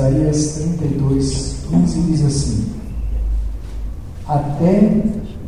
Isaías 0.00 0.54
32, 0.54 1.56
15 1.68 2.00
diz 2.02 2.24
assim: 2.24 2.66
Até 4.26 5.02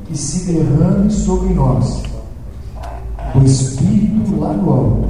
que 0.05 0.19
se 0.19 0.53
derrame 0.53 1.11
sobre 1.11 1.55
nós 1.55 2.03
o 3.35 3.45
Espírito 3.47 4.39
lá 4.39 4.53
do 4.53 4.71
alto, 4.71 5.09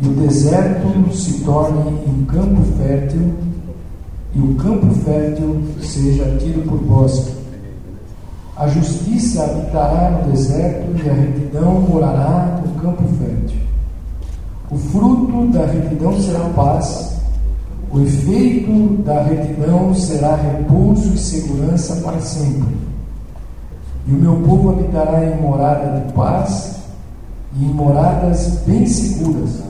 e 0.00 0.08
o 0.08 0.12
deserto 0.14 1.16
se 1.16 1.44
torne 1.44 1.78
um 2.04 2.24
campo 2.24 2.62
fértil, 2.76 3.32
e 4.34 4.40
o 4.40 4.54
campo 4.56 4.92
fértil 5.04 5.62
seja 5.80 6.24
tido 6.40 6.68
por 6.68 6.80
bosque. 6.80 7.32
A 8.56 8.66
justiça 8.66 9.44
habitará 9.44 10.10
no 10.10 10.32
deserto, 10.32 11.00
e 11.00 11.08
a 11.08 11.12
retidão 11.12 11.80
morará 11.80 12.60
no 12.66 12.72
campo 12.80 13.04
fértil. 13.20 13.60
O 14.68 14.76
fruto 14.76 15.46
da 15.52 15.64
retidão 15.64 16.20
será 16.20 16.40
paz, 16.48 17.15
o 17.90 18.00
efeito 18.00 19.02
da 19.04 19.22
retidão 19.22 19.94
será 19.94 20.36
repouso 20.36 21.14
e 21.14 21.18
segurança 21.18 21.96
para 21.96 22.20
sempre. 22.20 22.76
E 24.06 24.12
o 24.12 24.14
meu 24.14 24.36
povo 24.36 24.70
habitará 24.70 25.24
em 25.24 25.40
morada 25.40 26.00
de 26.00 26.12
paz 26.12 26.76
e 27.58 27.64
em 27.64 27.68
moradas 27.68 28.60
bem 28.66 28.86
seguras 28.86 29.62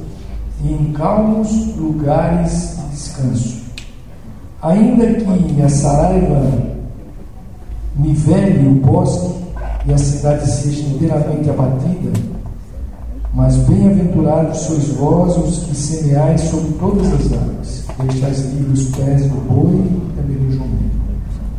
e 0.65 0.73
em 0.73 0.93
calmos 0.93 1.77
lugares 1.77 2.77
de 2.77 2.97
descanso. 2.97 3.62
Ainda 4.62 5.07
que 5.07 5.62
a 5.62 5.69
saraiva 5.69 6.77
nivele 7.95 8.69
o 8.69 8.74
bosque 8.74 9.45
e 9.87 9.93
a 9.93 9.98
cidade 9.98 10.51
seja 10.51 10.83
inteiramente 10.88 11.48
abatida, 11.48 12.35
mas 13.36 13.54
bem-aventurados 13.68 14.60
sois 14.60 14.88
vós 14.95 15.37
os 15.37 15.59
que 15.65 15.76
semeais 15.76 16.40
sobre 16.40 16.73
todas 16.79 17.06
as 17.12 17.32
águas, 17.34 17.84
deixais 18.10 18.40
livres 18.54 18.88
os 18.88 18.96
pés 18.96 19.30
do 19.30 19.37
boi 19.46 19.74
e 19.74 20.12
também 20.16 20.38
do 20.38 20.52
jumento. 20.52 20.96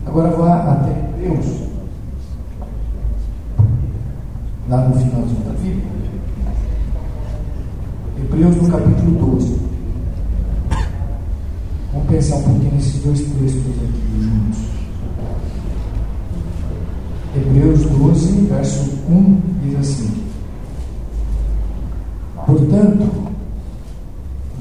Agora 0.07 0.31
vá 0.31 0.71
até 0.71 0.91
Deus, 1.21 1.45
lá 4.67 4.87
no 4.87 4.95
finalzinho 4.95 5.39
da 5.45 5.51
Bíblia. 5.51 5.85
Hebreus 8.17 8.55
no 8.55 8.71
capítulo 8.71 9.35
12. 9.35 9.59
Vamos 11.93 12.07
pensar 12.09 12.37
um 12.37 12.43
pouquinho 12.43 12.73
nesses 12.73 13.03
dois 13.03 13.19
textos 13.19 13.75
aqui 13.83 14.19
juntos. 14.19 14.59
Hebreus 17.35 17.85
12, 17.85 18.31
verso 18.47 18.89
1 19.11 19.41
diz 19.61 19.79
assim: 19.79 20.26
Portanto, 22.47 23.05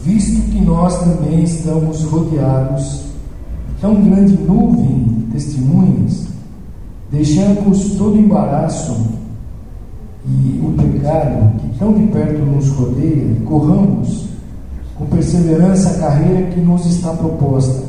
visto 0.03 0.51
que 0.51 0.61
nós 0.61 0.99
também 0.99 1.45
estamos 1.45 2.03
rodeados 2.03 3.03
de 3.69 3.81
tão 3.81 3.95
grande 4.03 4.37
nuvem 4.43 5.05
de 5.05 5.33
testemunhas, 5.33 6.27
deixamos 7.13 7.95
todo 7.97 8.19
embaraço 8.19 9.07
e 10.27 10.61
o 10.65 10.73
pecado 10.73 11.61
que 11.61 11.79
tão 11.79 11.93
de 11.93 12.09
perto 12.09 12.45
nos 12.45 12.69
rodeia 12.71 13.37
e 13.39 13.43
corramos 13.45 14.31
com 14.99 15.07
perseverança 15.07 15.91
a 15.91 15.99
carreira 16.01 16.51
que 16.51 16.59
nos 16.59 16.85
está 16.87 17.13
proposta, 17.13 17.85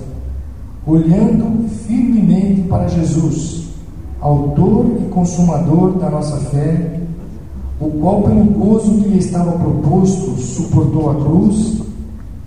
olhando 0.85 1.67
firmemente 1.87 2.61
para 2.69 2.87
Jesus, 2.87 3.69
Autor 4.21 4.85
e 5.01 5.09
Consumador 5.09 5.97
da 5.97 6.07
nossa 6.11 6.37
fé 6.51 6.97
o 7.79 7.89
qual, 7.91 8.23
pelo 8.23 8.43
gozo 8.45 9.01
que 9.01 9.09
lhe 9.09 9.19
estava 9.19 9.51
proposto, 9.51 10.35
suportou 10.37 11.11
a 11.11 11.15
cruz, 11.15 11.77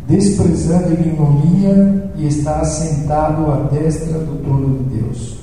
desprezando 0.09 0.89
a 0.89 0.93
ignominia 0.93 2.13
e 2.17 2.27
está 2.27 2.61
assentado 2.61 3.51
à 3.51 3.69
destra 3.73 4.19
do 4.19 4.43
trono 4.43 4.79
de 4.79 4.97
Deus. 4.97 5.37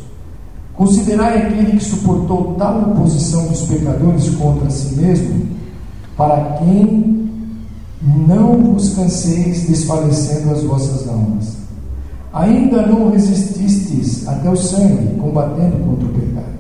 Considerai 0.75 1.41
aquele 1.41 1.77
que 1.77 1.83
suportou 1.83 2.55
tal 2.57 2.91
oposição 2.91 3.47
dos 3.47 3.61
pecadores 3.61 4.29
contra 4.35 4.69
si 4.69 4.95
mesmo, 4.95 5.47
para 6.17 6.57
quem 6.57 7.29
não 8.27 8.73
vos 8.73 8.93
canseis 8.93 9.67
desfalecendo 9.67 10.51
as 10.51 10.63
vossas 10.63 11.07
almas. 11.07 11.57
Ainda 12.33 12.85
não 12.85 13.09
resististes 13.09 14.27
até 14.27 14.49
o 14.49 14.55
sangue, 14.55 15.19
combatendo 15.19 15.77
contra 15.77 16.05
o 16.05 16.13
pecado. 16.13 16.57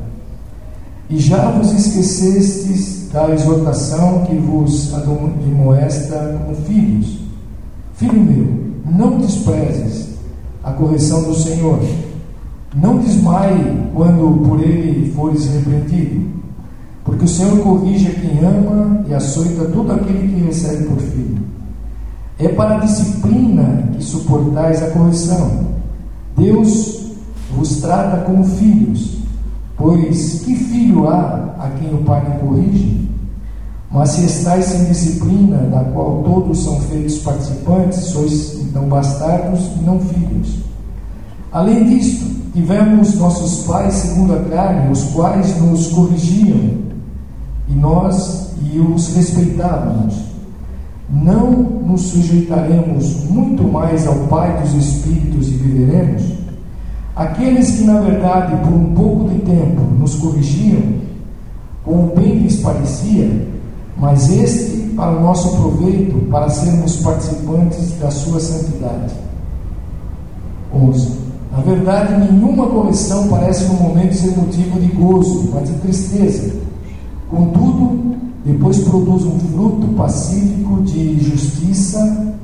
E 1.09 1.19
já 1.19 1.51
vos 1.51 1.71
esquecestes 1.71 2.96
da 3.11 3.29
exortação 3.33 4.25
que 4.25 4.35
vos 4.35 4.93
admoesta 4.93 6.39
como 6.39 6.55
filhos. 6.55 7.19
Filho 7.95 8.21
meu, 8.21 8.47
não 8.91 9.17
desprezes 9.17 10.09
a 10.63 10.71
correção 10.71 11.23
do 11.23 11.33
Senhor. 11.33 11.79
Não 12.75 12.97
desmaie 12.99 13.89
quando 13.93 14.45
por 14.47 14.61
ele 14.61 15.11
fores 15.11 15.47
repreendido, 15.47 16.27
porque 17.03 17.25
o 17.25 17.27
Senhor 17.27 17.57
corrige 17.59 18.07
a 18.07 18.13
quem 18.13 18.39
ama 18.39 19.03
e 19.07 19.13
açoita 19.13 19.65
todo 19.65 19.91
aquele 19.93 20.27
que 20.27 20.43
recebe 20.45 20.83
por 20.85 20.99
filho. 20.99 21.37
É 22.37 22.49
para 22.49 22.75
a 22.75 22.79
disciplina 22.79 23.89
que 23.93 24.03
suportais 24.03 24.83
a 24.83 24.91
correção. 24.91 25.67
Deus 26.37 27.13
vos 27.55 27.77
trata 27.77 28.23
como 28.25 28.43
filhos. 28.43 29.17
Pois 29.75 30.41
que 30.43 30.55
filho 30.55 31.07
há 31.07 31.46
a 31.67 31.79
quem 31.79 31.93
o 31.93 32.03
pai 32.03 32.39
corrige? 32.39 33.09
Mas 33.91 34.09
se 34.09 34.25
estáis 34.25 34.65
sem 34.65 34.85
disciplina, 34.85 35.57
da 35.57 35.79
qual 35.85 36.21
todos 36.23 36.63
são 36.63 36.79
feitos 36.81 37.19
participantes, 37.19 37.99
sois 38.05 38.59
então 38.61 38.83
bastardos 38.83 39.71
e 39.79 39.83
não 39.83 39.99
filhos. 39.99 40.59
Além 41.51 41.85
disto, 41.85 42.25
tivemos 42.53 43.15
nossos 43.15 43.65
pais 43.65 43.93
segundo 43.93 44.33
a 44.33 44.39
carne, 44.49 44.91
os 44.91 45.03
quais 45.05 45.59
nos 45.61 45.87
corrigiam, 45.87 46.87
e 47.69 47.73
nós 47.73 48.51
e 48.61 48.79
os 48.79 49.15
respeitávamos. 49.15 50.15
Não 51.09 51.51
nos 51.51 52.01
sujeitaremos 52.01 53.23
muito 53.29 53.63
mais 53.63 54.05
ao 54.05 54.15
Pai 54.27 54.61
dos 54.61 54.73
Espíritos 54.73 55.47
e 55.47 55.51
viveremos? 55.51 56.23
Aqueles 57.15 57.77
que, 57.77 57.85
na 57.85 58.01
verdade, 58.01 58.55
por 58.57 58.73
um 58.73 58.93
pouco 58.93 59.29
de 59.29 59.39
tempo 59.39 59.81
nos 59.97 60.15
corrigiam, 60.15 61.06
com 61.87 62.03
o 62.03 62.13
bem 62.13 62.39
lhes 62.39 62.57
parecia, 62.57 63.47
mas 63.97 64.29
este 64.29 64.89
para 64.89 65.17
o 65.17 65.21
nosso 65.21 65.55
proveito, 65.55 66.17
para 66.29 66.49
sermos 66.49 66.97
participantes 66.97 67.93
da 67.99 68.11
sua 68.11 68.39
santidade. 68.39 69.13
11. 70.73 71.17
Na 71.51 71.59
verdade, 71.59 72.31
nenhuma 72.31 72.67
correção 72.67 73.29
parece 73.29 73.65
no 73.65 73.75
momento 73.75 74.13
ser 74.13 74.35
motivo 74.35 74.79
de 74.79 74.87
gozo, 74.87 75.49
mas 75.53 75.69
de 75.69 75.75
tristeza. 75.75 76.55
Contudo, 77.29 78.17
depois 78.45 78.79
produz 78.79 79.23
um 79.23 79.39
fruto 79.39 79.87
pacífico 79.95 80.81
de 80.83 81.19
justiça 81.23 82.35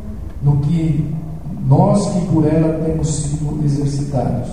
no 0.41 0.57
que 0.57 1.05
nós 1.67 2.05
que 2.13 2.25
por 2.27 2.45
ela 2.45 2.81
temos 2.85 3.07
sido 3.07 3.59
exercitados. 3.63 4.49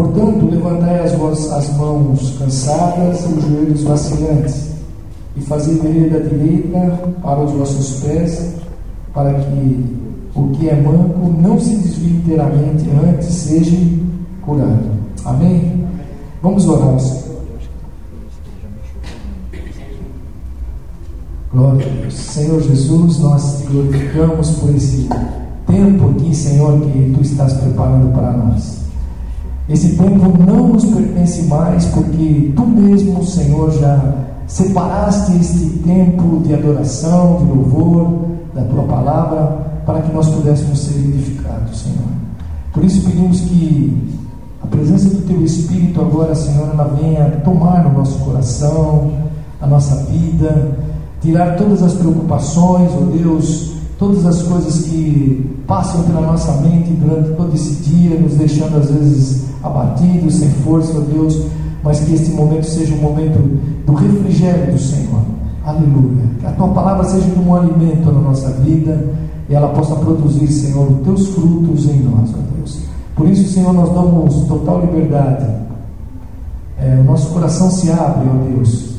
Portanto, 0.00 0.48
levantai 0.50 1.04
as, 1.04 1.12
vossas 1.12 1.76
mãos 1.76 2.34
cansadas 2.38 3.22
e 3.22 3.34
os 3.34 3.44
joelhos 3.44 3.82
vacilantes, 3.82 4.70
e 5.36 5.42
fazei 5.42 5.74
vereda 5.74 6.20
direita 6.20 7.12
para 7.22 7.40
os 7.40 7.52
vossos 7.52 8.00
pés, 8.00 8.54
para 9.12 9.34
que 9.34 9.84
o 10.34 10.48
que 10.52 10.70
é 10.70 10.80
manco 10.80 11.30
não 11.42 11.60
se 11.60 11.76
desvie 11.76 12.16
inteiramente, 12.16 12.88
antes 12.88 13.26
seja 13.26 13.76
curado. 14.40 14.90
Amém? 15.26 15.84
Vamos 16.42 16.66
orar 16.66 16.98
Senhor. 16.98 17.44
Glória 21.52 21.86
a 21.86 22.00
Deus. 22.00 22.14
Senhor 22.14 22.62
Jesus, 22.62 23.18
nós 23.18 23.58
te 23.58 23.66
glorificamos 23.66 24.50
por 24.52 24.74
esse 24.74 25.06
tempo 25.66 26.08
aqui, 26.08 26.34
Senhor, 26.34 26.80
que 26.80 27.12
tu 27.14 27.20
estás 27.20 27.52
preparando 27.52 28.10
para 28.14 28.32
nós. 28.32 28.79
Esse 29.70 29.90
tempo 29.90 30.36
não 30.44 30.68
nos 30.68 30.84
pertence 30.84 31.42
mais, 31.42 31.86
porque 31.86 32.52
tu 32.56 32.66
mesmo, 32.66 33.24
Senhor, 33.24 33.70
já 33.70 34.14
separaste 34.48 35.32
este 35.36 35.78
tempo 35.84 36.40
de 36.44 36.52
adoração, 36.52 37.36
de 37.36 37.44
louvor 37.44 38.30
da 38.52 38.62
tua 38.64 38.82
palavra, 38.82 39.58
para 39.86 40.02
que 40.02 40.12
nós 40.12 40.28
pudéssemos 40.28 40.76
ser 40.76 40.98
edificados, 40.98 41.82
Senhor. 41.82 42.08
Por 42.72 42.84
isso 42.84 43.08
pedimos 43.08 43.42
que 43.42 43.96
a 44.60 44.66
presença 44.66 45.08
do 45.08 45.22
teu 45.28 45.40
Espírito 45.44 46.00
agora, 46.00 46.34
Senhor, 46.34 46.68
ela 46.72 46.92
venha 47.00 47.40
tomar 47.44 47.86
o 47.86 47.92
nosso 47.96 48.18
coração, 48.24 49.12
a 49.60 49.68
nossa 49.68 49.94
vida, 50.06 50.72
tirar 51.20 51.56
todas 51.56 51.80
as 51.80 51.92
preocupações, 51.92 52.90
ó 52.92 53.02
oh 53.02 53.16
Deus, 53.16 53.79
todas 54.00 54.24
as 54.24 54.42
coisas 54.42 54.86
que 54.86 55.62
passam 55.66 56.02
pela 56.04 56.22
nossa 56.22 56.52
mente 56.62 56.90
durante 56.92 57.36
todo 57.36 57.54
esse 57.54 57.74
dia, 57.82 58.18
nos 58.18 58.34
deixando 58.34 58.78
às 58.78 58.90
vezes 58.90 59.44
abatidos, 59.62 60.36
sem 60.36 60.48
força, 60.48 60.96
ó 60.96 61.00
Deus, 61.02 61.38
mas 61.84 62.00
que 62.00 62.14
este 62.14 62.30
momento 62.30 62.64
seja 62.64 62.94
um 62.94 62.98
momento 62.98 63.38
do 63.84 63.92
refrigério 63.92 64.72
do 64.72 64.78
Senhor. 64.78 65.20
Aleluia. 65.62 66.24
Que 66.40 66.46
a 66.46 66.52
tua 66.52 66.68
palavra 66.68 67.04
seja 67.04 67.30
como 67.32 67.50
um 67.50 67.54
alimento 67.54 68.10
na 68.10 68.20
nossa 68.20 68.50
vida 68.52 69.06
e 69.50 69.54
ela 69.54 69.68
possa 69.68 69.94
produzir, 69.96 70.48
Senhor, 70.48 70.90
os 70.90 71.04
teus 71.04 71.28
frutos 71.34 71.84
em 71.84 72.00
nós, 72.00 72.30
ó 72.30 72.56
Deus. 72.56 72.80
Por 73.14 73.28
isso, 73.28 73.52
Senhor, 73.52 73.74
nós 73.74 73.92
damos 73.92 74.46
total 74.46 74.80
liberdade. 74.80 75.46
É, 76.78 76.98
o 77.00 77.04
nosso 77.04 77.34
coração 77.34 77.70
se 77.70 77.90
abre, 77.90 78.26
ó 78.30 78.44
Deus, 78.48 78.89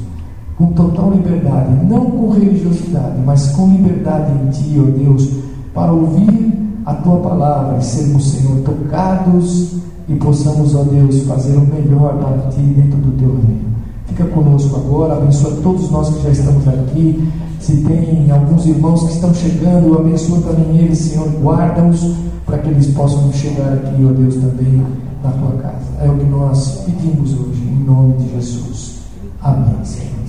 com 0.62 0.74
total 0.74 1.12
liberdade, 1.12 1.86
não 1.86 2.06
com 2.12 2.30
religiosidade, 2.30 3.18
mas 3.26 3.48
com 3.52 3.68
liberdade 3.68 4.32
em 4.32 4.50
Ti, 4.52 4.80
ó 4.80 4.84
Deus, 4.92 5.28
para 5.74 5.92
ouvir 5.92 6.54
a 6.86 6.94
Tua 6.96 7.18
palavra 7.18 7.80
e 7.80 7.84
sermos, 7.84 8.32
Senhor, 8.32 8.60
tocados 8.60 9.74
e 10.08 10.16
possamos, 10.16 10.76
ó 10.76 10.84
Deus, 10.84 11.24
fazer 11.24 11.58
o 11.58 11.62
melhor 11.62 12.16
para 12.18 12.50
Ti 12.52 12.62
dentro 12.62 13.00
do 13.00 13.18
Teu 13.18 13.30
reino. 13.30 13.72
Fica 14.06 14.26
conosco 14.26 14.76
agora, 14.76 15.18
abençoa 15.18 15.52
todos 15.64 15.90
nós 15.90 16.10
que 16.10 16.24
já 16.24 16.30
estamos 16.30 16.68
aqui. 16.68 17.28
Se 17.60 17.78
tem 17.78 18.30
alguns 18.30 18.66
irmãos 18.68 19.04
que 19.04 19.14
estão 19.14 19.34
chegando, 19.34 19.98
abençoa 19.98 20.42
também 20.42 20.78
eles, 20.78 20.98
Senhor, 20.98 21.28
guarda-os 21.42 22.16
para 22.46 22.58
que 22.60 22.70
eles 22.70 22.88
possam 22.88 23.32
chegar 23.34 23.74
aqui, 23.74 24.04
ó 24.04 24.12
Deus, 24.12 24.36
também 24.36 24.86
na 25.24 25.32
tua 25.32 25.52
casa. 25.62 25.86
É 26.02 26.10
o 26.10 26.18
que 26.18 26.26
nós 26.26 26.84
pedimos 26.86 27.34
hoje, 27.34 27.64
em 27.64 27.84
nome 27.84 28.14
de 28.18 28.32
Jesus. 28.32 29.02
Amém, 29.42 29.76
Senhor. 29.84 30.21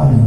Amém. 0.00 0.18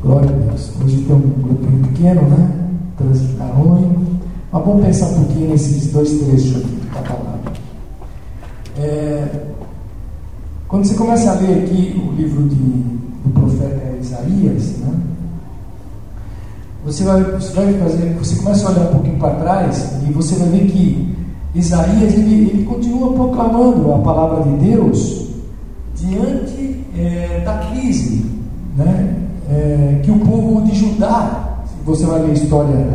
Glória 0.00 0.30
a 0.30 0.32
Deus. 0.32 0.72
Hoje 0.80 1.02
tem 1.02 1.16
um 1.16 1.20
grupinho 1.20 1.88
pequeno, 1.88 2.22
né? 2.22 2.50
Transitarônio. 2.96 3.96
Mas 4.52 4.64
vamos 4.64 4.84
pensar 4.84 5.06
um 5.06 5.24
pouquinho 5.24 5.50
nesses 5.50 5.92
dois 5.92 6.08
trechos 6.08 6.56
aqui 6.58 6.80
da 6.94 7.00
palavra. 7.00 7.52
É, 8.78 9.28
quando 10.68 10.84
você 10.84 10.94
começa 10.94 11.32
a 11.32 11.34
ler 11.34 11.64
aqui 11.64 12.00
o 12.00 12.12
livro 12.12 12.48
de, 12.48 12.54
do 12.54 13.30
profeta 13.34 13.96
Isaías, 14.00 14.78
né? 14.78 15.00
você, 16.84 17.02
vai, 17.02 17.24
você 17.24 17.52
vai 17.54 17.74
fazer, 17.74 18.14
você 18.20 18.36
começa 18.36 18.68
a 18.68 18.70
olhar 18.70 18.82
um 18.82 18.92
pouquinho 18.92 19.18
para 19.18 19.34
trás 19.34 19.96
e 20.08 20.12
você 20.12 20.36
vai 20.36 20.48
ver 20.48 20.66
que 20.70 21.16
Isaías 21.56 22.14
ele, 22.14 22.50
ele 22.50 22.64
continua 22.66 23.12
proclamando 23.14 23.92
a 23.92 23.98
palavra 23.98 24.44
de 24.44 24.64
Deus 24.64 25.28
diante 25.96 26.71
é, 27.02 27.42
da 27.44 27.54
crise 27.58 28.24
né? 28.76 29.16
É, 29.50 30.00
que 30.02 30.10
o 30.10 30.18
povo 30.20 30.62
de 30.62 30.74
Judá, 30.74 31.58
se 31.66 31.74
você 31.84 32.06
vai 32.06 32.22
ler 32.22 32.30
a 32.30 32.34
história, 32.34 32.88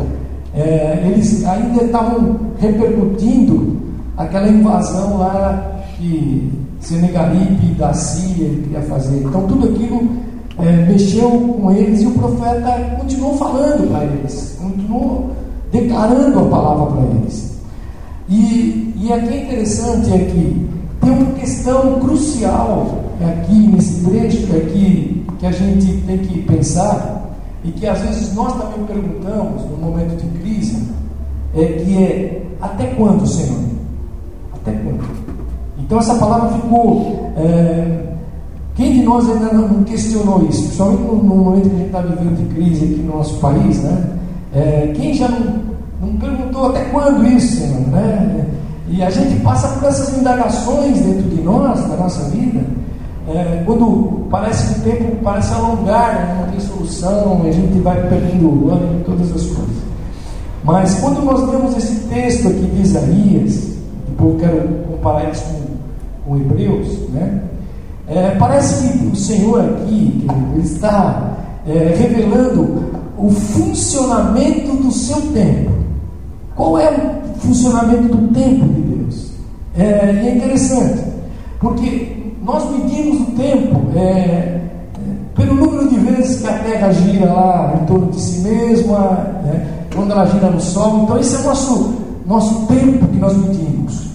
é, 0.54 1.04
eles 1.06 1.44
ainda 1.44 1.84
estavam 1.84 2.36
repercutindo 2.58 3.76
aquela 4.16 4.48
invasão 4.48 5.18
lá 5.18 5.82
que 5.96 6.50
Senegalipe 6.80 7.66
da 7.74 7.92
Síria 7.92 8.48
queria 8.48 8.80
fazer. 8.82 9.18
Então 9.18 9.46
tudo 9.46 9.68
aquilo 9.68 10.08
é, 10.58 10.86
mexeu 10.86 11.30
com 11.30 11.70
eles 11.70 12.02
e 12.02 12.06
o 12.06 12.12
profeta 12.12 12.96
continuou 12.98 13.36
falando 13.36 13.90
para 13.90 14.04
eles, 14.04 14.58
continuou 14.60 15.30
declarando 15.70 16.40
a 16.40 16.44
palavra 16.44 16.86
para 16.86 17.02
eles. 17.02 17.56
E, 18.28 18.94
e 18.96 19.12
aqui 19.12 19.34
é 19.34 19.44
interessante 19.44 20.12
é 20.12 20.18
que 20.18 20.68
tem 21.00 21.10
uma 21.10 21.32
questão 21.34 22.00
crucial 22.00 23.07
aqui 23.24 23.66
nesse 23.68 24.04
trecho 24.04 24.54
é 24.54 24.60
que, 24.60 25.26
que 25.38 25.46
a 25.46 25.50
gente 25.50 26.02
tem 26.02 26.18
que 26.18 26.42
pensar 26.42 27.36
e 27.64 27.72
que 27.72 27.86
às 27.86 28.00
vezes 28.00 28.34
nós 28.34 28.52
também 28.52 28.86
perguntamos 28.86 29.62
no 29.64 29.76
momento 29.76 30.16
de 30.16 30.38
crise 30.38 30.88
é 31.54 31.64
que 31.64 32.04
é 32.04 32.46
até 32.60 32.86
quando, 32.88 33.26
Senhor? 33.26 33.60
Até 34.54 34.72
quando? 34.72 35.04
Então 35.78 35.98
essa 35.98 36.14
palavra 36.16 36.50
ficou. 36.58 37.32
É, 37.36 38.04
quem 38.74 38.92
de 38.92 39.02
nós 39.02 39.28
ainda 39.28 39.52
não 39.52 39.82
questionou 39.82 40.46
isso? 40.48 40.62
Principalmente 40.62 41.02
no, 41.02 41.16
no 41.16 41.34
momento 41.36 41.68
que 41.68 41.74
a 41.74 41.78
gente 41.78 41.86
está 41.86 42.00
vivendo 42.00 42.36
de 42.36 42.54
crise 42.54 42.84
aqui 42.84 43.02
no 43.02 43.16
nosso 43.16 43.34
país, 43.40 43.82
né? 43.82 44.18
É, 44.54 44.92
quem 44.94 45.14
já 45.14 45.28
não, 45.28 45.62
não 46.00 46.16
perguntou 46.16 46.68
até 46.68 46.84
quando 46.84 47.26
isso, 47.26 47.56
Senhor? 47.56 47.80
Né? 47.88 48.46
E 48.88 49.02
a 49.02 49.10
gente 49.10 49.40
passa 49.40 49.68
por 49.68 49.88
essas 49.88 50.16
indagações 50.16 51.00
dentro 51.00 51.28
de 51.28 51.42
nós, 51.42 51.80
da 51.88 51.96
nossa 51.96 52.30
vida, 52.30 52.60
é, 53.28 53.62
quando 53.66 54.26
parece 54.30 54.74
que 54.74 54.80
o 54.80 54.82
tempo 54.92 55.16
parece 55.22 55.52
alongar, 55.54 56.14
né? 56.14 56.36
não 56.40 56.50
tem 56.52 56.60
solução, 56.60 57.42
a 57.46 57.50
gente 57.50 57.78
vai 57.80 58.00
perdendo 58.08 58.70
e 59.00 59.04
todas 59.04 59.30
as 59.30 59.42
coisas. 59.42 59.76
Mas 60.64 60.94
quando 61.00 61.24
nós 61.24 61.50
temos 61.50 61.76
esse 61.76 62.08
texto 62.08 62.48
aqui 62.48 62.66
de 62.66 62.82
Isaías, 62.82 63.68
eu 64.18 64.36
quero 64.38 64.68
comparar 64.88 65.30
isso 65.30 65.44
com 65.44 65.68
com 66.28 66.36
Hebreus, 66.36 67.08
né? 67.08 67.40
É, 68.06 68.30
parece 68.38 68.98
que 68.98 69.06
o 69.06 69.16
Senhor 69.16 69.60
aqui 69.60 70.26
ele 70.54 70.62
está 70.62 71.32
é, 71.66 71.94
revelando 71.96 72.84
o 73.18 73.30
funcionamento 73.30 74.76
do 74.76 74.92
seu 74.92 75.20
tempo. 75.32 75.70
Qual 76.54 76.78
é 76.78 76.90
o 76.90 77.38
funcionamento 77.38 78.16
do 78.16 78.28
tempo 78.32 78.66
de 78.66 78.80
Deus? 78.80 79.30
É, 79.76 80.20
e 80.22 80.28
é 80.28 80.36
interessante, 80.36 81.02
porque 81.60 82.17
nós 82.48 82.64
medimos 82.70 83.28
o 83.28 83.32
tempo 83.32 83.90
é, 83.94 84.00
é, 84.00 84.60
pelo 85.36 85.54
número 85.54 85.86
de 85.90 85.96
vezes 85.98 86.40
que 86.40 86.46
a 86.46 86.58
Terra 86.60 86.90
gira 86.92 87.30
lá 87.30 87.78
em 87.78 87.84
torno 87.84 88.10
de 88.10 88.18
si 88.18 88.40
mesma, 88.40 88.98
né, 89.44 89.84
quando 89.94 90.12
ela 90.12 90.24
gira 90.24 90.50
no 90.50 90.58
Sol. 90.58 91.02
Então, 91.02 91.18
esse 91.18 91.36
é 91.36 91.40
o 91.40 91.42
nosso, 91.44 91.94
nosso 92.26 92.66
tempo 92.66 93.06
que 93.06 93.18
nós 93.18 93.36
medimos. 93.36 94.08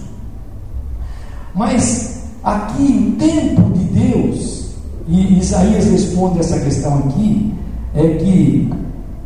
Mas 1.54 2.24
aqui, 2.44 3.14
o 3.14 3.20
tempo 3.20 3.62
de 3.70 3.84
Deus, 3.84 4.72
e 5.08 5.38
Isaías 5.38 5.86
responde 5.86 6.40
essa 6.40 6.60
questão 6.60 6.98
aqui, 7.06 7.54
é 7.94 8.08
que 8.16 8.74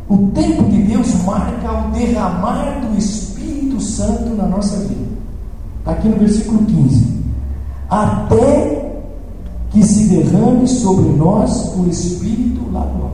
o 0.06 0.18
tempo 0.34 0.64
de 0.64 0.82
Deus 0.82 1.14
marca 1.24 1.72
o 1.72 1.90
derramar 1.92 2.82
do 2.82 2.98
Espírito 2.98 3.80
Santo 3.80 4.36
na 4.36 4.44
nossa 4.44 4.76
vida. 4.80 5.08
Está 5.78 5.92
aqui 5.92 6.08
no 6.08 6.18
versículo 6.18 6.58
15. 6.66 7.18
Até 7.88 8.87
que 9.70 9.82
se 9.82 10.08
derrame 10.08 10.66
sobre 10.66 11.10
nós 11.10 11.74
o 11.76 11.88
Espírito 11.88 12.60
alto. 12.74 13.10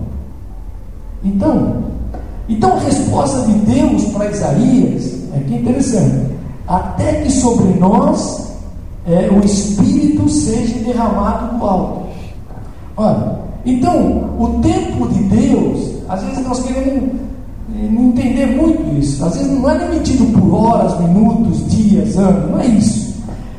Então, 1.25 1.85
então 2.49 2.73
a 2.73 2.81
resposta 2.81 3.41
de 3.47 3.53
Deus 3.61 4.05
para 4.05 4.31
Isaías 4.31 5.15
é 5.35 5.41
que 5.41 5.55
interessante. 5.55 6.35
Até 6.67 7.23
que 7.23 7.31
sobre 7.31 7.75
nós 7.79 8.53
é, 9.07 9.29
o 9.31 9.45
Espírito 9.45 10.29
seja 10.29 10.79
derramado 10.79 11.59
do 11.59 11.65
alto. 11.65 12.07
Olha, 12.97 13.39
então, 13.67 14.31
o 14.39 14.61
tempo 14.63 15.09
de 15.09 15.23
Deus, 15.25 15.95
às 16.09 16.23
vezes 16.23 16.47
nós 16.47 16.63
queremos 16.63 17.11
eh, 17.75 17.87
entender 17.87 18.47
muito 18.47 18.99
isso. 18.99 19.25
Às 19.25 19.37
vezes 19.37 19.53
não 19.53 19.69
é 19.69 19.89
medido 19.89 20.27
por 20.39 20.55
horas, 20.55 21.01
minutos, 21.01 21.67
dias, 21.69 22.17
anos, 22.19 22.51
não 22.51 22.61
é 22.61 22.67
isso. 22.67 23.15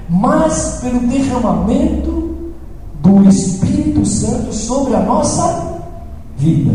Mas 0.10 0.80
pelo 0.82 1.00
derramamento 1.00 2.25
Espírito 3.30 4.06
Santo 4.06 4.54
sobre 4.54 4.96
a 4.96 5.02
nossa 5.02 5.82
vida. 6.38 6.72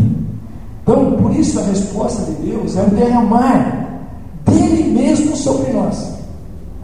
Então, 0.83 1.13
por 1.13 1.35
isso 1.35 1.59
a 1.59 1.63
resposta 1.63 2.23
de 2.23 2.49
Deus 2.49 2.75
é 2.75 2.81
o 2.81 2.89
derramar 2.89 4.01
dele 4.45 4.91
mesmo 4.91 5.35
sobre 5.35 5.71
nós. 5.71 6.11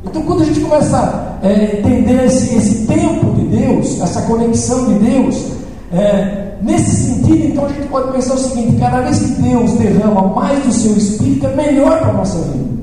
Então, 0.05 0.21
quando 0.21 0.43
a 0.43 0.45
gente 0.45 0.59
começa 0.59 0.97
a 1.41 1.47
é, 1.47 1.79
entender 1.79 2.25
esse, 2.25 2.55
esse 2.55 2.87
tempo 2.87 3.31
de 3.33 3.45
Deus, 3.47 3.99
essa 3.99 4.21
conexão 4.23 4.85
de 4.85 4.93
Deus, 4.99 5.45
é, 5.91 6.53
nesse 6.61 6.91
sentido, 6.91 7.45
então 7.47 7.65
a 7.65 7.69
gente 7.69 7.87
pode 7.87 8.11
pensar 8.11 8.35
o 8.35 8.37
seguinte: 8.37 8.77
cada 8.79 9.01
vez 9.01 9.19
que 9.19 9.41
Deus 9.41 9.71
derrama 9.73 10.21
mais 10.33 10.63
do 10.63 10.71
seu 10.71 10.95
Espírito, 10.95 11.47
é 11.47 11.55
melhor 11.55 11.99
para 11.99 12.09
a 12.09 12.13
nossa 12.13 12.39
vida. 12.39 12.77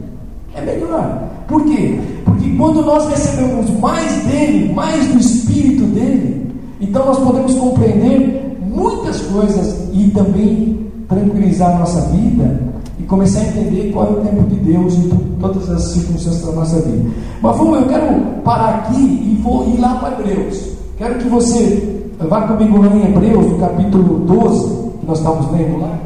É 0.55 0.61
melhor. 0.61 1.23
Por 1.49 1.65
quê? 1.65 1.99
Porque 2.25 2.51
quando 2.57 2.83
nós 2.83 3.09
recebemos 3.09 3.71
mais 3.81 4.25
dele, 4.25 4.73
mais 4.73 5.07
do 5.09 5.19
Espírito 5.19 5.85
dele, 5.87 6.44
então 6.85 7.05
nós 7.07 7.19
podemos 7.19 7.55
compreender 7.55 8.59
muitas 8.63 9.21
coisas 9.23 9.89
e 9.93 10.11
também 10.11 10.87
tranquilizar 11.09 11.77
a 11.77 11.79
nossa 11.81 12.01
vida 12.13 12.61
e 12.99 13.03
começar 13.05 13.41
a 13.41 13.45
entender 13.45 13.91
qual 13.93 14.07
é 14.07 14.11
o 14.11 14.17
tempo 14.17 14.43
de 14.45 14.57
Deus 14.57 14.95
em 14.95 15.09
todas 15.41 15.69
as 15.71 15.83
circunstâncias 15.83 16.45
da 16.45 16.53
nossa 16.53 16.81
vida. 16.81 17.11
Mas 17.43 17.57
vamos, 17.57 17.81
eu 17.81 17.87
quero 17.87 18.21
parar 18.45 18.75
aqui 18.77 18.97
e 18.97 19.41
vou 19.43 19.69
ir 19.69 19.81
lá 19.81 19.97
para 19.97 20.21
Hebreus. 20.21 20.75
Quero 20.97 21.19
que 21.19 21.29
você 21.29 22.03
vá 22.19 22.43
comigo 22.43 22.81
lá 22.81 22.87
em 22.89 23.07
Hebreus, 23.07 23.47
no 23.47 23.59
capítulo 23.59 24.21
12, 24.21 24.99
que 25.01 25.07
nós 25.07 25.19
estamos 25.19 25.51
lendo 25.53 25.81
lá. 25.81 25.99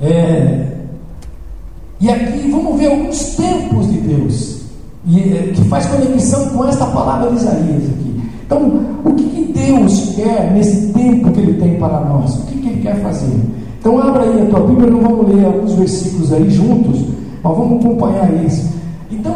É, 0.00 0.66
e 1.98 2.10
aqui 2.10 2.50
vamos 2.50 2.78
ver 2.78 2.90
alguns 2.90 3.36
tempos 3.36 3.90
de 3.90 3.98
Deus, 3.98 4.60
e, 5.06 5.32
é, 5.32 5.52
que 5.54 5.64
faz 5.64 5.86
conexão 5.86 6.50
com 6.50 6.68
esta 6.68 6.84
palavra 6.86 7.30
de 7.30 7.36
Isaías 7.36 7.84
aqui. 7.84 8.15
Então, 8.46 8.80
o 9.04 9.12
que, 9.12 9.24
que 9.24 9.52
Deus 9.52 10.14
quer 10.14 10.52
nesse 10.52 10.92
tempo 10.92 11.32
que 11.32 11.40
Ele 11.40 11.60
tem 11.60 11.74
para 11.74 12.00
nós? 12.00 12.32
O 12.36 12.46
que, 12.46 12.58
que 12.58 12.68
Ele 12.68 12.80
quer 12.80 13.02
fazer? 13.02 13.34
Então 13.80 14.00
abra 14.00 14.22
aí 14.22 14.42
a 14.42 14.46
tua 14.46 14.66
Bíblia, 14.66 14.90
não 14.90 15.00
vamos 15.00 15.34
ler 15.34 15.44
alguns 15.44 15.72
versículos 15.74 16.32
aí 16.32 16.48
juntos, 16.48 17.04
mas 17.42 17.56
vamos 17.56 17.84
acompanhar 17.84 18.44
isso. 18.44 18.68
Então, 19.10 19.34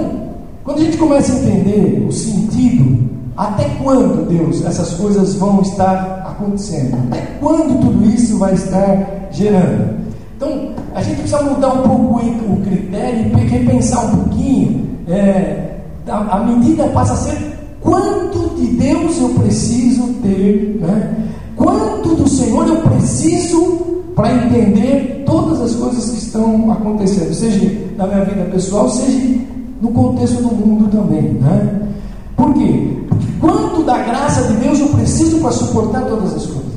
quando 0.65 0.79
a 0.79 0.85
gente 0.85 0.97
começa 0.97 1.33
a 1.33 1.37
entender 1.37 2.07
o 2.09 2.13
sentido, 2.13 2.99
até 3.37 3.65
quando, 3.83 4.29
Deus, 4.29 4.65
essas 4.65 4.95
coisas 4.95 5.35
vão 5.35 5.61
estar 5.63 6.25
acontecendo? 6.29 6.97
Até 7.09 7.21
quando 7.41 7.81
tudo 7.81 8.05
isso 8.07 8.39
vai 8.39 8.55
estar 8.55 9.29
gerando? 9.33 10.01
Então, 10.37 10.71
a 10.95 11.03
gente 11.03 11.21
precisa 11.21 11.43
mudar 11.43 11.73
um 11.73 11.83
pouco 11.83 12.21
o 12.53 12.61
critério 12.65 13.39
e 13.39 13.47
repensar 13.47 14.07
um 14.07 14.17
pouquinho. 14.19 14.89
É, 15.09 15.77
a, 16.09 16.37
a 16.37 16.45
medida 16.45 16.85
passa 16.89 17.13
a 17.13 17.17
ser 17.17 17.50
quanto 17.81 18.57
de 18.57 18.67
Deus 18.67 19.19
eu 19.21 19.31
preciso 19.31 20.03
ter, 20.23 20.79
né? 20.81 21.29
quanto 21.57 22.15
do 22.15 22.29
Senhor 22.29 22.67
eu 22.67 22.77
preciso 22.77 24.03
para 24.15 24.33
entender 24.35 25.23
todas 25.27 25.61
as 25.61 25.75
coisas 25.75 26.11
que 26.11 26.19
estão 26.19 26.71
acontecendo, 26.71 27.33
seja 27.33 27.91
na 27.97 28.07
minha 28.07 28.25
vida 28.25 28.45
pessoal, 28.51 28.89
seja 28.91 29.39
no 29.81 29.91
contexto 29.93 30.43
do 30.43 30.55
mundo 30.55 30.91
também. 30.91 31.23
Né? 31.23 31.89
Por 32.37 32.53
quê? 32.55 32.97
Porque 33.09 33.27
quanto 33.41 33.83
da 33.85 33.99
graça 33.99 34.43
de 34.49 34.55
Deus 34.55 34.79
eu 34.81 34.89
preciso 34.89 35.39
para 35.39 35.53
suportar 35.53 36.03
todas 36.03 36.35
as 36.35 36.47
coisas. 36.47 36.71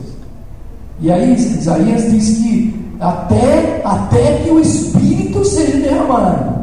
E 1.01 1.11
aí 1.11 1.33
Isaías 1.33 2.11
diz 2.11 2.37
que 2.37 2.83
até, 2.99 3.81
até 3.83 4.37
que 4.43 4.49
o 4.49 4.59
Espírito 4.59 5.43
seja 5.43 5.77
derramado. 5.77 6.53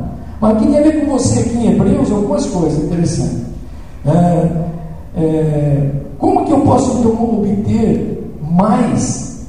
Mas 0.40 0.56
aqui 0.56 0.66
tem 0.66 0.78
a 0.78 0.82
ver 0.82 1.00
com 1.04 1.12
você 1.12 1.40
aqui 1.40 1.59
em 1.59 1.73
Hebreus 1.73 2.11
algumas 2.11 2.47
coisas 2.47 2.82
interessantes. 2.82 3.50
É, 4.07 4.49
é, 5.16 5.90
como 6.19 6.45
que 6.45 6.52
eu 6.52 6.61
posso 6.61 6.99
então 6.99 7.40
obter 7.40 8.33
mais 8.50 9.47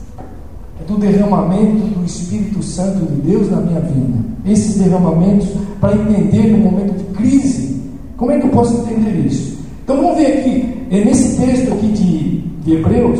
do 0.87 0.97
derramamento 0.97 1.87
do 1.87 2.05
Espírito 2.05 2.61
Santo 2.63 3.05
de 3.05 3.21
Deus 3.21 3.49
na 3.49 3.57
minha 3.57 3.79
vida? 3.81 4.19
Esses 4.45 4.75
derramamentos 4.75 5.47
para 5.79 5.95
entender 5.95 6.51
no 6.51 6.57
momento 6.59 6.97
de 6.97 7.03
crise. 7.15 7.81
Como 8.17 8.31
é 8.31 8.39
que 8.39 8.47
eu 8.47 8.51
posso 8.51 8.81
entender 8.81 9.25
isso? 9.25 9.57
Então 9.83 9.97
vamos 9.97 10.17
ver 10.17 10.39
aqui, 10.39 10.87
é 10.91 11.03
nesse 11.03 11.37
texto 11.37 11.73
aqui 11.73 11.87
de, 11.87 12.39
de 12.63 12.75
Hebreus, 12.75 13.19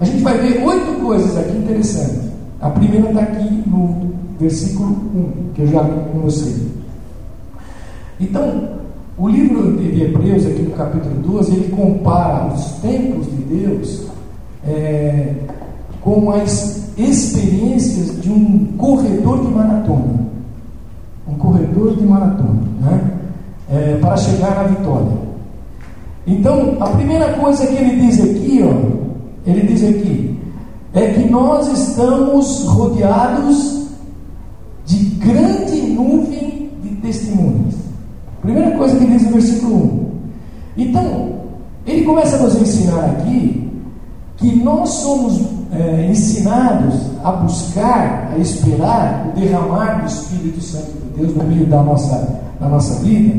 a 0.00 0.04
gente 0.04 0.22
vai 0.22 0.36
ver 0.38 0.62
oito 0.64 1.00
coisas 1.00 1.36
aqui 1.36 1.56
interessantes. 1.56 2.24
A 2.60 2.70
primeira 2.70 3.08
está 3.08 3.20
aqui 3.20 3.62
no 3.66 4.12
versículo 4.38 4.90
1, 4.90 5.52
que 5.54 5.62
eu 5.62 5.66
já 5.68 5.82
li 5.82 6.00
com 6.12 6.20
você. 6.20 6.54
Então, 8.20 8.68
o 9.16 9.28
livro 9.28 9.76
de 9.76 10.02
Hebreus, 10.02 10.44
aqui 10.44 10.62
no 10.62 10.72
capítulo 10.72 11.14
12, 11.16 11.52
ele 11.52 11.68
compara 11.68 12.52
os 12.52 12.64
tempos 12.80 13.26
de 13.26 13.42
Deus 13.44 14.06
é, 14.66 15.34
com 16.00 16.32
as 16.32 16.90
experiências 16.98 18.20
de 18.20 18.30
um 18.30 18.72
corredor 18.76 19.40
de 19.40 19.48
maratona. 19.48 20.24
Um 21.28 21.34
corredor 21.34 21.96
de 21.96 22.04
maratona, 22.04 22.62
né? 22.80 23.10
É, 23.70 23.98
para 24.00 24.16
chegar 24.16 24.58
à 24.58 24.64
vitória. 24.64 25.24
Então, 26.26 26.76
a 26.80 26.88
primeira 26.88 27.34
coisa 27.34 27.66
que 27.66 27.74
ele 27.74 28.06
diz 28.06 28.20
aqui, 28.20 28.62
ó, 28.62 29.48
ele 29.48 29.66
diz 29.66 29.84
aqui, 29.84 30.40
é 30.92 31.08
que 31.08 31.28
nós 31.28 31.68
estamos 31.68 32.64
rodeados 32.64 33.86
de 34.86 34.96
grande 35.16 35.80
nuvem 35.82 36.70
de 36.82 36.90
testemunhas. 36.96 37.73
Primeira 38.44 38.72
coisa 38.72 38.96
que 38.96 39.06
diz 39.06 39.22
no 39.22 39.32
versículo 39.32 39.74
1. 39.74 40.04
Então, 40.76 41.32
ele 41.86 42.04
começa 42.04 42.36
a 42.36 42.40
nos 42.40 42.54
ensinar 42.60 43.04
aqui 43.06 43.72
que 44.36 44.54
nós 44.56 44.90
somos 44.90 45.40
é, 45.72 46.08
ensinados 46.10 46.94
a 47.24 47.32
buscar, 47.32 48.32
a 48.34 48.38
esperar 48.38 49.28
o 49.30 49.40
derramar 49.40 50.02
do 50.02 50.06
Espírito 50.06 50.60
Santo 50.60 50.92
de 50.92 51.22
Deus 51.22 51.34
no 51.34 51.44
meio 51.44 51.66
da 51.66 51.82
nossa, 51.82 52.38
da 52.60 52.68
nossa 52.68 53.02
vida, 53.02 53.34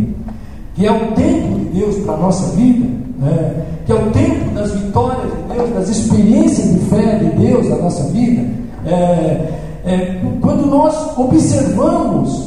que 0.74 0.88
é 0.88 0.92
o 0.92 1.12
tempo 1.12 1.60
de 1.60 1.66
Deus 1.80 1.98
para 1.98 2.16
a 2.16 2.18
nossa 2.18 2.56
vida, 2.56 2.88
né? 3.20 3.64
que 3.86 3.92
é 3.92 3.96
o 3.96 4.10
tempo 4.10 4.56
das 4.56 4.72
vitórias 4.72 5.22
de 5.22 5.54
Deus, 5.54 5.70
das 5.72 5.90
experiências 5.90 6.74
de 6.74 6.80
fé 6.88 7.20
de 7.20 7.30
Deus 7.46 7.70
na 7.70 7.76
nossa 7.76 8.04
vida. 8.12 8.44
É, 8.88 9.54
é, 9.86 10.22
quando 10.42 10.66
nós 10.66 11.16
observamos 11.16 12.45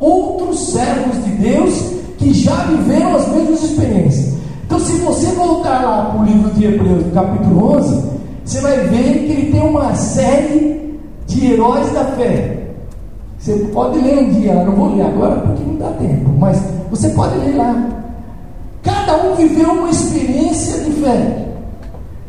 outros 0.00 0.72
servos 0.72 1.24
de 1.24 1.30
Deus 1.32 1.96
que 2.18 2.32
já 2.32 2.54
viveram 2.64 3.16
as 3.16 3.28
mesmas 3.28 3.62
experiências. 3.62 4.34
Então, 4.64 4.80
se 4.80 4.92
você 4.98 5.26
voltar 5.28 5.82
lá 5.82 6.10
para 6.10 6.20
o 6.20 6.24
livro 6.24 6.50
de 6.50 6.64
Hebreus, 6.64 7.04
capítulo 7.14 7.76
11, 7.76 8.04
você 8.44 8.60
vai 8.60 8.78
ver 8.88 9.26
que 9.26 9.32
ele 9.32 9.52
tem 9.52 9.62
uma 9.62 9.94
série 9.94 10.98
de 11.26 11.52
heróis 11.52 11.92
da 11.92 12.04
fé. 12.04 12.56
Você 13.38 13.54
pode 13.72 13.98
ler 13.98 14.18
um 14.18 14.30
dia, 14.30 14.54
não 14.64 14.72
vou 14.72 14.96
ler 14.96 15.02
agora 15.02 15.40
porque 15.40 15.62
não 15.62 15.76
dá 15.76 15.90
tempo, 15.90 16.30
mas 16.38 16.60
você 16.90 17.08
pode 17.10 17.38
ler 17.38 17.56
lá. 17.56 17.88
Cada 18.82 19.24
um 19.24 19.34
viveu 19.34 19.70
uma 19.70 19.90
experiência 19.90 20.82
de 20.82 20.90
fé. 20.92 21.46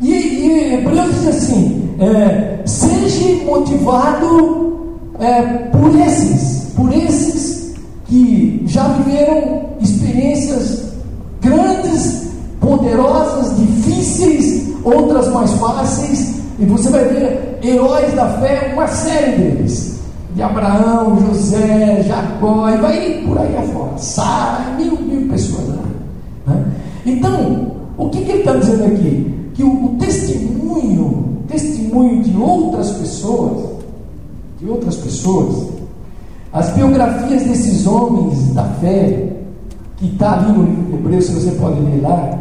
E, 0.00 0.12
e 0.12 0.74
Hebreus 0.74 1.14
diz 1.14 1.28
assim: 1.28 1.90
é, 1.98 2.60
seja 2.64 3.44
motivado 3.44 4.98
é, 5.18 5.42
por 5.42 5.94
esses 6.06 6.57
que 8.08 8.62
já 8.66 8.88
viveram 8.88 9.66
experiências 9.80 10.92
grandes, 11.42 12.28
poderosas, 12.60 13.56
difíceis, 13.56 14.74
outras 14.82 15.28
mais 15.28 15.52
fáceis. 15.52 16.38
E 16.58 16.64
você 16.64 16.88
vai 16.88 17.04
ver 17.04 17.58
heróis 17.62 18.12
da 18.14 18.26
fé, 18.40 18.72
uma 18.74 18.88
série 18.88 19.32
deles. 19.32 19.98
De 20.34 20.42
Abraão, 20.42 21.18
José, 21.26 22.02
Jacó, 22.06 22.68
e 22.70 22.76
vai 22.78 23.24
por 23.26 23.38
aí 23.38 23.56
afora. 23.56 23.98
Sara, 23.98 24.76
mil, 24.76 24.96
mil 24.96 25.28
pessoas 25.28 25.68
lá. 25.68 26.54
Né? 26.54 26.64
Então, 27.04 27.72
o 27.96 28.08
que, 28.08 28.24
que 28.24 28.30
ele 28.30 28.38
está 28.40 28.54
dizendo 28.54 28.84
aqui? 28.84 29.34
Que 29.54 29.64
o, 29.64 29.86
o 29.86 29.96
testemunho, 29.98 31.38
testemunho 31.48 32.22
de 32.22 32.36
outras 32.36 32.90
pessoas, 32.92 33.80
de 34.60 34.68
outras 34.68 34.96
pessoas, 34.96 35.77
as 36.52 36.70
biografias 36.70 37.42
desses 37.42 37.86
homens 37.86 38.54
da 38.54 38.64
fé, 38.80 39.28
que 39.96 40.06
está 40.06 40.34
ali 40.34 40.52
no 40.52 40.64
livro 40.64 40.84
de 40.84 40.94
Hebreus, 40.94 41.26
se 41.26 41.32
você 41.32 41.50
pode 41.52 41.80
ler 41.80 42.00
lá, 42.02 42.38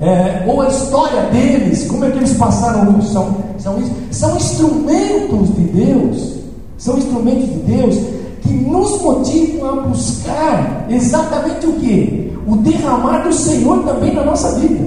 é, 0.00 0.44
ou 0.48 0.60
a 0.60 0.68
história 0.68 1.22
deles, 1.30 1.86
como 1.86 2.04
é 2.04 2.10
que 2.10 2.18
eles 2.18 2.34
passaram, 2.34 3.00
são, 3.02 3.36
são, 3.58 3.78
são 4.10 4.36
instrumentos 4.36 5.54
de 5.54 5.62
Deus, 5.62 6.38
são 6.76 6.98
instrumentos 6.98 7.48
de 7.48 7.58
Deus 7.60 7.96
que 8.42 8.52
nos 8.52 9.00
motivam 9.00 9.68
a 9.68 9.82
buscar 9.82 10.86
exatamente 10.90 11.66
o 11.66 11.72
que? 11.74 12.32
O 12.46 12.56
derramar 12.56 13.22
do 13.22 13.32
Senhor 13.32 13.84
também 13.84 14.12
na 14.12 14.24
nossa 14.24 14.58
vida. 14.58 14.84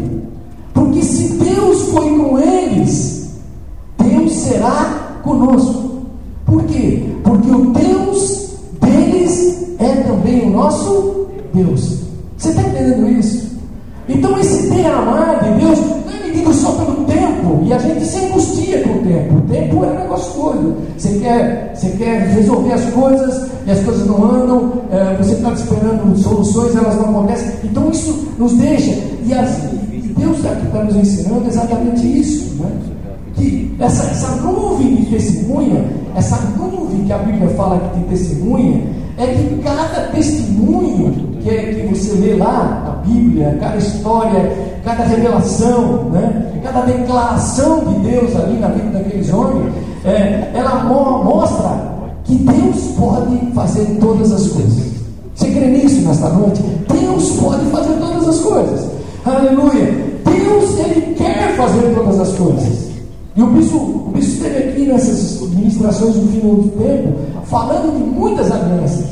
Porque 0.73 1.01
se 1.01 1.29
Deus 1.37 1.83
foi 1.83 2.09
com 2.17 2.37
eles, 2.37 3.29
Deus 3.97 4.33
será 4.33 5.19
conosco. 5.23 6.01
Por 6.45 6.63
quê? 6.65 7.14
Porque 7.25 7.49
o 7.49 7.71
Deus 7.71 8.51
deles 8.79 9.75
é 9.79 9.95
também 10.03 10.45
o 10.45 10.51
nosso 10.51 11.27
Deus. 11.53 12.01
Você 12.37 12.49
está 12.49 12.61
entendendo 12.61 13.09
isso? 13.09 13.45
Então 14.07 14.39
esse 14.39 14.69
derramar 14.69 15.43
de 15.43 15.59
Deus 15.59 15.79
não 15.79 16.13
é 16.13 16.27
medido 16.27 16.53
só 16.53 16.71
pelo 16.73 17.03
tempo, 17.05 17.63
e 17.63 17.73
a 17.73 17.79
gente 17.79 18.05
se 18.05 18.17
angustia 18.19 18.83
com 18.83 18.89
o 18.91 19.01
tempo. 19.01 19.37
O 19.37 19.41
tempo 19.41 19.83
é 19.83 19.87
um 19.87 19.95
negócio 19.95 20.41
doido. 20.41 20.75
Você 20.95 21.17
quer, 21.19 21.73
você 21.73 21.89
quer 21.97 22.27
resolver 22.29 22.73
as 22.73 22.85
coisas 22.91 23.49
e 23.65 23.71
as 23.71 23.79
coisas 23.79 24.05
não 24.05 24.23
andam, 24.23 24.73
é, 24.91 25.15
você 25.17 25.33
está 25.33 25.51
esperando 25.53 26.17
soluções, 26.19 26.75
elas 26.75 26.95
não 26.97 27.09
acontecem. 27.09 27.51
Então 27.63 27.89
isso 27.89 28.27
nos 28.37 28.53
deixa. 28.53 28.91
E, 29.25 29.33
as, 29.33 29.57
Deus 30.15 30.37
está 30.37 30.83
nos 30.83 30.95
ensinando 30.95 31.47
exatamente 31.47 32.05
isso. 32.19 32.55
Né? 32.61 32.71
Que 33.35 33.75
essa, 33.79 34.03
essa 34.03 34.35
nuvem 34.35 34.95
de 34.95 35.05
testemunha, 35.07 35.83
essa 36.15 36.37
nuvem 36.57 37.03
que 37.05 37.13
a 37.13 37.17
Bíblia 37.17 37.49
fala 37.49 37.77
que 37.79 37.99
tem 37.99 38.03
testemunha, 38.03 38.81
é 39.17 39.27
que 39.27 39.61
cada 39.63 40.07
testemunho 40.13 41.13
que, 41.41 41.49
é, 41.49 41.73
que 41.73 41.95
você 41.95 42.13
lê 42.15 42.35
lá 42.35 42.83
na 42.85 42.91
Bíblia, 43.09 43.57
cada 43.59 43.77
história, 43.77 44.51
cada 44.83 45.03
revelação, 45.03 46.09
né? 46.11 46.51
cada 46.63 46.81
declaração 46.81 47.79
de 47.85 48.09
Deus 48.09 48.35
ali 48.35 48.59
na 48.59 48.69
vida 48.69 48.97
daqueles 48.97 49.31
homens, 49.31 49.73
é, 50.03 50.51
ela 50.53 50.83
mo 50.83 51.23
mostra 51.23 51.95
que 52.23 52.35
Deus 52.35 52.95
pode 52.97 53.37
fazer 53.53 53.85
todas 53.99 54.31
as 54.31 54.47
coisas. 54.47 54.95
Você 55.35 55.51
crê 55.51 55.67
nisso 55.67 56.01
nesta 56.07 56.29
noite? 56.29 56.61
Deus 56.61 57.31
pode 57.33 57.65
fazer 57.65 57.93
todas 57.99 58.27
as 58.27 58.39
coisas. 58.39 58.87
Aleluia! 59.25 60.15
Deus, 60.23 60.79
Ele 60.79 61.13
quer 61.15 61.55
fazer 61.55 61.93
todas 61.93 62.19
as 62.19 62.31
coisas. 62.33 62.85
E 63.35 63.43
o 63.43 63.47
bispo, 63.47 64.04
o 64.15 64.17
bispo 64.17 64.33
esteve 64.33 64.69
aqui 64.69 64.81
nessas 64.85 65.41
ministrações 65.49 66.15
do 66.15 66.27
final 66.27 66.55
do 66.55 66.69
tempo, 66.69 67.13
falando 67.45 67.97
de 67.97 68.03
muitas 68.03 68.49
alianças. 68.51 69.05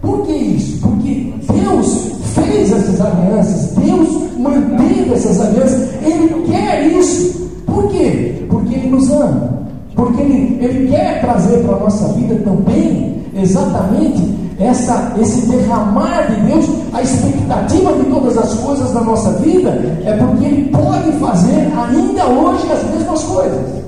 Por 0.00 0.22
que 0.22 0.32
isso? 0.32 0.80
Porque 0.80 1.32
Deus 1.52 2.12
fez 2.34 2.72
essas 2.72 3.00
alianças, 3.00 3.72
Deus 3.72 4.38
manteve 4.38 5.12
essas 5.12 5.40
alianças, 5.40 5.88
Ele 6.02 6.44
quer 6.46 6.86
isso. 6.86 7.50
Por 7.66 7.88
quê? 7.88 8.44
Porque 8.48 8.74
Ele 8.74 8.90
nos 8.90 9.10
ama. 9.10 9.64
Porque 9.96 10.22
Ele, 10.22 10.64
Ele 10.64 10.88
quer 10.88 11.20
trazer 11.20 11.58
para 11.64 11.76
a 11.76 11.80
nossa 11.80 12.08
vida 12.12 12.36
também 12.44 13.14
exatamente 13.36 14.22
essa, 14.58 15.12
esse 15.20 15.46
derramar 15.46 16.30
de 16.30 16.40
Deus, 16.42 16.66
a 16.92 17.02
expectativa 17.02 17.92
de 17.94 18.04
todas 18.04 18.38
as 18.38 18.54
coisas 18.54 18.92
da 18.92 19.00
nossa 19.00 19.30
vida, 19.40 19.70
é 20.04 20.16
porque 20.16 20.44
Ele 20.44 20.70
pode 20.70 21.12
fazer 21.12 21.72
ainda 21.76 22.26
hoje 22.26 22.70
as 22.70 22.84
mesmas 22.90 23.22
coisas. 23.24 23.84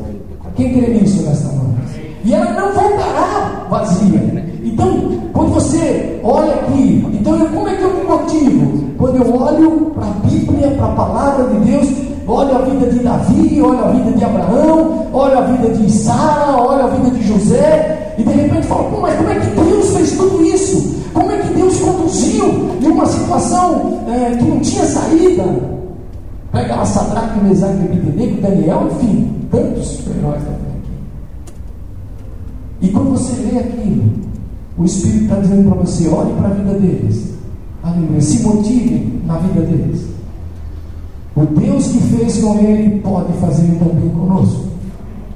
Quem 0.57 0.73
crê 0.73 0.95
nisso 0.95 1.23
nesta 1.23 1.49
noite? 1.49 2.17
E 2.25 2.35
ela 2.35 2.51
não 2.53 2.73
voltará 2.73 3.67
vazia. 3.69 4.45
Então, 4.65 5.21
quando 5.33 5.55
você 5.55 6.19
olha 6.25 6.55
aqui, 6.55 7.07
então 7.13 7.39
como 7.55 7.69
é 7.69 7.75
que 7.75 7.83
eu 7.83 7.95
me 7.95 8.05
motivo? 8.05 8.85
Quando 8.99 9.17
eu 9.17 9.35
olho 9.35 9.93
para 9.95 10.07
a 10.07 10.29
Bíblia, 10.29 10.71
para 10.71 10.87
a 10.87 10.93
palavra 10.93 11.45
de 11.45 11.71
Deus, 11.71 11.89
olho 12.27 12.57
a 12.57 12.59
vida 12.63 12.87
de 12.87 12.99
Davi, 13.01 13.61
olho 13.61 13.85
a 13.85 13.89
vida 13.89 14.11
de 14.13 14.25
Abraão, 14.25 15.07
olho 15.13 15.39
a 15.39 15.43
vida 15.43 15.75
de 15.75 15.93
Sara, 15.93 16.57
olho 16.57 16.85
a 16.85 16.89
vida 16.89 17.11
de 17.11 17.29
José, 17.29 18.06
e 18.19 18.23
de 18.23 18.31
repente 18.31 18.67
falo, 18.67 18.91
Pô, 18.91 19.01
mas 19.01 19.17
como 19.17 19.31
é 19.31 19.35
que 19.41 19.47
Deus 19.49 19.97
fez 19.97 20.13
tudo 20.13 20.45
isso? 20.45 20.97
Como 21.13 21.31
é 21.31 21.39
que 21.39 21.55
Deus 21.55 21.79
conduziu 21.79 22.45
em 22.83 22.89
uma 22.89 23.07
situação 23.07 24.05
é, 24.09 24.37
que 24.37 24.45
não 24.45 24.61
tinha 24.61 24.85
saída? 24.85 25.45
Pega 26.53 26.77
lá 26.77 26.85
Sadraque, 26.85 27.45
Mesaque, 27.45 27.85
Abidenego, 27.85 28.41
Daniel, 28.41 28.89
enfim, 28.91 29.35
tantos 29.51 30.01
heróis 30.07 30.43
da 30.43 30.51
aqui. 30.51 30.93
E 32.81 32.89
quando 32.89 33.11
você 33.11 33.33
lê 33.43 33.59
aquilo, 33.59 34.05
o 34.79 34.85
Espírito 34.85 35.25
está 35.25 35.37
dizendo 35.37 35.71
para 35.71 35.83
você: 35.83 36.09
olhe 36.09 36.33
para 36.35 36.49
a 36.49 36.53
vida 36.53 36.75
deles. 36.75 37.35
Aleluia. 37.83 38.21
Se 38.21 38.43
motive 38.43 39.21
na 39.27 39.39
vida 39.39 39.61
deles. 39.61 40.07
O 41.35 41.45
Deus 41.45 41.89
que 41.89 42.01
fez 42.01 42.39
com 42.39 42.59
ele 42.59 43.01
pode 43.01 43.33
fazer 43.35 43.67
também 43.79 44.09
conosco. 44.09 44.65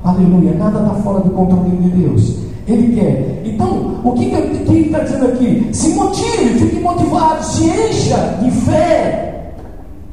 Aleluia. 0.02 0.54
Nada 0.54 0.80
está 0.80 0.94
fora 1.02 1.20
do 1.20 1.30
controle 1.30 1.76
de 1.76 1.88
Deus. 1.90 2.49
Ele 2.70 2.94
quer. 2.94 3.42
Então, 3.44 4.00
o 4.04 4.12
que, 4.12 4.30
que 4.30 4.34
ele 4.36 4.86
está 4.86 5.00
dizendo 5.00 5.26
aqui? 5.26 5.68
Se 5.72 5.88
motive, 5.90 6.58
fique 6.60 6.80
motivado, 6.80 7.44
se 7.44 7.64
encha 7.64 8.38
de 8.40 8.50
fé. 8.62 9.26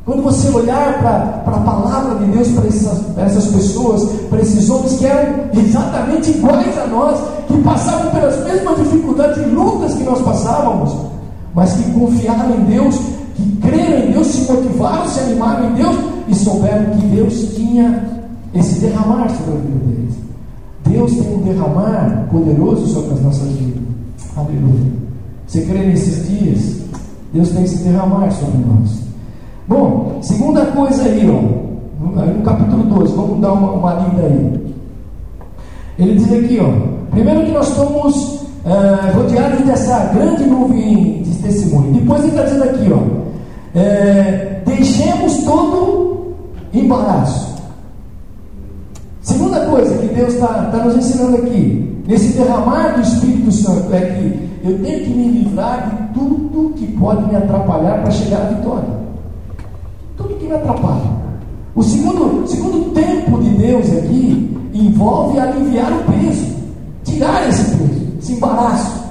Quando 0.03 0.23
você 0.23 0.49
olhar 0.49 0.99
para 0.99 1.57
a 1.57 1.59
palavra 1.59 2.15
de 2.15 2.31
Deus, 2.31 2.47
para 2.49 2.67
essas, 2.67 3.17
essas 3.17 3.47
pessoas, 3.47 4.03
para 4.29 4.39
esses 4.39 4.69
homens 4.69 4.93
que 4.93 5.05
eram 5.05 5.43
exatamente 5.53 6.31
iguais 6.31 6.77
a 6.79 6.87
nós, 6.87 7.19
que 7.47 7.57
passavam 7.61 8.11
pelas 8.11 8.43
mesmas 8.45 8.77
dificuldades 8.77 9.37
e 9.37 9.49
lutas 9.49 9.93
que 9.93 10.03
nós 10.03 10.21
passávamos, 10.21 10.95
mas 11.53 11.73
que 11.73 11.91
confiaram 11.91 12.55
em 12.55 12.63
Deus, 12.63 12.95
que 13.35 13.57
creram 13.61 14.07
em 14.07 14.11
Deus, 14.13 14.27
se 14.27 14.51
motivaram, 14.51 15.07
se 15.07 15.19
animaram 15.19 15.69
em 15.69 15.73
Deus 15.73 15.95
e 16.29 16.35
souberam 16.35 16.85
que 16.97 17.05
Deus 17.07 17.53
tinha 17.55 18.03
esse 18.53 18.79
derramar 18.79 19.29
sobre 19.29 19.57
a 19.57 19.61
vida 19.61 19.85
deles. 19.85 20.26
Deus 20.89 21.12
tem 21.13 21.36
um 21.36 21.41
derramar 21.41 22.27
poderoso 22.32 22.88
sobre 22.88 23.13
as 23.13 23.22
nossas 23.22 23.50
vidas. 23.50 23.84
Aleluia. 24.36 24.91
Você 25.46 25.62
crê 25.62 25.79
nesses 25.86 26.27
dias? 26.27 26.77
Deus 27.34 27.50
tem 27.50 27.63
esse 27.63 27.84
derramar 27.84 28.32
sobre 28.32 28.58
nós. 28.60 29.00
Bom, 29.67 30.17
segunda 30.22 30.65
coisa 30.67 31.03
aí, 31.03 31.29
ó, 31.29 31.41
no 32.00 32.41
capítulo 32.44 32.84
2, 32.84 33.12
vamos 33.12 33.41
dar 33.41 33.53
uma, 33.53 33.72
uma 33.74 33.94
lida 33.94 34.27
aí. 34.27 34.75
Ele 36.00 36.15
diz 36.15 36.32
aqui, 36.32 36.60
ó, 36.62 37.10
primeiro 37.12 37.46
que 37.46 37.51
nós 37.51 37.67
estamos 37.70 38.46
é, 38.65 39.12
rodeados 39.12 39.65
dessa 39.65 40.06
grande 40.13 40.44
nuvem 40.46 41.22
de 41.24 41.36
testemunho. 41.36 41.94
Depois 41.94 42.22
ele 42.22 42.29
está 42.29 42.44
dizendo 42.44 42.63
aqui, 42.63 42.91
ó, 42.94 43.77
é, 43.77 44.62
deixemos 44.65 45.44
todo 45.44 46.36
embaraço. 46.74 47.46
Segunda 49.27 49.60
coisa 49.65 49.98
que 49.98 50.07
Deus 50.15 50.36
está 50.36 50.48
tá 50.72 50.86
nos 50.86 50.96
ensinando 50.96 51.36
aqui, 51.36 52.01
nesse 52.07 52.38
derramar 52.38 52.96
do 52.96 53.01
Espírito 53.01 53.51
Santo, 53.51 53.93
é 53.93 54.00
que 54.00 54.50
eu 54.63 54.79
tenho 54.79 55.03
que 55.03 55.10
me 55.10 55.27
livrar 55.39 55.89
de 55.89 56.13
tudo 56.17 56.74
que 56.75 56.88
pode 56.93 57.25
me 57.25 57.36
atrapalhar 57.36 58.01
para 58.03 58.12
chegar 58.12 58.43
à 58.43 58.46
vitória 58.46 58.98
tudo 60.15 60.36
que 60.36 60.46
me 60.46 60.53
atrapalha. 60.53 61.12
O 61.75 61.84
segundo, 61.84 62.48
segundo 62.48 62.93
tempo 62.93 63.38
de 63.43 63.50
Deus 63.50 63.86
aqui 63.98 64.57
envolve 64.74 65.38
aliviar 65.38 65.91
o 65.91 66.12
peso, 66.12 66.45
tirar 67.04 67.49
esse 67.49 67.65
peso, 67.75 68.08
esse 68.19 68.32
embaraço. 68.32 69.04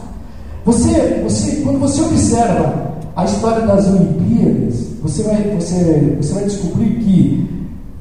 Você, 0.64 1.20
você, 1.24 1.56
quando 1.56 1.78
você 1.78 2.00
observa 2.00 2.96
a 3.14 3.24
história 3.26 3.66
das 3.66 3.86
Olimpíadas, 3.86 4.86
você 5.02 5.22
vai, 5.24 5.42
você, 5.60 6.16
você 6.20 6.32
vai 6.32 6.44
descobrir 6.44 6.95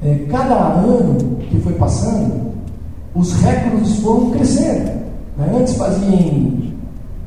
é, 0.06 0.14
cada 0.30 0.54
ano 0.54 1.16
que 1.50 1.58
foi 1.58 1.72
passando, 1.72 2.52
os 3.12 3.32
recordes 3.42 3.96
foram 3.96 4.30
crescendo. 4.30 4.84
Né? 5.36 5.52
Antes 5.58 5.74
fazia 5.74 6.14
em 6.14 6.72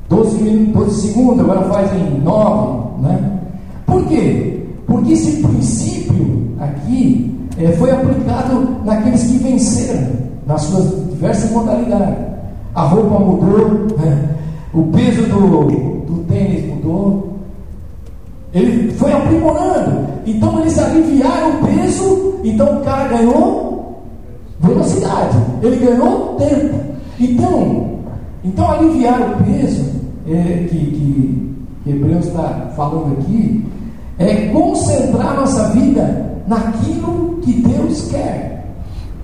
12, 0.07 0.37
12 0.73 1.07
segundos, 1.07 1.41
agora 1.41 1.61
faz 1.63 1.91
em 1.93 2.21
9. 2.21 3.01
Né? 3.01 3.39
Por 3.85 4.05
quê? 4.05 4.63
Porque 4.87 5.11
esse 5.11 5.41
princípio 5.43 6.55
aqui 6.57 7.37
é, 7.57 7.73
foi 7.73 7.91
aplicado 7.91 8.77
naqueles 8.85 9.23
que 9.23 9.37
venceram, 9.39 10.11
nas 10.47 10.61
suas 10.61 10.89
diversas 11.09 11.51
modalidades. 11.51 12.29
A 12.73 12.83
roupa 12.83 13.19
mudou, 13.19 13.87
né? 13.97 14.29
o 14.73 14.83
peso 14.83 15.23
do, 15.23 15.65
do 16.05 16.23
tênis 16.29 16.65
mudou. 16.65 17.33
Ele 18.53 18.93
foi 18.93 19.11
aprimorando. 19.11 20.18
Então 20.29 20.59
eles 20.59 20.77
aliviaram 20.77 21.55
o 21.55 21.65
peso, 21.65 22.35
então 22.43 22.77
o 22.77 22.81
cara 22.81 23.07
ganhou 23.07 24.03
velocidade, 24.59 25.37
ele 25.63 25.77
ganhou 25.77 26.35
tempo. 26.35 26.79
Então, 27.19 27.99
então 28.43 28.71
aliviar 28.71 29.19
o 29.21 29.43
peso 29.43 29.83
é, 30.27 30.67
que, 30.69 30.77
que, 30.77 31.49
Hebreus 31.87 32.27
está 32.27 32.71
falando 32.75 33.17
aqui 33.19 33.65
é 34.19 34.49
concentrar 34.53 35.35
nossa 35.35 35.69
vida 35.69 36.35
naquilo 36.45 37.39
que 37.41 37.53
Deus 37.53 38.11
quer, 38.11 38.67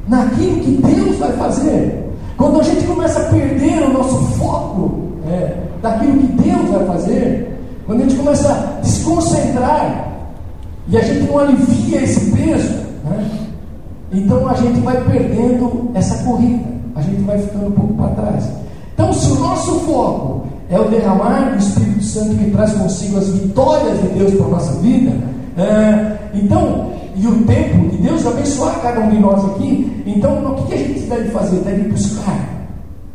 naquilo 0.07 0.59
que 0.61 0.81
Deus 0.81 1.17
vai 1.17 1.33
fazer. 1.33 2.03
Quando 2.35 2.61
a 2.61 2.63
gente 2.63 2.83
começa 2.87 3.19
a 3.19 3.25
perder 3.25 3.83
o 3.83 3.93
nosso 3.93 4.17
foco 4.37 5.01
é, 5.27 5.55
daquilo 5.83 6.17
que 6.17 6.27
Deus 6.41 6.69
vai 6.71 6.85
fazer, 6.87 7.59
quando 7.85 7.99
a 7.99 8.03
gente 8.03 8.15
começa 8.15 8.51
a 8.51 8.81
desconcentrar 8.81 10.04
e 10.87 10.97
a 10.97 11.01
gente 11.01 11.29
não 11.29 11.39
alivia 11.39 12.01
esse 12.01 12.31
peso, 12.31 12.73
né, 13.03 13.29
então 14.11 14.47
a 14.47 14.53
gente 14.53 14.79
vai 14.81 15.03
perdendo 15.03 15.91
essa 15.93 16.23
corrida, 16.23 16.63
a 16.95 17.01
gente 17.01 17.21
vai 17.21 17.37
ficando 17.39 17.67
um 17.67 17.71
pouco 17.71 17.93
para 17.95 18.09
trás. 18.09 18.49
Então, 18.93 19.11
se 19.11 19.31
o 19.31 19.39
nosso 19.39 19.79
foco 19.81 20.45
é 20.69 20.79
o 20.79 20.85
derramar 20.85 21.51
do 21.51 21.57
Espírito 21.57 22.03
Santo 22.03 22.35
que 22.35 22.51
traz 22.51 22.73
consigo 22.73 23.17
as 23.17 23.29
vitórias 23.29 24.01
de 24.01 24.07
Deus 24.09 24.33
para 24.33 24.45
a 24.45 24.49
nossa 24.49 24.73
vida. 24.79 25.11
É, 25.57 26.17
então, 26.33 26.91
e 27.15 27.27
o 27.27 27.43
tempo 27.43 27.89
de 27.89 27.97
Deus 27.97 28.25
abençoar 28.25 28.81
cada 28.81 29.01
um 29.01 29.09
de 29.09 29.19
nós 29.19 29.45
aqui. 29.45 30.03
Então, 30.05 30.53
o 30.53 30.65
que, 30.65 30.73
a 30.73 30.77
gente 30.77 31.01
deve 31.01 31.29
fazer? 31.29 31.57
Deve 31.57 31.89
buscar. 31.89 32.49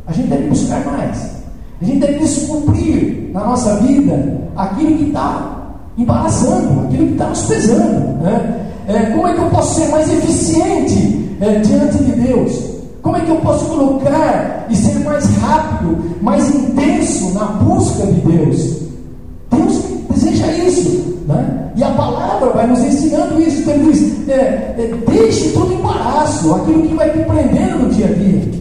A 0.07 0.13
gente 0.13 0.29
deve 0.29 0.47
buscar 0.47 0.83
mais. 0.85 1.41
A 1.81 1.85
gente 1.85 1.99
deve 1.99 2.19
descobrir 2.19 3.31
na 3.33 3.43
nossa 3.43 3.75
vida 3.77 4.13
aquilo 4.55 4.97
que 4.97 5.03
está 5.05 5.60
embaraçando, 5.97 6.81
aquilo 6.81 7.07
que 7.07 7.13
está 7.13 7.27
nos 7.27 7.43
pesando. 7.43 8.23
Né? 8.23 8.61
É, 8.87 8.99
como 9.11 9.27
é 9.27 9.33
que 9.33 9.39
eu 9.39 9.49
posso 9.49 9.79
ser 9.79 9.87
mais 9.89 10.11
eficiente 10.11 11.37
é, 11.39 11.59
diante 11.59 11.97
de 12.03 12.11
Deus? 12.13 12.71
Como 13.01 13.17
é 13.17 13.21
que 13.21 13.31
eu 13.31 13.37
posso 13.37 13.65
colocar 13.65 14.67
e 14.69 14.75
ser 14.75 14.99
mais 14.99 15.25
rápido, 15.37 15.97
mais 16.21 16.53
intenso 16.53 17.33
na 17.33 17.45
busca 17.45 18.05
de 18.05 18.21
Deus? 18.21 18.81
Deus 19.51 19.83
deseja 20.09 20.47
isso. 20.51 21.19
Né? 21.27 21.71
E 21.75 21.83
a 21.83 21.89
palavra 21.89 22.49
vai 22.51 22.67
nos 22.67 22.79
ensinando 22.79 23.41
isso. 23.41 23.61
Então 23.61 23.73
ele 23.73 23.91
diz: 23.91 24.29
é, 24.29 24.33
é, 24.77 24.93
deixe 25.07 25.49
tudo 25.49 25.73
embaraço, 25.73 26.53
aquilo 26.53 26.83
que 26.83 26.93
vai 26.93 27.09
te 27.09 27.19
prendendo 27.19 27.83
no 27.83 27.89
dia 27.89 28.05
a 28.05 28.13
dia. 28.13 28.60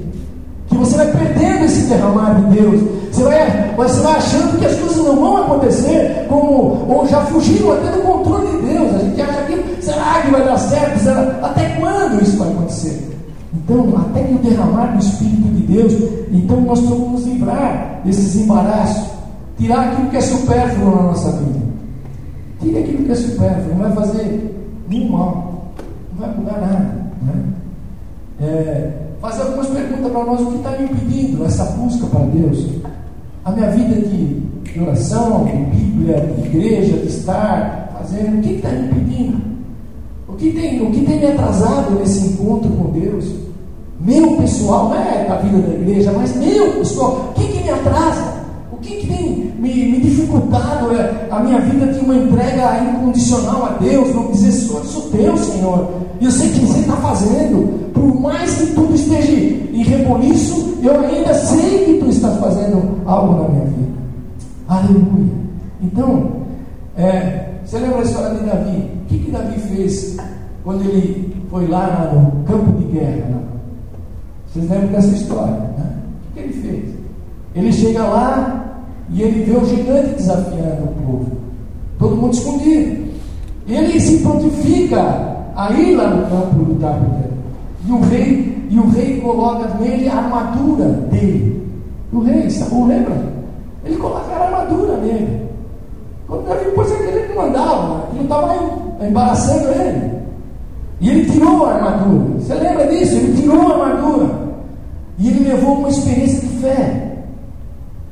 Que 0.70 0.76
você 0.76 0.96
vai 0.96 1.06
perdendo 1.10 1.64
esse 1.64 1.82
derramar 1.88 2.34
de 2.34 2.56
Deus. 2.56 2.80
Você 3.12 3.24
vai, 3.24 3.74
você 3.76 4.00
vai 4.00 4.16
achando 4.16 4.58
que 4.58 4.66
as 4.66 4.76
coisas 4.76 4.96
não 4.98 5.16
vão 5.16 5.36
acontecer, 5.38 6.26
como, 6.28 6.86
ou 6.88 7.06
já 7.08 7.20
fugiram 7.22 7.72
até 7.72 7.90
do 7.90 8.02
controle 8.02 8.46
de 8.46 8.72
Deus. 8.72 8.94
A 8.94 8.98
gente 8.98 9.20
acha 9.20 9.42
que 9.42 9.82
será 9.82 10.22
que 10.22 10.30
vai 10.30 10.44
dar 10.44 10.56
certo? 10.58 10.98
Será, 11.00 11.38
até 11.42 11.70
quando 11.80 12.22
isso 12.22 12.38
vai 12.38 12.48
acontecer? 12.48 13.10
Então, 13.52 13.92
até 13.96 14.22
que 14.22 14.34
o 14.34 14.38
derramar 14.38 14.92
do 14.92 15.00
Espírito 15.00 15.48
de 15.48 15.62
Deus, 15.62 15.92
então 16.30 16.60
nós 16.60 16.80
vamos 16.80 17.10
nos 17.10 17.26
livrar 17.26 18.00
desses 18.04 18.36
embaraços, 18.36 19.10
tirar 19.58 19.88
aquilo 19.88 20.08
que 20.08 20.16
é 20.16 20.20
supérfluo 20.20 20.96
na 20.96 21.02
nossa 21.02 21.32
vida. 21.32 21.60
Tire 22.60 22.78
aquilo 22.78 23.04
que 23.04 23.12
é 23.12 23.14
supérfluo, 23.14 23.74
não 23.74 23.78
vai 23.78 23.92
fazer 23.92 24.56
nenhum 24.88 25.12
mal, 25.12 25.72
não 26.12 26.26
vai 26.26 26.36
mudar 26.36 26.60
nada. 26.60 26.96
Né? 27.22 27.44
É, 28.40 28.90
fazer 29.20 29.42
algumas 29.42 29.66
perguntas 29.68 30.12
para 30.12 30.24
nós: 30.24 30.40
o 30.40 30.46
que 30.46 30.56
está 30.56 30.70
me 30.70 30.84
impedindo 30.84 31.44
essa 31.44 31.64
busca 31.64 32.06
para 32.06 32.20
Deus? 32.26 32.66
A 33.44 33.52
minha 33.52 33.70
vida 33.70 33.94
de, 33.94 34.80
oração, 34.80 35.44
de 35.44 35.56
Bíblia, 35.76 36.20
de 36.20 36.46
igreja, 36.46 36.96
de 36.96 37.08
estar 37.08 37.96
fazendo, 37.98 38.38
o 38.38 38.42
que 38.42 38.54
está 38.54 38.68
me 38.70 38.86
impedindo? 38.86 39.40
O 40.28 40.32
que, 40.34 40.52
tem, 40.52 40.82
o 40.82 40.90
que 40.90 41.04
tem 41.04 41.18
me 41.18 41.26
atrasado 41.26 41.98
nesse 41.98 42.28
encontro 42.28 42.70
com 42.70 42.90
Deus? 42.92 43.26
Meu 44.00 44.36
pessoal, 44.36 44.88
não 44.88 44.94
é 44.96 45.26
da 45.28 45.36
vida 45.36 45.58
da 45.58 45.74
igreja, 45.74 46.12
mas 46.12 46.34
meu 46.36 46.72
pessoal, 46.74 47.30
o 47.30 47.32
que, 47.34 47.46
que 47.48 47.62
me 47.64 47.70
atrasa? 47.70 48.40
O 48.72 48.76
que, 48.76 48.96
que 48.96 49.06
tem 49.06 49.49
me, 49.60 49.68
me 49.68 50.00
dificultado 50.00 50.90
é, 50.96 51.28
a 51.30 51.40
minha 51.40 51.60
vida 51.60 51.92
de 51.92 52.00
uma 52.00 52.14
entrega 52.14 52.82
incondicional 52.82 53.66
a 53.66 53.68
Deus, 53.78 54.10
vamos 54.10 54.38
dizer, 54.38 54.52
sou, 54.52 54.82
sou 54.84 55.10
teu, 55.10 55.36
Senhor. 55.36 55.90
E 56.18 56.24
eu 56.24 56.30
sei 56.30 56.48
que 56.48 56.60
você 56.60 56.80
está 56.80 56.96
fazendo, 56.96 57.92
por 57.92 58.20
mais 58.20 58.54
que 58.54 58.74
tudo 58.74 58.94
esteja 58.94 59.30
em 59.30 59.82
reboliço, 59.82 60.78
eu 60.82 60.98
ainda 61.00 61.34
sei 61.34 61.84
que 61.84 62.00
tu 62.00 62.08
estás 62.08 62.38
fazendo 62.38 63.00
algo 63.04 63.42
na 63.42 63.48
minha 63.50 63.66
vida. 63.66 63.92
Aleluia. 64.66 65.34
Então, 65.82 66.30
é, 66.96 67.50
você 67.64 67.78
lembra 67.78 67.98
a 67.98 68.02
história 68.02 68.38
de 68.38 68.46
Davi? 68.46 68.90
O 69.02 69.06
que, 69.08 69.18
que 69.18 69.30
Davi 69.30 69.60
fez 69.60 70.16
quando 70.64 70.88
ele 70.88 71.36
foi 71.50 71.66
lá 71.66 72.10
no 72.14 72.44
campo 72.44 72.72
de 72.78 72.84
guerra? 72.84 73.26
Né? 73.28 73.40
Vocês 74.46 74.70
lembram 74.70 74.88
dessa 74.88 75.14
história? 75.14 75.52
Né? 75.52 75.96
O 76.30 76.34
que, 76.34 76.42
que 76.42 76.48
ele 76.48 76.62
fez? 76.62 76.94
Ele 77.54 77.72
chega 77.72 78.02
lá 78.04 78.69
e 79.12 79.22
ele 79.22 79.44
vê 79.44 79.56
o 79.56 79.64
gigante 79.64 80.14
desafiando 80.14 80.84
o 80.84 81.02
povo. 81.04 81.32
Todo 81.98 82.16
mundo 82.16 82.34
escondido. 82.34 83.10
Ele 83.68 84.00
se 84.00 84.18
prontifica 84.18 85.36
a 85.56 85.72
ir 85.72 85.96
lá 85.96 86.08
no 86.08 86.26
campo 86.28 86.62
lutar 86.62 86.94
por 86.94 87.14
ele. 87.18 87.30
E 87.86 87.92
o 87.92 88.00
rei, 88.00 88.66
e 88.70 88.78
o 88.78 88.88
rei 88.88 89.20
coloca 89.20 89.68
nele 89.80 90.08
a 90.08 90.16
armadura 90.16 90.86
dele. 91.10 91.68
O 92.12 92.20
rei, 92.20 92.50
Saul, 92.50 92.88
lembra? 92.88 93.16
Ele 93.84 93.96
coloca 93.96 94.32
a 94.32 94.44
armadura 94.44 94.96
nele. 94.98 95.40
Quando 96.26 96.74
pôs 96.74 96.92
aquele, 96.92 97.18
ele 97.18 97.34
não 97.34 97.42
andava, 97.42 98.08
ele 98.14 98.22
estava 98.22 98.54
embaraçando 99.04 99.68
ele. 99.70 100.10
E 101.00 101.10
ele 101.10 101.30
tirou 101.30 101.66
a 101.66 101.74
armadura. 101.74 102.38
Você 102.38 102.54
lembra 102.54 102.86
disso? 102.86 103.16
Ele 103.16 103.40
tirou 103.40 103.60
a 103.60 103.86
armadura. 103.86 104.30
E 105.18 105.28
ele 105.28 105.48
levou 105.48 105.78
uma 105.78 105.88
experiência 105.88 106.40
de 106.40 106.48
fé. 106.58 107.09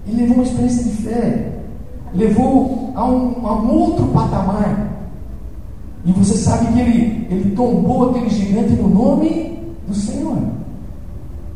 Ele 0.08 0.22
levou 0.22 0.36
uma 0.36 0.44
experiência 0.44 0.84
de 0.84 0.90
fé. 0.90 1.52
Levou 2.14 2.92
a 2.94 3.04
um, 3.04 3.46
a 3.46 3.62
um 3.62 3.70
outro 3.70 4.06
patamar. 4.08 4.88
E 6.04 6.12
você 6.12 6.36
sabe 6.36 6.72
que 6.72 6.80
ele, 6.80 7.26
ele 7.30 7.54
tombou 7.54 8.10
aquele 8.10 8.30
gigante 8.30 8.72
no 8.72 8.88
nome 8.88 9.58
do 9.86 9.94
Senhor. 9.94 10.38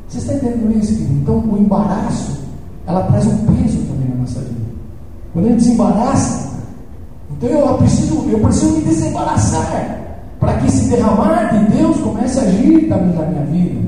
Você 0.09 0.19
está 0.19 0.35
entendendo 0.35 0.79
isso, 0.79 0.95
querido? 0.95 1.15
Então, 1.15 1.39
o 1.39 1.59
embaraço, 1.59 2.41
ela 2.87 3.05
traz 3.05 3.27
um 3.27 3.47
peso 3.47 3.79
também 3.87 4.09
na 4.11 4.17
nossa 4.17 4.41
vida. 4.41 4.61
Quando 5.33 5.49
gente 5.49 5.57
desembaraça, 5.59 6.53
então 7.31 7.49
eu 7.49 7.79
preciso, 7.79 8.29
eu 8.29 8.39
preciso 8.41 8.77
me 8.77 8.83
desembaraçar 8.83 10.01
para 10.39 10.55
que 10.59 10.67
esse 10.67 10.91
derramar 10.91 11.59
de 11.59 11.77
Deus 11.77 11.97
comece 12.01 12.39
a 12.41 12.43
agir 12.43 12.89
também 12.89 13.15
na 13.15 13.27
minha 13.27 13.45
vida. 13.47 13.81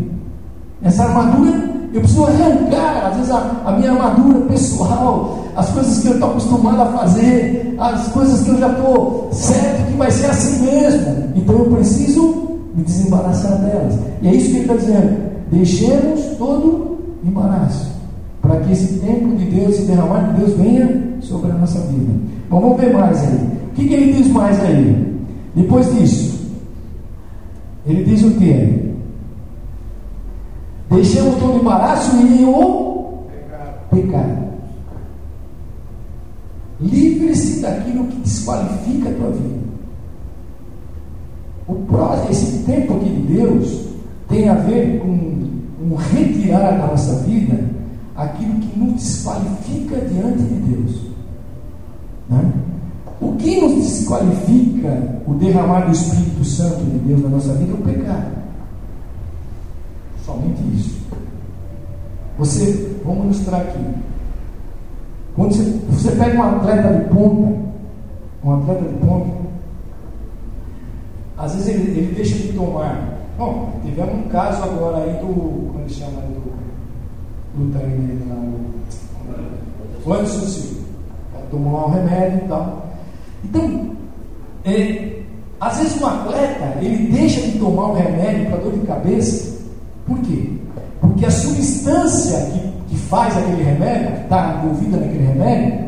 Essa 0.82 1.04
armadura, 1.04 1.73
eu 1.94 2.00
preciso 2.00 2.24
arrancar, 2.24 3.06
às 3.06 3.16
vezes, 3.16 3.30
a, 3.30 3.62
a 3.64 3.72
minha 3.78 3.92
armadura 3.92 4.40
pessoal, 4.46 5.44
as 5.54 5.68
coisas 5.70 6.00
que 6.00 6.08
eu 6.08 6.14
estou 6.14 6.30
acostumado 6.30 6.82
a 6.82 6.86
fazer, 6.86 7.76
as 7.78 8.08
coisas 8.08 8.42
que 8.42 8.50
eu 8.50 8.58
já 8.58 8.68
estou 8.68 9.28
certo 9.30 9.86
que 9.86 9.96
vai 9.96 10.10
ser 10.10 10.26
assim 10.26 10.66
mesmo. 10.66 11.32
Então 11.36 11.56
eu 11.56 11.66
preciso 11.66 12.58
me 12.74 12.82
desembaraçar 12.82 13.58
delas. 13.58 13.94
E 14.20 14.26
é 14.26 14.34
isso 14.34 14.50
que 14.50 14.56
ele 14.56 14.60
está 14.62 14.74
dizendo. 14.74 15.16
Deixemos 15.52 16.20
todo 16.36 16.98
embaraço, 17.24 17.92
para 18.42 18.56
que 18.56 18.72
esse 18.72 18.98
tempo 18.98 19.36
de 19.36 19.44
Deus, 19.44 19.74
esse 19.74 19.82
derramar 19.82 20.32
de 20.32 20.40
Deus 20.40 20.52
venha 20.54 21.00
sobre 21.20 21.52
a 21.52 21.54
nossa 21.54 21.78
vida. 21.78 22.12
Vamos 22.50 22.76
ver 22.76 22.92
mais 22.92 23.22
aí. 23.22 23.48
O 23.68 23.74
que, 23.76 23.86
que 23.86 23.94
ele 23.94 24.12
diz 24.14 24.32
mais 24.32 24.60
aí? 24.64 25.14
Depois 25.54 25.94
disso, 25.94 26.40
ele 27.86 28.02
diz 28.02 28.24
o 28.24 28.32
que? 28.32 28.93
Deixemos 30.90 31.36
todo 31.36 31.60
embaraço 31.60 32.16
e 32.16 32.44
o 32.44 33.24
pecado. 33.90 34.44
Livre-se 36.80 37.60
daquilo 37.60 38.06
que 38.08 38.16
desqualifica 38.16 39.08
a 39.08 39.14
tua 39.14 39.30
vida. 39.30 39.64
O 41.66 41.74
próximo, 41.86 42.30
esse 42.30 42.64
tempo 42.64 42.94
aqui 42.94 43.08
de 43.08 43.34
Deus 43.34 43.86
tem 44.28 44.48
a 44.48 44.54
ver 44.54 45.00
com, 45.00 45.48
com 45.78 45.94
retirar 45.94 46.78
da 46.78 46.86
nossa 46.88 47.20
vida 47.20 47.58
aquilo 48.14 48.60
que 48.60 48.78
nos 48.78 48.94
desqualifica 48.94 49.96
diante 49.96 50.42
de 50.42 50.54
Deus. 50.54 51.00
Né? 52.28 52.52
O 53.20 53.32
que 53.36 53.60
nos 53.60 53.74
desqualifica 53.74 55.20
o 55.26 55.34
derramar 55.34 55.86
do 55.86 55.92
Espírito 55.92 56.44
Santo 56.44 56.84
de 56.84 56.98
Deus 56.98 57.22
na 57.22 57.28
nossa 57.30 57.54
vida 57.54 57.72
é 57.72 57.74
o 57.74 57.78
pecado. 57.78 58.44
Somente 60.24 60.60
isso. 60.74 61.04
Você, 62.38 62.96
vamos 63.04 63.26
mostrar 63.26 63.58
aqui. 63.58 63.84
Quando 65.34 65.54
você, 65.54 65.64
você 65.90 66.10
pega 66.16 66.38
um 66.38 66.42
atleta 66.42 66.92
de 66.92 67.14
ponta, 67.14 67.58
um 68.44 68.54
atleta 68.54 68.82
de 68.82 68.94
ponta, 69.06 69.36
às 71.36 71.54
vezes 71.54 71.68
ele, 71.68 71.98
ele 71.98 72.14
deixa 72.14 72.36
de 72.36 72.52
tomar. 72.52 73.18
Bom, 73.36 73.80
tivemos 73.84 74.14
um 74.14 74.28
caso 74.28 74.62
agora 74.62 74.98
aí 74.98 75.12
do. 75.14 75.26
Como 75.26 75.80
ele 75.80 75.88
chama? 75.88 76.20
Do. 76.20 76.54
Do 77.56 77.72
lá, 78.28 78.36
o 80.06 80.12
Anderson 80.12 80.40
Silva 80.40 80.84
tomar 81.54 81.86
um 81.86 81.90
remédio 81.90 82.44
e 82.44 82.48
tal. 82.48 82.86
Então, 83.44 83.90
é, 84.64 85.20
às 85.60 85.78
vezes 85.78 86.00
um 86.00 86.06
atleta, 86.06 86.78
ele 86.80 87.12
deixa 87.12 87.40
de 87.40 87.58
tomar 87.58 87.90
um 87.90 87.94
remédio 87.94 88.46
para 88.46 88.58
dor 88.58 88.72
de 88.72 88.86
cabeça. 88.86 89.60
Por 90.06 90.18
quê? 90.18 90.53
Porque 91.04 91.26
a 91.26 91.30
substância 91.30 92.38
que, 92.50 92.60
que 92.88 92.96
faz 92.96 93.36
aquele 93.36 93.62
remédio, 93.62 94.12
que 94.12 94.22
está 94.22 94.62
envolvida 94.62 94.96
naquele 94.96 95.26
remédio, 95.26 95.84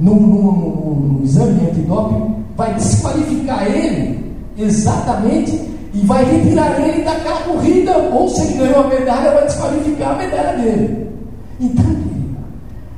no, 0.00 0.14
no, 0.14 0.52
no, 0.52 0.94
no 0.94 1.24
exame 1.24 1.60
antidoping, 1.70 2.36
vai 2.56 2.74
desqualificar 2.74 3.66
ele 3.66 4.34
exatamente 4.56 5.52
e 5.92 6.00
vai 6.06 6.24
retirar 6.24 6.80
ele 6.80 7.04
daquela 7.04 7.40
corrida, 7.40 7.98
ou 7.98 8.28
se 8.30 8.42
ele 8.42 8.58
ganhou 8.58 8.84
a 8.84 8.88
medalha, 8.88 9.32
vai 9.32 9.44
desqualificar 9.44 10.12
a 10.12 10.16
medalha 10.16 10.58
dele. 10.58 11.08
Então, 11.60 11.84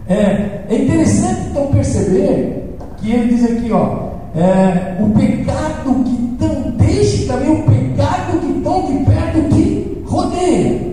é, 0.08 0.64
é 0.68 0.82
interessante 0.82 1.40
então 1.50 1.66
perceber 1.66 2.76
que 2.98 3.10
ele 3.10 3.34
diz 3.34 3.44
aqui, 3.44 3.72
ó, 3.72 4.08
é, 4.36 4.96
o 5.02 5.10
pecado 5.10 6.04
que 6.04 6.36
tão 6.38 6.70
deixe 6.76 7.26
também 7.26 7.50
o 7.50 7.62
pecado 7.64 8.38
que 8.40 8.60
tão 8.60 8.86
de 8.86 9.04
perto 9.04 9.54
te 9.54 10.02
rodeia. 10.06 10.88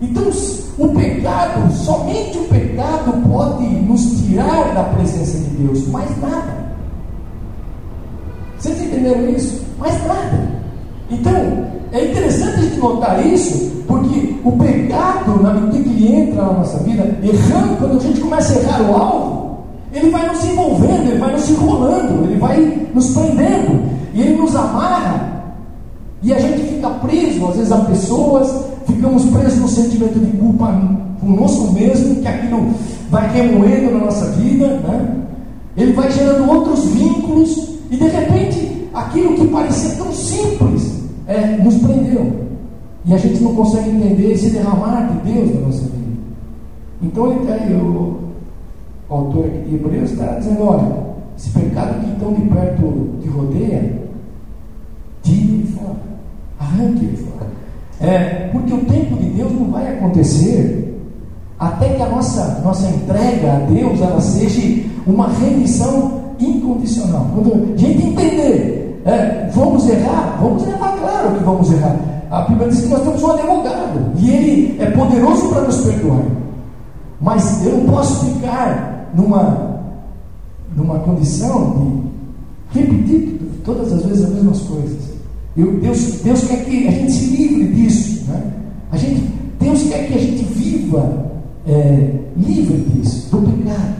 Então, 0.00 0.30
o 0.78 0.88
pecado, 0.90 1.72
somente 1.72 2.38
o 2.38 2.44
pecado 2.44 3.12
pode 3.28 3.64
nos 3.64 4.22
tirar 4.22 4.74
da 4.74 4.84
presença 4.84 5.38
de 5.38 5.56
Deus, 5.56 5.88
mais 5.88 6.08
nada. 6.20 6.68
Vocês 8.58 8.80
entenderam 8.80 9.28
isso? 9.30 9.60
Mais 9.78 9.94
nada. 10.06 10.48
Então, 11.10 11.34
é 11.92 12.04
interessante 12.04 12.58
a 12.58 12.62
gente 12.62 12.78
notar 12.78 13.26
isso, 13.26 13.82
porque 13.86 14.36
o 14.44 14.52
pecado, 14.52 15.42
na 15.42 15.54
medida 15.54 15.82
que 15.82 15.90
ele 15.90 16.14
entra 16.14 16.42
na 16.42 16.52
nossa 16.52 16.78
vida, 16.78 17.18
errando, 17.22 17.76
quando 17.78 17.96
a 17.96 18.00
gente 18.00 18.20
começa 18.20 18.58
a 18.58 18.62
errar 18.62 18.82
o 18.82 18.94
alvo, 18.94 19.58
ele 19.92 20.10
vai 20.10 20.28
nos 20.28 20.44
envolvendo, 20.44 21.08
ele 21.08 21.18
vai 21.18 21.32
nos 21.32 21.50
enrolando, 21.50 22.24
ele 22.24 22.38
vai 22.38 22.88
nos 22.94 23.10
prendendo, 23.10 23.82
e 24.12 24.20
ele 24.20 24.36
nos 24.36 24.54
amarra, 24.54 25.37
e 26.22 26.32
a 26.32 26.38
gente 26.38 26.74
fica 26.74 26.90
preso, 26.90 27.46
às 27.46 27.56
vezes, 27.56 27.72
a 27.72 27.78
pessoas, 27.78 28.64
ficamos 28.86 29.24
presos 29.26 29.58
no 29.58 29.68
sentimento 29.68 30.18
de 30.18 30.36
culpa 30.36 30.66
conosco 31.20 31.72
mesmo, 31.72 32.16
que 32.16 32.26
aquilo 32.26 32.70
vai 33.10 33.30
remoendo 33.32 33.92
na 33.92 34.04
nossa 34.06 34.26
vida, 34.32 34.66
né? 34.66 35.16
ele 35.76 35.92
vai 35.92 36.10
gerando 36.10 36.50
outros 36.50 36.86
vínculos, 36.86 37.76
e 37.90 37.96
de 37.96 38.04
repente, 38.08 38.88
aquilo 38.92 39.34
que 39.34 39.46
parecia 39.46 39.94
tão 39.96 40.12
simples, 40.12 41.02
é, 41.26 41.56
nos 41.58 41.76
prendeu. 41.76 42.48
E 43.04 43.14
a 43.14 43.16
gente 43.16 43.42
não 43.42 43.54
consegue 43.54 43.90
entender 43.90 44.32
esse 44.32 44.50
derramar 44.50 45.08
de 45.12 45.32
Deus 45.32 45.54
na 45.54 45.60
nossa 45.60 45.82
vida. 45.84 46.18
Então 47.00 47.30
ele 47.30 47.46
tem, 47.46 47.76
o, 47.76 48.18
o 49.08 49.14
autor 49.14 49.44
aqui 49.46 49.68
de 49.68 49.74
Hebreus 49.76 50.10
está 50.10 50.38
dizendo, 50.38 50.64
olha, 50.64 51.08
esse 51.38 51.50
pecado 51.50 52.04
que 52.04 52.20
tão 52.20 52.34
de 52.34 52.42
perto 52.42 53.10
te 53.22 53.28
rodeia, 53.28 53.97
fora, 55.78 55.96
arranque 56.58 57.04
ele 57.04 57.16
fora. 57.16 57.46
É, 58.00 58.48
porque 58.52 58.72
o 58.72 58.84
tempo 58.84 59.16
de 59.16 59.30
Deus 59.30 59.52
não 59.52 59.70
vai 59.70 59.94
acontecer 59.94 60.88
até 61.58 61.88
que 61.88 62.02
a 62.02 62.08
nossa, 62.08 62.60
nossa 62.64 62.88
entrega 62.88 63.54
a 63.54 63.58
Deus 63.60 64.00
ela 64.00 64.20
seja 64.20 64.84
uma 65.06 65.28
remissão 65.28 66.20
incondicional. 66.38 67.26
Quando 67.34 67.74
a 67.74 67.76
gente 67.76 68.06
entender, 68.06 69.02
é, 69.04 69.50
vamos 69.52 69.88
errar, 69.88 70.38
vamos 70.40 70.66
errar, 70.66 70.96
claro 71.00 71.34
que 71.36 71.44
vamos 71.44 71.72
errar. 71.72 71.96
A 72.30 72.42
Bíblia 72.42 72.68
diz 72.68 72.82
que 72.82 72.88
nós 72.88 73.02
temos 73.02 73.22
um 73.22 73.32
advogado 73.32 74.12
e 74.18 74.30
ele 74.30 74.82
é 74.82 74.90
poderoso 74.90 75.48
para 75.48 75.62
nos 75.62 75.78
perdoar. 75.78 76.22
Mas 77.20 77.66
eu 77.66 77.78
não 77.78 77.86
posso 77.86 78.26
ficar 78.26 79.10
numa, 79.14 79.80
numa 80.76 80.98
condição 81.00 82.10
de 82.72 82.78
repetir 82.78 83.40
todas 83.64 83.92
as 83.92 84.04
vezes 84.04 84.24
as 84.24 84.30
mesmas 84.30 84.60
coisas. 84.60 85.07
Eu, 85.58 85.72
Deus, 85.80 86.20
Deus 86.22 86.44
quer 86.44 86.64
que 86.64 86.86
a 86.86 86.90
gente 86.92 87.10
se 87.10 87.36
livre 87.36 87.66
disso. 87.74 88.30
Né? 88.30 88.40
A 88.92 88.96
gente, 88.96 89.28
Deus 89.58 89.82
quer 89.88 90.06
que 90.06 90.14
a 90.14 90.18
gente 90.18 90.44
viva 90.44 91.32
é, 91.66 92.14
livre 92.36 92.78
disso, 92.78 93.28
do 93.30 93.42
pecado. 93.42 93.96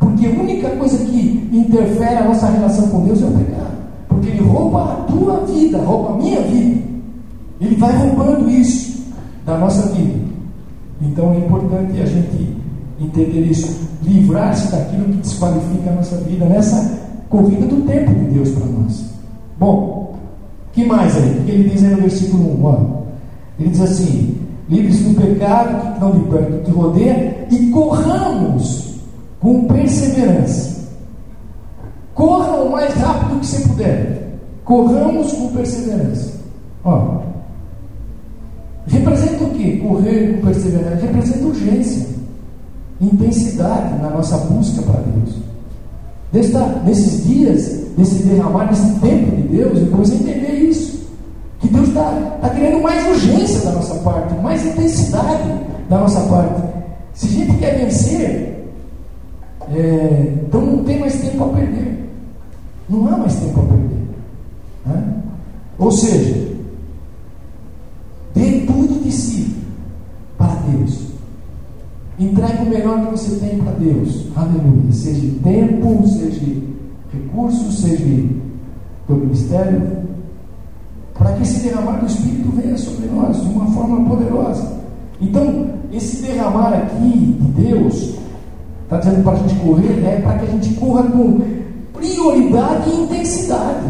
Porque 0.00 0.26
a 0.26 0.30
única 0.30 0.70
coisa 0.70 0.98
que 1.04 1.48
interfere 1.52 2.16
a 2.16 2.24
nossa 2.24 2.48
relação 2.48 2.88
com 2.88 3.04
Deus 3.04 3.22
é 3.22 3.26
o 3.26 3.30
pecado. 3.30 3.78
Porque 4.08 4.28
ele 4.28 4.42
rouba 4.42 4.82
a 4.82 4.96
tua 5.04 5.46
vida, 5.46 5.78
rouba 5.78 6.14
a 6.14 6.16
minha 6.16 6.40
vida. 6.40 6.82
Ele 7.60 7.76
vai 7.76 7.96
roubando 7.96 8.50
isso 8.50 9.04
da 9.46 9.56
nossa 9.56 9.88
vida. 9.94 10.18
Então 11.00 11.32
é 11.32 11.38
importante 11.38 12.00
a 12.00 12.06
gente 12.06 12.56
entender 13.00 13.42
isso, 13.42 13.88
livrar-se 14.02 14.72
daquilo 14.72 15.04
que 15.04 15.18
desqualifica 15.18 15.90
a 15.90 15.94
nossa 15.94 16.16
vida 16.16 16.44
nessa 16.46 16.98
corrida 17.28 17.66
do 17.66 17.86
tempo 17.86 18.12
de 18.12 18.34
Deus 18.34 18.50
para 18.50 18.66
nós. 18.66 19.04
Bom, 19.58 19.97
que 20.78 20.86
mais 20.86 21.16
aí? 21.16 21.42
Que 21.44 21.50
ele 21.50 21.70
diz 21.70 21.82
aí 21.82 21.90
no 21.90 22.02
versículo 22.02 22.60
1? 22.60 22.64
Ó, 22.64 22.76
ele 23.58 23.70
diz 23.70 23.80
assim: 23.80 24.36
livre-se 24.68 25.02
do 25.02 25.20
pecado 25.20 25.94
que 25.94 26.00
não 26.00 26.12
lhe 26.12 26.62
te 26.62 26.70
rodeia 26.70 27.46
e 27.50 27.70
corramos 27.70 28.94
com 29.40 29.64
perseverança. 29.64 30.78
Corra 32.14 32.62
o 32.62 32.70
mais 32.70 32.94
rápido 32.94 33.40
que 33.40 33.46
você 33.46 33.68
puder. 33.68 34.38
Corramos 34.64 35.32
com 35.32 35.48
perseverança. 35.48 36.38
Ó, 36.84 37.22
representa 38.86 39.44
o 39.44 39.50
que? 39.50 39.78
Correr 39.78 40.34
com 40.34 40.46
perseverança 40.46 41.06
representa 41.06 41.44
urgência, 41.44 42.06
intensidade 43.00 44.00
na 44.00 44.10
nossa 44.10 44.36
busca 44.38 44.82
para 44.82 45.00
Deus. 45.00 45.36
Está, 46.32 46.82
nesses 46.84 47.24
dias, 47.24 47.87
nesse 47.98 48.22
derramar, 48.22 48.70
nesse 48.70 49.00
tempo 49.00 49.34
de 49.34 49.42
Deus, 49.48 49.78
eu 49.80 49.88
comecei 49.88 50.16
a 50.16 50.20
entender 50.20 50.52
isso. 50.52 51.08
Que 51.60 51.66
Deus 51.66 51.88
está 51.88 52.38
tá 52.40 52.50
querendo 52.50 52.80
mais 52.80 53.04
urgência 53.08 53.60
da 53.62 53.72
nossa 53.72 53.96
parte, 53.96 54.34
mais 54.40 54.64
intensidade 54.64 55.66
da 55.90 55.98
nossa 55.98 56.20
parte. 56.28 56.62
Se 57.14 57.26
a 57.26 57.30
gente 57.30 57.58
quer 57.58 57.76
vencer, 57.76 58.70
é, 59.74 60.34
então 60.46 60.60
não 60.60 60.84
tem 60.84 61.00
mais 61.00 61.20
tempo 61.20 61.44
a 61.44 61.48
perder. 61.48 62.08
Não 62.88 63.08
há 63.08 63.18
mais 63.18 63.34
tempo 63.34 63.60
a 63.60 63.64
perder. 63.64 63.98
Né? 64.86 65.14
Ou 65.80 65.90
seja, 65.90 66.48
dê 68.32 68.60
tudo 68.60 69.02
de 69.02 69.10
si 69.10 69.56
para 70.38 70.54
Deus. 70.70 71.08
Entregue 72.20 72.62
o 72.62 72.70
melhor 72.70 73.04
que 73.04 73.10
você 73.10 73.36
tem 73.44 73.58
para 73.58 73.72
Deus. 73.72 74.26
Aleluia. 74.36 74.92
Seja 74.92 75.26
tempo, 75.42 76.06
seja 76.06 76.77
recursos, 77.12 77.80
seja 77.80 78.04
teu 79.06 79.16
ministério. 79.16 79.82
Para 81.14 81.32
que 81.32 81.42
esse 81.42 81.60
derramar 81.60 81.98
do 81.98 82.06
Espírito 82.06 82.50
venha 82.52 82.76
sobre 82.76 83.06
nós 83.08 83.40
de 83.40 83.48
uma 83.48 83.66
forma 83.72 84.08
poderosa. 84.08 84.78
Então, 85.20 85.66
esse 85.92 86.22
derramar 86.22 86.72
aqui 86.74 87.36
de 87.40 87.62
Deus, 87.62 88.14
está 88.84 88.98
dizendo 88.98 89.24
para 89.24 89.32
a 89.32 89.36
gente 89.36 89.54
correr, 89.56 90.04
é 90.04 90.20
para 90.20 90.38
que 90.38 90.46
a 90.46 90.50
gente 90.50 90.74
corra 90.74 91.02
com 91.04 91.40
prioridade 91.92 92.88
e 92.88 93.02
intensidade. 93.02 93.86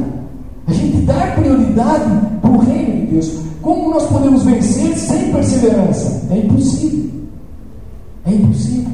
A 0.66 0.72
gente 0.72 0.98
dar 1.02 1.34
prioridade 1.36 2.10
para 2.40 2.50
o 2.50 2.58
reino 2.58 3.06
de 3.06 3.12
Deus. 3.12 3.40
Como 3.60 3.90
nós 3.90 4.06
podemos 4.06 4.44
vencer 4.44 4.96
sem 4.96 5.32
perseverança? 5.32 6.26
É 6.30 6.38
impossível. 6.38 7.10
É 8.24 8.32
impossível. 8.32 8.88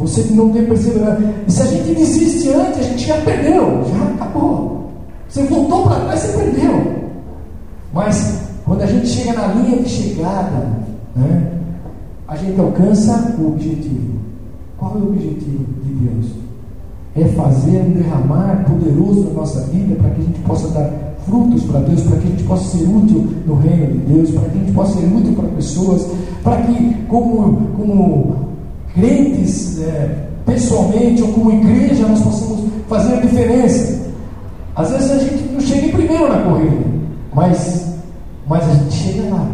Você 0.00 0.22
não 0.32 0.48
tem 0.50 0.64
perseverança. 0.64 1.22
E 1.46 1.52
se 1.52 1.62
a 1.62 1.66
gente 1.66 1.94
desiste 1.94 2.48
antes, 2.48 2.78
a 2.78 2.82
gente 2.82 3.06
já 3.06 3.16
perdeu, 3.18 3.84
já 3.84 4.14
acabou. 4.14 4.90
Você 5.28 5.42
voltou 5.44 5.82
para 5.84 6.00
trás, 6.00 6.20
você 6.20 6.38
perdeu. 6.38 6.82
Mas 7.92 8.40
quando 8.64 8.82
a 8.82 8.86
gente 8.86 9.06
chega 9.06 9.34
na 9.34 9.48
linha 9.48 9.82
de 9.82 9.88
chegada, 9.88 10.68
né, 11.14 11.52
a 12.26 12.34
gente 12.34 12.58
alcança 12.58 13.34
o 13.38 13.48
objetivo. 13.48 14.18
Qual 14.78 14.92
é 14.96 14.98
o 14.98 15.08
objetivo 15.08 15.66
de 15.84 15.92
Deus? 15.92 16.26
É 17.14 17.24
fazer 17.34 17.82
um 17.82 17.90
derramar 17.90 18.64
poderoso 18.66 19.24
na 19.24 19.34
nossa 19.34 19.60
vida 19.66 19.96
para 19.96 20.10
que 20.10 20.22
a 20.22 20.24
gente 20.24 20.40
possa 20.40 20.68
dar 20.68 20.90
frutos 21.26 21.62
para 21.64 21.80
Deus, 21.80 22.00
para 22.02 22.16
que 22.18 22.26
a 22.26 22.30
gente 22.30 22.44
possa 22.44 22.78
ser 22.78 22.84
útil 22.84 23.28
no 23.46 23.56
reino 23.56 23.86
de 23.88 23.98
Deus, 23.98 24.30
para 24.30 24.48
que 24.48 24.56
a 24.56 24.60
gente 24.60 24.72
possa 24.72 24.98
ser 24.98 25.06
útil 25.06 25.34
para 25.34 25.48
pessoas, 25.48 26.06
para 26.42 26.62
que, 26.62 26.94
como, 27.08 27.58
como 27.76 28.49
crentes, 28.94 29.80
é, 29.80 30.28
pessoalmente 30.46 31.22
ou 31.22 31.32
como 31.32 31.52
igreja, 31.52 32.06
nós 32.06 32.20
possamos 32.20 32.70
fazer 32.88 33.14
a 33.14 33.20
diferença. 33.20 34.00
Às 34.76 34.90
vezes 34.90 35.10
a 35.10 35.18
gente 35.18 35.52
não 35.52 35.60
chega 35.60 35.86
em 35.86 35.92
primeiro 35.92 36.28
na 36.28 36.42
corrida, 36.42 36.86
mas, 37.34 37.94
mas 38.46 38.68
a 38.68 38.74
gente 38.74 38.92
chega 38.94 39.34
lá. 39.34 39.46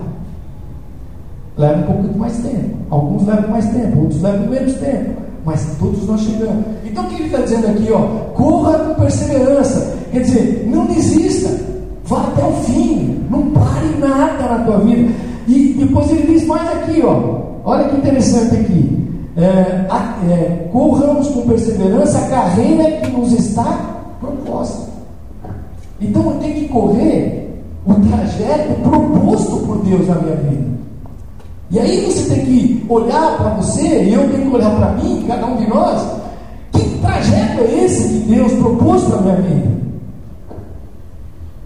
Leva 1.56 1.78
um 1.78 1.82
pouco 2.02 2.18
mais 2.18 2.36
tempo. 2.38 2.76
Alguns 2.90 3.26
levam 3.26 3.50
mais 3.50 3.66
tempo, 3.70 4.00
outros 4.00 4.22
levam 4.22 4.46
menos 4.46 4.74
tempo. 4.74 5.22
Mas 5.44 5.76
todos 5.78 6.06
nós 6.06 6.20
chegamos. 6.20 6.64
Então 6.84 7.04
o 7.04 7.08
que 7.08 7.14
ele 7.14 7.24
está 7.26 7.38
dizendo 7.38 7.68
aqui? 7.68 7.90
Ó, 7.92 8.00
corra 8.34 8.78
com 8.78 8.94
perseverança. 9.00 9.96
Quer 10.12 10.20
dizer, 10.20 10.68
não 10.70 10.86
desista. 10.86 11.48
Vá 12.04 12.22
até 12.22 12.44
o 12.44 12.52
fim. 12.64 13.20
Não 13.30 13.50
pare 13.50 13.88
nada 13.98 14.58
na 14.58 14.64
tua 14.64 14.78
vida. 14.80 15.12
E 15.48 15.76
depois 15.78 16.10
ele 16.10 16.32
diz 16.32 16.46
mais 16.46 16.68
aqui, 16.68 17.00
ó. 17.02 17.42
Olha 17.64 17.88
que 17.88 17.96
interessante 17.96 18.56
aqui. 18.56 19.05
É, 19.36 19.86
é, 20.30 20.68
corramos 20.72 21.28
com 21.28 21.42
perseverança 21.42 22.18
a 22.18 22.28
carreira 22.28 22.90
que 23.02 23.10
nos 23.10 23.32
está 23.32 23.78
proposta. 24.18 24.88
Então 26.00 26.30
eu 26.30 26.38
tenho 26.38 26.54
que 26.54 26.68
correr 26.68 27.62
o 27.86 27.94
trajeto 27.94 28.80
proposto 28.82 29.66
por 29.66 29.84
Deus 29.84 30.08
na 30.08 30.14
minha 30.16 30.36
vida. 30.36 30.76
E 31.70 31.78
aí 31.78 32.06
você 32.06 32.34
tem 32.34 32.44
que 32.44 32.86
olhar 32.88 33.36
para 33.36 33.50
você, 33.54 34.04
e 34.04 34.14
eu 34.14 34.28
tenho 34.30 34.50
que 34.50 34.56
olhar 34.56 34.74
para 34.76 34.92
mim, 34.92 35.24
cada 35.26 35.46
um 35.46 35.56
de 35.56 35.68
nós, 35.68 36.00
que 36.72 36.98
trajeto 37.00 37.60
é 37.60 37.84
esse 37.84 38.08
que 38.08 38.34
Deus 38.34 38.52
propôs 38.52 39.02
para 39.04 39.18
a 39.18 39.22
minha 39.22 39.36
vida? 39.36 39.76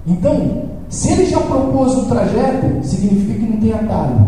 Então, 0.07 0.63
se 0.89 1.13
ele 1.13 1.27
já 1.27 1.39
propôs 1.41 1.95
um 1.95 2.07
trajeto, 2.07 2.67
significa 2.83 3.35
que 3.35 3.47
não 3.47 3.61
tem 3.61 3.73
atalho. 3.73 4.27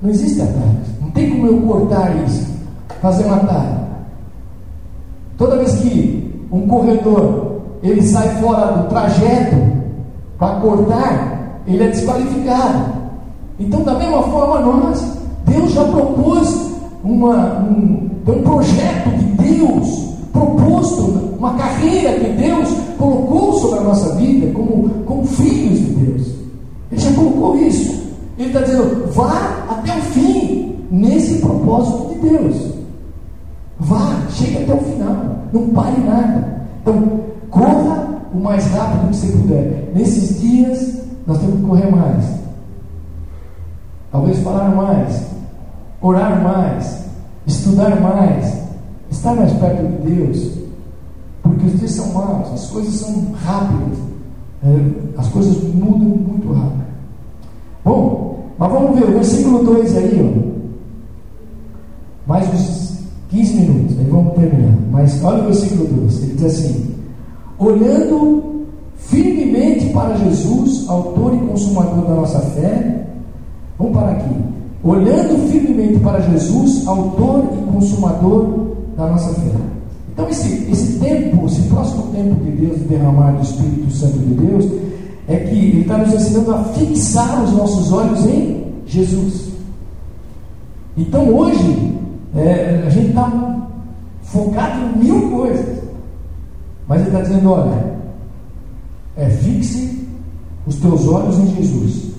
Não 0.00 0.10
existe 0.10 0.42
atalho. 0.42 0.78
Não 1.00 1.10
tem 1.10 1.30
como 1.30 1.46
eu 1.46 1.60
cortar 1.62 2.14
isso, 2.24 2.51
fazer 3.02 3.28
atalho. 3.28 3.82
Toda 5.36 5.56
vez 5.56 5.74
que 5.74 6.46
um 6.52 6.68
corredor 6.68 7.60
ele 7.82 8.00
sai 8.00 8.28
fora 8.40 8.78
do 8.78 8.88
trajeto 8.88 9.56
para 10.38 10.60
cortar, 10.60 11.60
ele 11.66 11.82
é 11.82 11.88
desqualificado. 11.88 13.02
Então, 13.58 13.82
da 13.82 13.94
mesma 13.94 14.22
forma, 14.22 14.60
nós, 14.60 15.18
Deus 15.46 15.72
já 15.72 15.84
propôs 15.84 16.70
uma, 17.02 17.58
um, 17.58 18.08
um 18.26 18.42
projeto 18.42 19.10
de 19.18 19.24
Deus 19.56 20.12
proposto, 20.32 21.02
uma 21.38 21.54
carreira 21.54 22.18
que 22.20 22.30
Deus 22.32 22.68
colocou 22.98 23.54
sobre 23.54 23.80
a 23.80 23.82
nossa 23.82 24.14
vida 24.14 24.52
como, 24.52 24.88
como 25.04 25.26
filhos 25.26 25.78
de 25.78 25.86
Deus. 25.86 26.26
Ele 26.90 27.00
já 27.00 27.12
colocou 27.12 27.56
isso. 27.58 28.00
Ele 28.38 28.48
está 28.48 28.60
dizendo, 28.60 29.12
vá 29.12 29.66
até 29.68 29.96
o 29.96 30.02
fim 30.02 30.76
nesse 30.90 31.40
propósito 31.40 32.14
de 32.14 32.28
Deus. 32.28 32.81
Vá, 33.84 34.28
chegue 34.30 34.62
até 34.62 34.74
o 34.74 34.78
final, 34.78 35.16
não 35.52 35.68
pare 35.70 36.00
nada. 36.02 36.62
Então, 36.80 37.20
corra 37.50 38.20
o 38.32 38.38
mais 38.38 38.64
rápido 38.66 39.08
que 39.08 39.16
você 39.16 39.32
puder. 39.32 39.92
Nesses 39.92 40.40
dias, 40.40 41.02
nós 41.26 41.38
temos 41.38 41.56
que 41.56 41.66
correr 41.66 41.90
mais. 41.90 42.24
Talvez 44.12 44.38
falar 44.38 44.68
mais, 44.68 45.26
orar 46.00 46.40
mais, 46.42 47.06
estudar 47.44 48.00
mais, 48.00 48.56
estar 49.10 49.34
mais 49.34 49.52
perto 49.54 49.82
de 49.82 50.14
Deus, 50.14 50.58
porque 51.42 51.66
os 51.66 51.78
dias 51.80 51.90
são 51.90 52.12
maus, 52.12 52.52
as 52.52 52.66
coisas 52.68 52.94
são 52.94 53.32
rápidas, 53.32 53.98
é, 54.62 55.18
as 55.18 55.28
coisas 55.28 55.60
mudam 55.74 56.08
muito 56.08 56.52
rápido. 56.52 56.82
Bom, 57.84 58.44
mas 58.56 58.70
vamos 58.70 58.96
ver 58.96 59.08
o 59.08 59.12
versículo 59.12 59.64
2 59.64 59.96
aí, 59.96 60.36
ó. 60.38 60.52
Mais 62.28 62.48
uns 62.54 62.81
15 63.32 63.54
minutos, 63.54 63.98
aí 63.98 64.06
vamos 64.10 64.34
terminar. 64.34 64.74
Mas 64.90 65.24
olha 65.24 65.42
o 65.42 65.46
versículo 65.46 65.86
2, 65.86 66.22
ele 66.22 66.34
diz 66.34 66.44
assim: 66.44 66.94
olhando 67.58 68.66
firmemente 68.96 69.86
para 69.86 70.16
Jesus, 70.18 70.88
autor 70.88 71.34
e 71.34 71.38
consumador 71.38 72.04
da 72.04 72.14
nossa 72.14 72.38
fé, 72.40 73.06
vamos 73.78 73.94
parar 73.94 74.12
aqui. 74.12 74.34
Olhando 74.84 75.50
firmemente 75.50 75.98
para 76.00 76.20
Jesus, 76.20 76.86
autor 76.86 77.44
e 77.54 77.72
consumador 77.72 78.66
da 78.96 79.06
nossa 79.06 79.32
fé. 79.34 79.50
Então, 80.12 80.28
esse, 80.28 80.70
esse 80.70 80.98
tempo, 80.98 81.46
esse 81.46 81.62
próximo 81.62 82.08
tempo 82.12 82.34
de 82.44 82.50
Deus, 82.50 82.78
de 82.80 82.84
derramar 82.84 83.32
do 83.32 83.42
Espírito 83.42 83.90
Santo 83.90 84.18
de 84.18 84.34
Deus, 84.34 84.66
é 85.26 85.36
que 85.36 85.54
Ele 85.54 85.80
está 85.80 85.96
nos 85.96 86.12
ensinando 86.12 86.52
a 86.52 86.64
fixar 86.64 87.44
os 87.44 87.52
nossos 87.52 87.92
olhos 87.92 88.26
em 88.26 88.64
Jesus. 88.86 89.52
Então, 90.98 91.28
hoje, 91.28 91.92
é, 92.34 92.84
a 92.86 92.90
gente 92.90 93.08
está 93.08 93.68
focado 94.22 94.80
em 94.80 95.04
mil 95.04 95.30
coisas, 95.30 95.82
mas 96.88 97.00
Ele 97.00 97.10
está 97.10 97.20
dizendo: 97.22 97.50
olha, 97.50 97.92
é, 99.16 99.28
fixe 99.28 100.06
os 100.66 100.76
teus 100.76 101.06
olhos 101.06 101.38
em 101.38 101.56
Jesus. 101.56 102.12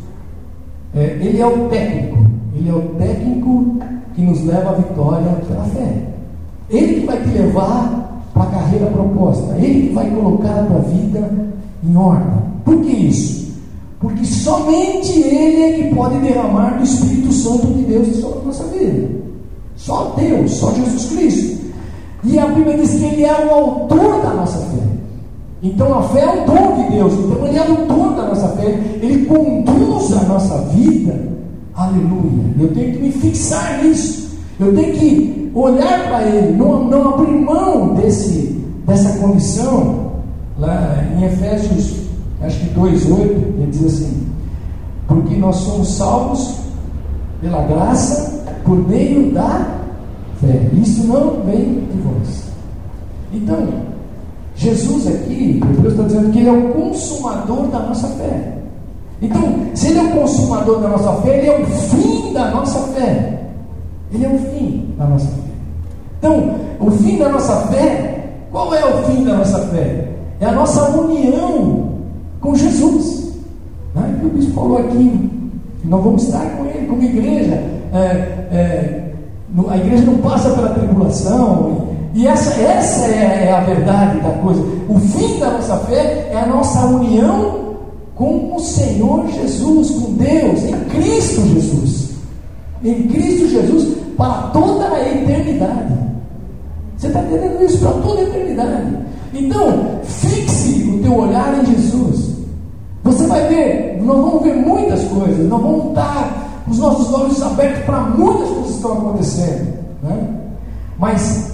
É, 0.95 1.17
ele 1.19 1.41
é 1.41 1.47
o 1.47 1.67
técnico, 1.69 2.17
Ele 2.55 2.69
é 2.69 2.73
o 2.73 2.81
técnico 2.99 3.77
que 4.13 4.21
nos 4.21 4.45
leva 4.45 4.71
à 4.71 4.73
vitória 4.73 5.31
pela 5.47 5.63
fé. 5.65 6.03
Ele 6.69 7.01
que 7.01 7.07
vai 7.07 7.21
te 7.21 7.29
levar 7.29 8.21
para 8.33 8.43
a 8.43 8.47
carreira 8.47 8.85
proposta, 8.87 9.55
Ele 9.57 9.87
que 9.87 9.93
vai 9.93 10.09
colocar 10.11 10.59
a 10.59 10.63
tua 10.63 10.79
vida 10.79 11.31
em 11.83 11.95
ordem. 11.95 12.43
Por 12.63 12.77
que 12.81 12.91
isso? 12.91 13.53
Porque 13.99 14.25
somente 14.25 15.19
Ele 15.19 15.61
é 15.63 15.71
que 15.73 15.95
pode 15.95 16.19
derramar 16.19 16.77
do 16.77 16.83
Espírito 16.83 17.31
Santo 17.31 17.67
de 17.67 17.83
Deus 17.85 18.07
sobre 18.17 18.39
a 18.39 18.43
nossa 18.43 18.63
vida. 18.65 19.09
Só 19.75 20.13
Deus, 20.17 20.51
só 20.51 20.73
Jesus 20.73 21.05
Cristo. 21.11 21.63
E 22.23 22.39
a 22.39 22.47
Bíblia 22.47 22.77
diz 22.77 22.91
que 22.91 23.03
Ele 23.03 23.25
é 23.25 23.45
o 23.45 23.49
autor 23.49 24.21
da 24.21 24.33
nossa 24.33 24.59
fé. 24.59 24.83
Então 25.61 25.97
a 25.97 26.03
fé 26.03 26.21
é 26.21 26.43
o 26.43 26.45
dom 26.45 26.83
de 26.83 26.95
Deus. 26.95 27.13
Então 27.13 27.47
Ele 27.47 27.57
é 27.57 27.61
o 27.61 27.71
autor 27.71 28.15
da 28.15 28.27
nossa 28.29 28.47
fé. 28.49 28.79
Ele 29.01 29.25
conduz 29.25 30.13
a 30.13 30.23
nossa 30.23 30.57
vida. 30.69 31.33
Aleluia. 31.75 32.53
Eu 32.59 32.73
tenho 32.73 32.93
que 32.93 32.99
me 32.99 33.11
fixar 33.11 33.83
nisso. 33.83 34.37
Eu 34.59 34.73
tenho 34.75 34.93
que 34.93 35.51
olhar 35.53 36.07
para 36.07 36.23
Ele, 36.23 36.55
não, 36.55 36.83
não 36.85 37.13
abrir 37.15 37.31
mão 37.31 37.95
desse, 37.95 38.63
dessa 38.85 39.17
condição. 39.19 40.13
Lá 40.57 41.03
em 41.17 41.23
Efésios, 41.25 42.03
acho 42.41 42.59
que 42.59 42.79
2,8, 42.79 43.19
ele 43.19 43.67
diz 43.71 43.85
assim: 43.85 44.27
Porque 45.07 45.35
nós 45.35 45.55
somos 45.55 45.95
salvos 45.95 46.57
pela 47.41 47.63
graça 47.63 48.42
por 48.63 48.87
meio 48.87 49.31
da 49.31 49.83
fé. 50.39 50.69
Isso 50.81 51.05
não 51.07 51.41
vem 51.45 51.85
de 51.91 51.97
vós. 52.01 52.43
Então, 53.33 53.67
Jesus 54.55 55.07
aqui, 55.07 55.59
Deus 55.79 55.93
está 55.93 56.03
dizendo 56.03 56.31
que 56.31 56.39
Ele 56.39 56.49
é 56.49 56.51
o 56.51 56.73
consumador 56.73 57.67
da 57.67 57.79
nossa 57.79 58.07
fé. 58.09 58.57
Então, 59.21 59.41
se 59.73 59.87
Ele 59.87 59.99
é 59.99 60.03
o 60.03 60.11
consumador 60.11 60.79
da 60.79 60.89
nossa 60.89 61.13
fé, 61.21 61.37
Ele 61.37 61.47
é 61.47 61.59
o 61.59 61.65
fim 61.65 62.33
da 62.33 62.51
nossa 62.51 62.79
fé. 62.93 63.39
Ele 64.11 64.25
é 64.25 64.29
o 64.29 64.37
fim 64.37 64.93
da 64.97 65.05
nossa 65.05 65.27
fé. 65.27 65.43
Então, 66.19 66.55
o 66.79 66.91
fim 66.91 67.17
da 67.17 67.29
nossa 67.29 67.67
fé, 67.67 68.29
qual 68.51 68.73
é 68.73 68.85
o 68.85 69.03
fim 69.03 69.23
da 69.23 69.37
nossa 69.37 69.59
fé? 69.67 70.09
É 70.39 70.45
a 70.45 70.51
nossa 70.51 70.91
união 70.91 71.89
com 72.39 72.55
Jesus. 72.55 73.33
Né? 73.95 74.21
O 74.23 74.29
bispo 74.29 74.53
falou 74.53 74.77
aqui, 74.77 75.31
nós 75.85 76.03
vamos 76.03 76.23
estar 76.23 76.45
com 76.57 76.65
Ele, 76.65 76.87
como 76.87 77.03
igreja. 77.03 77.72
É, 77.93 77.97
é, 77.97 79.13
a 79.69 79.77
igreja 79.77 80.03
não 80.03 80.17
passa 80.17 80.49
pela 80.49 80.69
tribulação, 80.69 81.93
e 82.15 82.27
essa, 82.27 82.59
essa 82.61 83.05
é, 83.05 83.47
é, 83.47 83.51
a 83.51 83.61
verdade 83.61 84.19
da 84.19 84.29
coisa. 84.31 84.61
O 84.87 84.99
fim 84.99 85.39
da 85.39 85.51
nossa 85.51 85.77
fé 85.79 86.29
é 86.31 86.39
a 86.39 86.45
nossa 86.45 86.85
união 86.85 87.63
com 88.15 88.55
o 88.55 88.59
Senhor 88.59 89.27
Jesus, 89.31 89.89
com 89.91 90.13
Deus, 90.13 90.63
em 90.63 90.79
Cristo 90.89 91.41
Jesus. 91.41 92.09
Em 92.83 93.03
Cristo 93.07 93.47
Jesus, 93.47 93.97
para 94.15 94.49
toda 94.53 94.89
a 94.89 95.01
eternidade. 95.01 95.93
Você 96.97 97.07
está 97.07 97.19
entendendo 97.21 97.63
isso? 97.63 97.79
Para 97.79 97.93
toda 97.93 98.19
a 98.19 98.23
eternidade. 98.23 98.97
Então, 99.33 99.99
fixe 100.03 100.89
o 100.89 101.01
teu 101.01 101.17
olhar 101.17 101.59
em 101.59 101.65
Jesus. 101.65 102.33
Você 103.03 103.25
vai 103.25 103.47
ver, 103.47 103.99
nós 104.03 104.17
vamos 104.17 104.43
ver 104.43 104.55
muitas 104.55 105.03
coisas, 105.05 105.49
nós 105.49 105.61
vamos 105.61 105.89
estar 105.89 106.42
os 106.67 106.77
nossos 106.77 107.13
olhos 107.13 107.41
abertos 107.41 107.83
para 107.85 108.01
muitas 108.01 108.49
coisas 108.49 108.67
que 108.67 108.75
estão 108.75 108.93
acontecendo. 108.93 109.73
Né? 110.03 110.29
Mas 110.99 111.53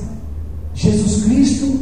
Jesus 0.74 1.24
Cristo, 1.26 1.80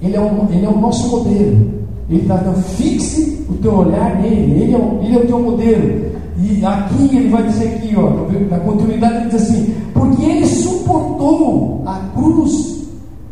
ele 0.00 0.16
é, 0.16 0.20
o, 0.20 0.48
ele 0.50 0.64
é 0.64 0.68
o 0.68 0.78
nosso 0.78 1.08
modelo. 1.08 1.82
Ele 2.08 2.22
está 2.22 2.36
dando, 2.36 2.62
fixe 2.62 3.44
o 3.48 3.54
teu 3.54 3.74
olhar 3.74 4.20
nele, 4.20 4.62
ele 4.62 4.74
é, 4.74 4.78
o, 4.78 5.00
ele 5.02 5.16
é 5.16 5.18
o 5.18 5.26
teu 5.26 5.40
modelo. 5.40 6.12
E 6.38 6.64
aqui 6.64 7.16
ele 7.16 7.28
vai 7.28 7.42
dizer 7.44 7.76
aqui, 7.76 7.94
ó, 7.96 8.10
na 8.50 8.58
continuidade 8.60 9.16
ele 9.16 9.30
diz 9.30 9.42
assim, 9.42 9.74
porque 9.92 10.24
ele 10.24 10.46
suportou 10.46 11.82
a 11.86 12.00
cruz 12.14 12.86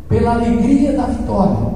pela 0.07 0.33
alegria 0.33 0.93
da 0.93 1.05
vitória. 1.05 1.71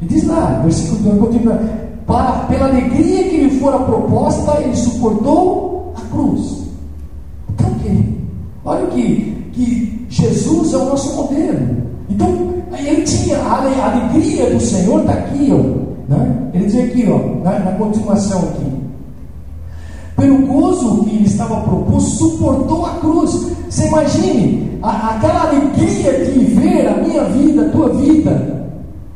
Ele 0.00 0.14
diz 0.14 0.26
lá, 0.26 0.60
versículo 0.62 1.16
2, 1.16 1.18
continua, 1.20 1.60
para, 2.06 2.32
pela 2.48 2.66
alegria 2.66 3.24
que 3.24 3.36
lhe 3.38 3.60
fora 3.60 3.78
proposta, 3.80 4.60
ele 4.60 4.76
suportou 4.76 5.92
a 5.96 6.00
cruz. 6.14 6.61
Que? 7.82 8.22
Olha 8.64 8.86
que, 8.88 9.50
que 9.52 10.06
Jesus 10.08 10.72
é 10.72 10.76
o 10.76 10.84
nosso 10.84 11.16
modelo. 11.16 11.76
Então, 12.08 12.52
ele 12.78 13.02
tinha 13.02 13.38
a 13.38 13.58
alegria 13.58 14.50
do 14.50 14.60
Senhor, 14.60 15.00
está 15.00 15.12
aqui, 15.12 15.50
ó, 15.52 16.12
né? 16.12 16.50
ele 16.54 16.66
diz 16.66 16.76
aqui, 16.76 17.08
ó, 17.08 17.42
na, 17.42 17.58
na 17.58 17.72
continuação 17.72 18.40
aqui. 18.40 18.72
Pelo 20.16 20.46
gozo 20.46 21.04
que 21.04 21.16
ele 21.16 21.24
estava 21.24 21.60
proposto, 21.62 22.10
suportou 22.10 22.86
a 22.86 22.90
cruz. 22.96 23.52
Você 23.68 23.88
imagine 23.88 24.78
a, 24.82 25.16
aquela 25.16 25.48
alegria 25.48 26.24
de 26.24 26.38
ver 26.44 26.86
a 26.86 26.96
minha 26.98 27.24
vida, 27.24 27.62
a 27.62 27.70
tua 27.70 27.88
vida, 27.88 28.70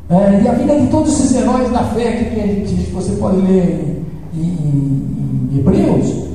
é, 0.09 0.41
e 0.43 0.47
a 0.47 0.53
vida 0.53 0.79
de 0.79 0.87
todos 0.87 1.13
esses 1.13 1.35
heróis 1.35 1.69
da 1.69 1.83
fé 1.85 2.11
que, 2.11 2.25
que 2.35 2.75
gente, 2.75 2.91
você 2.91 3.11
pode 3.13 3.37
ler 3.37 4.03
em, 4.33 4.39
em, 4.39 5.49
em 5.53 5.59
Hebreus. 5.59 6.26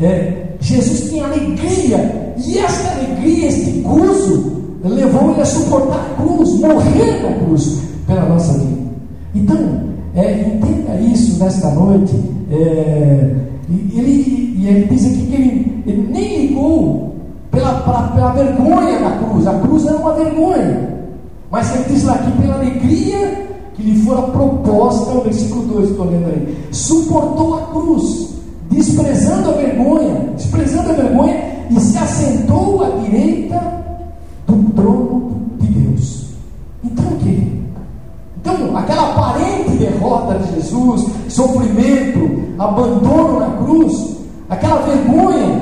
É, 0.00 0.48
Jesus 0.60 1.10
tinha 1.10 1.24
alegria, 1.24 2.34
e 2.36 2.58
essa 2.58 2.90
alegria, 2.92 3.48
este 3.48 3.70
gozo, 3.80 4.58
levou 4.84 5.32
ele 5.32 5.40
a 5.40 5.44
suportar 5.44 5.98
a 5.98 6.22
cruz, 6.22 6.60
morrer 6.60 7.22
na 7.22 7.44
cruz 7.44 7.80
pela 8.06 8.26
nossa 8.26 8.58
vida. 8.58 8.88
Então, 9.34 9.58
é, 10.14 10.40
entenda 10.40 11.00
isso 11.00 11.42
nesta 11.42 11.70
noite. 11.70 12.14
É, 12.50 13.34
ele, 13.94 14.54
e 14.58 14.66
ele 14.66 14.86
diz 14.86 15.06
aqui 15.06 15.26
que 15.26 15.34
ele, 15.34 15.82
ele 15.86 16.08
nem 16.10 16.46
ligou 16.46 17.14
pela, 17.50 17.74
pela, 17.82 18.02
pela, 18.08 18.32
vergonha 18.32 18.98
da 18.98 19.10
cruz. 19.18 19.46
A 19.46 19.58
cruz 19.58 19.86
era 19.86 19.96
uma 19.96 20.14
vergonha. 20.14 20.88
Mas 21.50 21.74
ele 21.74 21.84
diz 21.88 22.04
lá 22.04 22.18
que 22.18 22.30
pela 22.40 22.54
alegria 22.54 23.48
que 23.74 23.82
lhe 23.82 24.02
fora 24.02 24.22
proposta, 24.22 25.12
o 25.12 25.22
versículo 25.22 25.62
2 25.62 25.90
estou 25.90 26.06
lendo 26.06 26.26
aí, 26.26 26.58
suportou 26.72 27.54
a 27.54 27.62
cruz, 27.66 28.27
desprezando 28.78 29.50
a 29.50 29.52
vergonha, 29.54 30.14
desprezando 30.36 30.90
a 30.90 30.94
vergonha, 30.94 31.36
e 31.68 31.80
se 31.80 31.98
assentou 31.98 32.82
à 32.84 32.90
direita 33.00 33.60
do 34.46 34.70
trono 34.72 35.32
de 35.58 35.66
Deus. 35.66 36.26
Então 36.84 37.04
o 37.04 37.16
quê? 37.16 37.42
Então, 38.40 38.76
aquela 38.76 39.10
aparente 39.10 39.70
derrota 39.72 40.38
de 40.38 40.54
Jesus, 40.54 41.06
sofrimento, 41.28 42.54
abandono 42.58 43.40
na 43.40 43.50
cruz, 43.56 44.16
aquela 44.48 44.80
vergonha, 44.82 45.60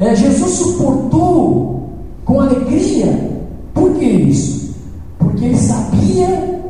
é, 0.00 0.14
Jesus 0.14 0.50
suportou 0.50 1.90
com 2.24 2.40
alegria. 2.40 3.38
Por 3.72 3.92
que 3.92 4.04
isso? 4.04 4.74
Porque 5.18 5.44
ele 5.46 5.56
sabia 5.56 6.60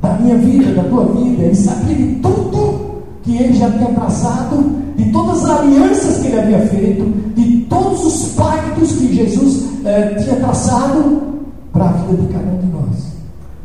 da 0.00 0.14
minha 0.14 0.36
vida, 0.36 0.72
da 0.72 0.84
tua 0.84 1.04
vida, 1.06 1.42
ele 1.42 1.54
sabia 1.54 1.94
de 1.94 2.14
tudo 2.16 2.89
que 3.22 3.36
ele 3.36 3.54
já 3.54 3.70
tinha 3.70 3.90
traçado, 3.90 4.64
de 4.96 5.10
todas 5.12 5.44
as 5.44 5.60
alianças 5.60 6.18
que 6.18 6.26
ele 6.28 6.38
havia 6.38 6.60
feito, 6.66 7.04
de 7.34 7.58
todos 7.68 8.04
os 8.04 8.32
pactos 8.32 8.92
que 8.92 9.14
Jesus 9.14 9.64
eh, 9.84 10.16
tinha 10.22 10.36
traçado 10.36 11.22
para 11.72 11.84
a 11.84 11.92
vida 11.92 12.22
de 12.22 12.32
cada 12.32 12.50
um 12.50 12.58
de 12.58 12.66
nós. 12.66 13.10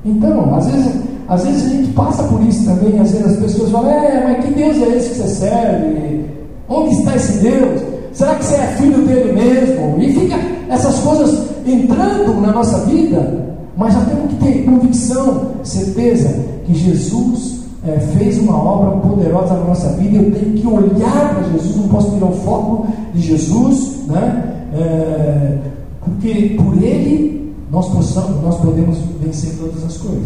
Então, 0.06 0.56
às 0.56 0.68
vezes, 0.68 0.94
às 1.28 1.44
vezes 1.44 1.66
a 1.66 1.70
gente 1.70 1.92
passa 1.94 2.24
por 2.24 2.42
isso 2.44 2.66
também, 2.66 3.00
às 3.00 3.12
vezes 3.12 3.28
as 3.28 3.38
pessoas 3.38 3.72
falam, 3.72 3.90
é, 3.90 4.24
mas 4.24 4.46
que 4.46 4.54
Deus 4.54 4.78
é 4.78 4.98
esse 4.98 5.10
que 5.10 5.16
você 5.16 5.28
serve? 5.28 6.26
Onde 6.70 6.96
está 6.96 7.16
esse 7.16 7.38
Deus? 7.40 7.82
Será 8.14 8.36
que 8.36 8.46
você 8.46 8.56
é 8.56 8.68
filho 8.78 9.06
dele 9.06 9.34
mesmo? 9.34 10.02
E 10.02 10.14
fica 10.14 10.38
essas 10.70 11.00
coisas 11.00 11.48
entrando 11.66 12.40
na 12.42 12.52
nossa 12.52 12.80
vida, 12.86 13.56
mas 13.76 13.94
já 13.94 14.02
temos 14.02 14.32
que 14.32 14.36
ter 14.36 14.64
convicção, 14.64 15.52
certeza 15.64 16.30
que 16.66 16.74
Jesus 16.74 17.55
é, 17.88 18.00
fez 18.00 18.40
uma 18.40 18.58
obra 18.58 19.00
poderosa 19.00 19.54
na 19.54 19.66
nossa 19.66 19.90
vida, 19.90 20.18
eu 20.18 20.32
tenho 20.32 20.54
que 20.54 20.68
olhar 20.68 21.36
para 21.36 21.44
Jesus, 21.52 21.76
não 21.76 21.88
posso 21.88 22.12
tirar 22.12 22.26
o 22.26 22.34
foco 22.34 22.88
de 23.14 23.22
Jesus, 23.22 24.08
né? 24.08 24.54
É, 24.74 25.58
porque 26.04 26.56
por 26.58 26.82
Ele 26.82 27.54
nós, 27.72 27.88
possamos, 27.88 28.42
nós 28.42 28.58
podemos 28.58 28.98
vencer 29.22 29.54
todas 29.60 29.84
as 29.84 29.98
coisas. 29.98 30.24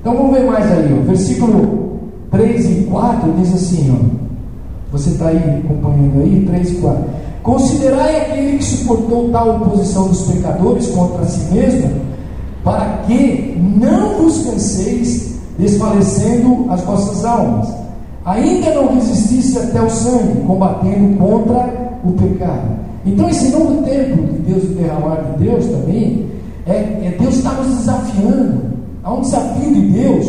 Então 0.00 0.16
vamos 0.16 0.32
ver 0.32 0.46
mais 0.46 0.70
aí, 0.70 0.98
ó. 0.98 1.06
versículo 1.06 1.98
3 2.30 2.70
e 2.70 2.74
4 2.84 3.32
diz 3.38 3.54
assim: 3.54 3.94
ó, 3.94 4.96
você 4.96 5.10
está 5.10 5.28
aí 5.28 5.62
acompanhando 5.64 6.22
aí, 6.22 6.44
3 6.46 6.70
e 6.70 6.74
4. 6.76 7.04
Considerai 7.42 8.16
aquele 8.20 8.58
que 8.58 8.64
suportou 8.64 9.30
tal 9.30 9.56
oposição 9.56 10.08
dos 10.08 10.22
pecadores 10.22 10.86
contra 10.88 11.24
si 11.24 11.52
mesmo, 11.52 11.90
para 12.62 13.02
que 13.06 13.58
não 13.78 14.22
vos 14.22 14.44
canseis 14.44 15.29
desfalecendo 15.60 16.66
as 16.70 16.80
vossas 16.82 17.24
almas. 17.24 17.68
Ainda 18.24 18.74
não 18.74 18.94
resistisse 18.94 19.58
até 19.58 19.80
o 19.80 19.90
sangue, 19.90 20.40
combatendo 20.46 21.16
contra 21.18 21.98
o 22.04 22.12
pecado. 22.12 22.80
Então, 23.06 23.28
esse 23.28 23.50
novo 23.50 23.82
tempo 23.82 24.22
de 24.22 24.52
Deus, 24.52 24.64
o 24.64 24.74
derramar 24.74 25.16
de 25.16 25.44
Deus 25.44 25.66
também, 25.66 26.26
é, 26.66 26.72
é 26.72 27.16
Deus 27.18 27.36
está 27.36 27.52
nos 27.52 27.78
desafiando. 27.78 28.70
Há 29.02 29.14
um 29.14 29.20
desafio 29.22 29.74
de 29.74 29.80
Deus 29.80 30.26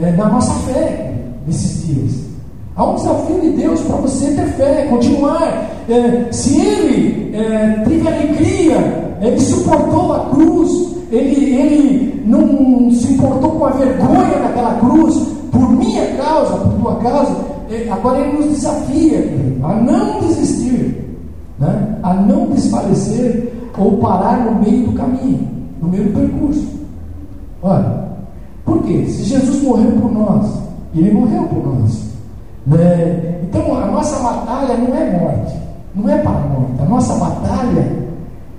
é, 0.00 0.12
na 0.12 0.28
nossa 0.28 0.52
fé 0.70 1.14
nesses 1.46 1.86
dias. 1.86 2.28
Há 2.74 2.84
um 2.84 2.94
desafio 2.94 3.40
de 3.40 3.50
Deus 3.50 3.80
para 3.80 3.96
você 3.96 4.26
ter 4.32 4.46
fé, 4.52 4.86
continuar. 4.88 5.70
É, 5.88 6.32
se 6.32 6.60
ele 6.60 7.36
é, 7.36 7.82
teve 7.86 8.06
alegria, 8.06 9.16
ele 9.20 9.40
suportou 9.40 10.12
a 10.12 10.20
cruz, 10.30 10.87
ele, 11.10 11.54
ele 11.54 12.22
não 12.26 12.90
se 12.90 13.12
importou 13.14 13.52
com 13.52 13.64
a 13.64 13.70
vergonha 13.70 14.38
daquela 14.42 14.74
cruz, 14.74 15.16
por 15.50 15.70
minha 15.70 16.06
causa, 16.16 16.56
por 16.56 16.72
tua 16.74 16.96
causa, 16.96 17.36
é, 17.70 17.88
agora 17.90 18.20
ele 18.20 18.38
nos 18.38 18.46
desafia 18.46 19.18
a 19.62 19.74
não 19.74 20.20
desistir, 20.20 21.16
né? 21.58 21.98
a 22.02 22.14
não 22.14 22.46
desfalecer 22.48 23.52
ou 23.76 23.98
parar 23.98 24.44
no 24.44 24.60
meio 24.62 24.86
do 24.86 24.92
caminho, 24.92 25.48
no 25.80 25.88
meio 25.88 26.04
do 26.04 26.18
percurso. 26.18 26.66
Olha, 27.62 28.08
por 28.64 28.82
quê? 28.82 29.04
Se 29.06 29.24
Jesus 29.24 29.62
morreu 29.62 29.92
por 29.92 30.12
nós, 30.12 30.46
ele 30.94 31.12
morreu 31.12 31.44
por 31.44 31.66
nós. 31.66 32.02
Né? 32.66 33.40
Então 33.44 33.76
a 33.76 33.86
nossa 33.86 34.18
batalha 34.22 34.76
não 34.76 34.94
é 34.94 35.18
morte, 35.18 35.56
não 35.94 36.08
é 36.08 36.18
para 36.18 36.30
a 36.30 36.40
morte, 36.40 36.82
a 36.82 36.84
nossa 36.84 37.14
batalha 37.14 37.96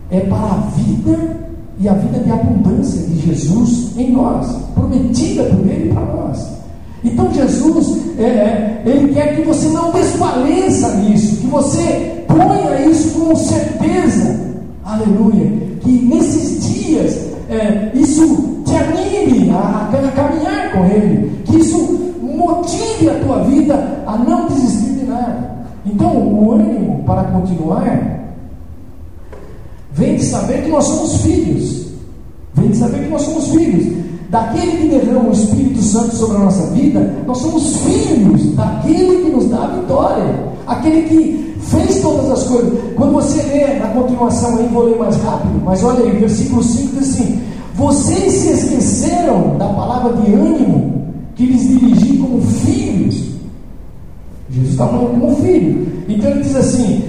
é 0.09 0.19
para 0.21 0.37
a 0.37 0.57
vida 0.75 1.38
e 1.79 1.87
a 1.87 1.93
vida 1.93 2.19
de 2.19 2.31
abundância 2.31 3.01
de 3.07 3.19
Jesus 3.21 3.97
em 3.97 4.11
nós, 4.11 4.47
prometida 4.75 5.43
por 5.43 5.65
Ele 5.65 5.93
para 5.93 6.05
nós. 6.05 6.47
Então 7.03 7.33
Jesus, 7.33 7.97
é, 8.17 8.23
é, 8.23 8.83
Ele 8.85 9.13
quer 9.13 9.35
que 9.35 9.43
você 9.43 9.69
não 9.69 9.91
desfaleça 9.91 10.95
nisso, 10.95 11.37
que 11.37 11.47
você 11.47 12.25
ponha 12.27 12.85
isso 12.85 13.17
com 13.17 13.33
certeza, 13.35 14.39
aleluia, 14.83 15.51
que 15.79 15.91
nesses 15.91 16.67
dias 16.67 17.29
é, 17.49 17.91
isso 17.93 18.61
te 18.65 18.75
anime 18.75 19.49
a, 19.51 19.89
a 19.91 20.11
caminhar 20.11 20.73
com 20.73 20.85
Ele, 20.85 21.41
que 21.45 21.57
isso 21.57 22.13
motive 22.21 23.09
a 23.09 23.19
tua 23.25 23.43
vida 23.43 24.03
a 24.05 24.17
não 24.17 24.47
desistir 24.47 24.91
de 24.95 25.05
nada. 25.05 25.59
Então 25.85 26.11
o 26.11 26.51
ânimo 26.51 27.03
para 27.05 27.23
continuar 27.23 28.18
Vem 29.99 30.15
de 30.15 30.23
saber 30.23 30.63
que 30.63 30.69
nós 30.69 30.85
somos 30.85 31.21
filhos. 31.21 31.87
Vem 32.53 32.69
de 32.69 32.77
saber 32.77 33.03
que 33.03 33.09
nós 33.09 33.21
somos 33.21 33.49
filhos. 33.49 33.99
Daquele 34.29 34.77
que 34.77 34.87
derrama 34.87 35.29
o 35.29 35.33
Espírito 35.33 35.81
Santo 35.81 36.15
sobre 36.15 36.37
a 36.37 36.39
nossa 36.39 36.67
vida, 36.67 37.15
nós 37.27 37.37
somos 37.39 37.75
filhos 37.77 38.55
daquele 38.55 39.25
que 39.25 39.29
nos 39.29 39.49
dá 39.49 39.65
a 39.65 39.67
vitória. 39.67 40.35
Aquele 40.65 41.01
que 41.01 41.55
fez 41.63 42.01
todas 42.01 42.31
as 42.31 42.43
coisas. 42.43 42.79
Quando 42.95 43.11
você 43.11 43.41
lê 43.43 43.77
na 43.77 43.87
continuação 43.87 44.57
aí, 44.57 44.67
vou 44.67 44.83
ler 44.83 44.97
mais 44.97 45.17
rápido, 45.17 45.61
mas 45.65 45.83
olha 45.83 46.05
aí, 46.05 46.11
versículo 46.11 46.63
5 46.63 46.95
diz 46.95 47.09
assim: 47.09 47.41
Vocês 47.75 48.33
se 48.33 48.51
esqueceram 48.51 49.57
da 49.57 49.67
palavra 49.67 50.13
de 50.13 50.31
ânimo 50.31 51.07
que 51.35 51.45
lhes 51.45 51.67
dirigi 51.67 52.17
como 52.17 52.41
filhos. 52.41 53.21
Jesus 54.49 54.71
está 54.71 54.87
falando 54.87 55.19
como 55.19 55.35
filho. 55.37 55.87
Então 56.07 56.31
ele 56.31 56.43
diz 56.43 56.55
assim: 56.55 57.03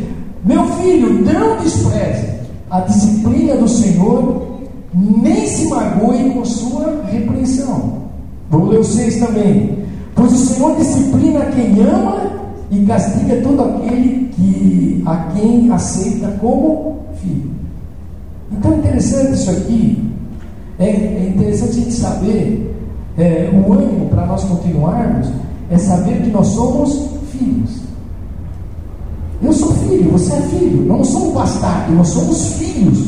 Meu 0.44 0.66
filho, 0.66 1.22
não 1.22 1.58
despreze 1.58 2.29
a 2.70 2.80
disciplina 2.80 3.56
do 3.56 3.68
Senhor, 3.68 4.60
nem 4.94 5.46
se 5.46 5.68
magoe 5.68 6.30
com 6.30 6.44
sua 6.44 7.02
repreensão. 7.10 8.00
Vamos 8.48 8.70
ler 8.70 8.80
o 8.80 8.84
6 8.84 9.16
também. 9.18 9.78
Pois 10.14 10.32
o 10.32 10.36
Senhor 10.36 10.76
disciplina 10.76 11.46
quem 11.46 11.80
ama 11.80 12.30
e 12.70 12.84
castiga 12.86 13.40
todo 13.42 13.62
aquele 13.62 14.28
que, 14.28 15.02
a 15.06 15.16
quem 15.34 15.70
aceita 15.72 16.28
como 16.40 16.98
filho. 17.20 17.50
Então 18.52 18.72
é 18.72 18.76
interessante 18.76 19.34
isso 19.34 19.50
aqui. 19.50 20.10
É, 20.78 20.88
é 20.88 21.32
interessante 21.36 21.70
a 21.70 21.82
gente 21.82 21.92
saber 21.92 22.74
é, 23.18 23.50
o 23.52 23.72
ânimo 23.72 24.06
para 24.08 24.26
nós 24.26 24.44
continuarmos 24.44 25.28
é 25.70 25.78
saber 25.78 26.22
que 26.22 26.30
nós 26.30 26.46
somos 26.48 27.10
filhos. 27.30 27.79
Eu 29.42 29.52
sou 29.52 29.72
filho, 29.72 30.10
você 30.10 30.34
é 30.34 30.40
filho. 30.40 30.84
Não 30.86 31.02
somos 31.02 31.32
bastardos, 31.32 31.96
nós 31.96 32.08
somos 32.08 32.52
filhos. 32.54 32.98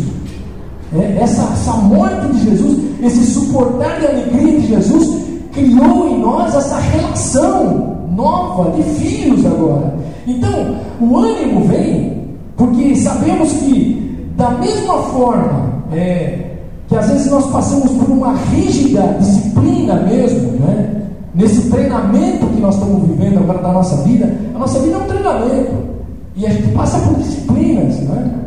É, 0.95 1.19
essa, 1.21 1.43
essa 1.53 1.73
morte 1.73 2.27
de 2.33 2.45
Jesus, 2.45 2.79
esse 3.03 3.27
suportar 3.27 4.01
de 4.01 4.07
alegria 4.07 4.61
de 4.61 4.67
Jesus, 4.69 5.23
criou 5.53 6.09
em 6.09 6.21
nós 6.21 6.55
essa 6.55 6.79
relação 6.79 7.97
nova 8.15 8.71
de 8.73 8.83
filhos 8.83 9.45
agora. 9.47 9.95
Então, 10.27 10.77
o 11.01 11.17
ânimo 11.19 11.65
vem 11.65 12.23
porque 12.57 12.95
sabemos 12.97 13.53
que, 13.53 14.31
da 14.37 14.51
mesma 14.51 14.99
forma 15.05 15.85
é, 15.93 16.53
que 16.89 16.97
às 16.97 17.09
vezes 17.09 17.31
nós 17.31 17.51
passamos 17.51 17.91
por 17.93 18.11
uma 18.11 18.35
rígida 18.35 19.17
disciplina 19.19 19.97
mesmo, 19.97 20.53
né? 20.61 21.03
nesse 21.35 21.71
treinamento 21.71 22.47
que 22.47 22.61
nós 22.61 22.75
estamos 22.75 23.09
vivendo 23.09 23.39
agora 23.39 23.59
da 23.59 23.73
nossa 23.73 23.97
vida, 24.03 24.33
a 24.55 24.59
nossa 24.59 24.79
vida 24.81 24.95
é 24.95 24.99
um 24.99 25.07
treinamento. 25.07 25.92
E 26.37 26.47
a 26.47 26.51
gente 26.51 26.73
passa 26.73 26.99
por 26.99 27.19
disciplinas, 27.19 27.97
né? 28.01 28.43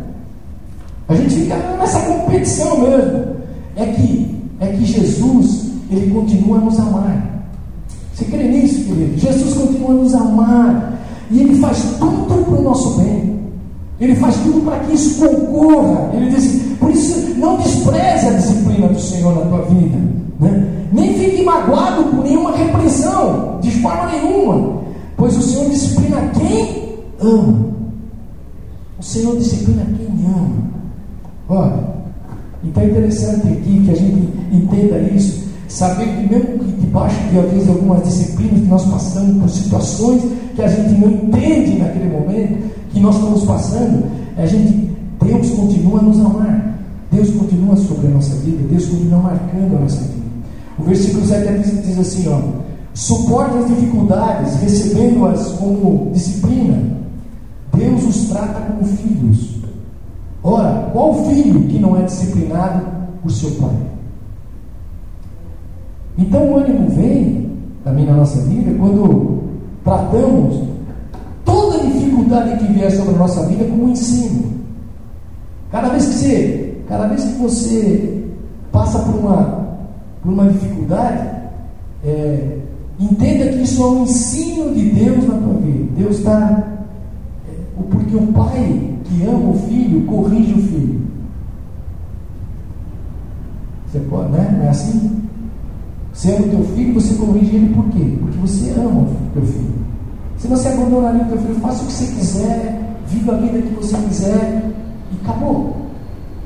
A 1.07 1.15
gente 1.15 1.35
fica 1.35 1.55
nessa 1.77 1.99
competição 1.99 2.79
mesmo. 2.79 3.35
É 3.75 3.85
que, 3.85 4.35
é 4.59 4.67
que 4.67 4.85
Jesus, 4.85 5.71
ele 5.91 6.11
continua 6.11 6.57
a 6.57 6.61
nos 6.61 6.79
amar. 6.79 7.45
Você 8.13 8.25
crê 8.25 8.43
nisso, 8.47 8.85
querido? 8.85 9.17
Jesus 9.17 9.53
continua 9.53 9.91
a 9.91 9.93
nos 9.93 10.15
amar. 10.15 10.99
E 11.29 11.41
ele 11.41 11.55
faz 11.59 11.83
tudo 11.99 12.25
para 12.25 12.59
o 12.59 12.63
nosso 12.63 12.97
bem. 12.97 13.35
Ele 13.99 14.15
faz 14.15 14.35
tudo 14.37 14.61
para 14.65 14.79
que 14.79 14.93
isso 14.93 15.19
concorra. 15.19 16.11
Ele 16.13 16.29
diz, 16.29 16.61
por 16.79 16.89
isso, 16.91 17.35
não 17.37 17.57
despreze 17.57 18.27
a 18.27 18.33
disciplina 18.33 18.87
do 18.87 18.99
Senhor 18.99 19.35
na 19.35 19.41
tua 19.41 19.61
vida. 19.65 19.97
Né? 20.39 20.87
Nem 20.91 21.13
fique 21.13 21.43
magoado 21.43 22.03
por 22.05 22.23
nenhuma 22.23 22.55
repreensão, 22.55 23.59
de 23.61 23.71
forma 23.81 24.07
nenhuma. 24.07 24.81
Pois 25.17 25.37
o 25.37 25.41
Senhor 25.41 25.69
disciplina 25.69 26.17
quem 26.33 26.95
ama. 27.21 27.74
Senhor 29.05 29.37
disciplina 29.37 29.85
quem 29.95 30.25
ama. 30.25 30.49
Olha, 31.47 31.95
então 32.63 32.81
é 32.81 32.87
interessante 32.87 33.47
aqui 33.47 33.83
que 33.85 33.91
a 33.91 33.95
gente 33.95 34.29
entenda 34.51 34.97
isso, 35.15 35.43
saber 35.67 36.05
que 36.05 36.33
mesmo 36.33 36.57
que 36.57 36.81
debaixo 36.81 37.15
de 37.29 37.37
às 37.37 37.51
vezes 37.51 37.69
algumas 37.69 38.03
disciplinas 38.03 38.61
que 38.61 38.67
nós 38.67 38.83
passamos 38.85 39.37
por 39.43 39.49
situações 39.49 40.23
que 40.55 40.61
a 40.61 40.67
gente 40.67 40.99
não 40.99 41.07
entende 41.07 41.77
naquele 41.77 42.09
momento, 42.09 42.57
que 42.91 42.99
nós 42.99 43.15
estamos 43.15 43.43
passando, 43.43 44.05
a 44.37 44.45
gente, 44.47 44.89
Deus 45.23 45.51
continua 45.51 45.99
a 45.99 46.03
nos 46.03 46.19
amar. 46.19 46.79
Deus 47.11 47.29
continua 47.29 47.75
sobre 47.75 48.07
a 48.07 48.09
nossa 48.09 48.35
vida, 48.37 48.67
Deus 48.67 48.87
continua 48.87 49.19
marcando 49.19 49.77
a 49.77 49.81
nossa 49.81 50.01
vida. 50.01 50.25
O 50.79 50.83
versículo 50.83 51.25
7 51.27 51.59
diz, 51.59 51.85
diz 51.85 51.99
assim, 51.99 52.27
ó, 52.27 52.41
suporte 52.95 53.55
as 53.59 53.67
dificuldades, 53.67 54.55
recebendo-as 54.55 55.51
como 55.51 56.09
disciplina 56.11 57.04
Deus 57.75 58.03
os 58.03 58.29
trata 58.29 58.61
como 58.61 58.85
filhos. 58.85 59.55
Ora, 60.43 60.89
qual 60.93 61.25
filho 61.25 61.67
que 61.67 61.79
não 61.79 61.97
é 61.97 62.03
disciplinado 62.03 62.85
por 63.21 63.31
seu 63.31 63.51
pai? 63.51 63.75
Então 66.17 66.51
o 66.51 66.57
ânimo 66.57 66.89
vem 66.89 67.51
também 67.83 68.05
na 68.05 68.13
nossa 68.13 68.41
vida 68.41 68.73
quando 68.77 69.43
tratamos 69.83 70.63
toda 71.43 71.83
dificuldade 71.85 72.57
que 72.57 72.73
vier 72.73 72.91
sobre 72.91 73.15
a 73.15 73.17
nossa 73.17 73.45
vida 73.47 73.65
como 73.65 73.85
um 73.85 73.89
ensino. 73.89 74.53
Cada 75.71 75.89
vez 75.89 76.05
que 76.05 76.13
você, 76.13 76.77
cada 76.87 77.07
vez 77.07 77.23
que 77.23 77.33
você 77.33 78.23
passa 78.71 78.99
por 78.99 79.15
uma, 79.15 79.67
por 80.21 80.31
uma 80.31 80.47
dificuldade, 80.47 81.27
é, 82.03 82.59
entenda 82.99 83.47
que 83.49 83.63
isso 83.63 83.81
é 83.81 83.87
um 83.87 84.03
ensino 84.03 84.73
de 84.73 84.89
Deus 84.89 85.27
na 85.27 85.35
tua 85.35 85.53
vida. 85.55 85.85
Deus 85.97 86.17
está 86.19 86.74
porque 87.83 88.15
o 88.15 88.27
pai 88.27 88.95
que 89.03 89.23
ama 89.25 89.49
o 89.49 89.59
filho 89.67 90.05
corrige 90.05 90.53
o 90.53 90.61
filho. 90.61 91.01
Você 93.91 93.99
pode, 94.09 94.31
né? 94.31 94.55
Não 94.57 94.65
é 94.65 94.69
assim? 94.69 95.21
Você 96.13 96.31
ama 96.31 96.45
o 96.45 96.49
teu 96.49 96.63
filho, 96.75 96.93
você 96.93 97.13
corrige 97.15 97.55
ele 97.55 97.73
por 97.73 97.85
quê? 97.89 98.17
Porque 98.19 98.37
você 98.37 98.71
ama 98.71 99.01
o 99.01 99.15
teu 99.33 99.45
filho. 99.45 99.75
Se 100.37 100.47
você 100.47 100.67
abandonaria 100.69 101.23
o 101.23 101.27
teu 101.27 101.37
filho, 101.37 101.55
faça 101.55 101.83
o 101.83 101.87
que 101.87 101.93
você 101.93 102.05
quiser, 102.05 102.97
viva 103.07 103.33
a 103.33 103.37
vida 103.37 103.61
que 103.61 103.75
você 103.75 103.97
quiser 103.97 104.71
e 105.11 105.15
acabou. 105.23 105.75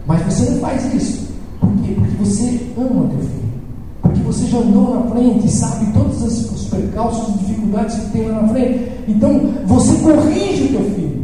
Mas 0.07 0.21
você 0.23 0.49
não 0.51 0.59
faz 0.59 0.93
isso. 0.93 1.29
Por 1.59 1.71
quê? 1.83 1.93
Porque 1.95 2.15
você 2.23 2.71
ama 2.77 3.03
o 3.03 3.07
teu 3.09 3.19
filho. 3.19 3.49
Porque 4.01 4.21
você 4.21 4.45
já 4.47 4.57
andou 4.57 4.95
na 4.95 5.11
frente 5.11 5.45
e 5.45 5.51
sabe 5.51 5.91
todos 5.93 6.21
os 6.23 6.65
percalços 6.69 7.35
e 7.35 7.45
dificuldades 7.45 7.95
que 7.95 8.11
tem 8.11 8.27
lá 8.27 8.41
na 8.41 8.47
frente. 8.47 8.91
Então, 9.07 9.39
você 9.65 9.95
corrige 10.01 10.63
o 10.63 10.67
teu 10.69 10.83
filho. 10.95 11.18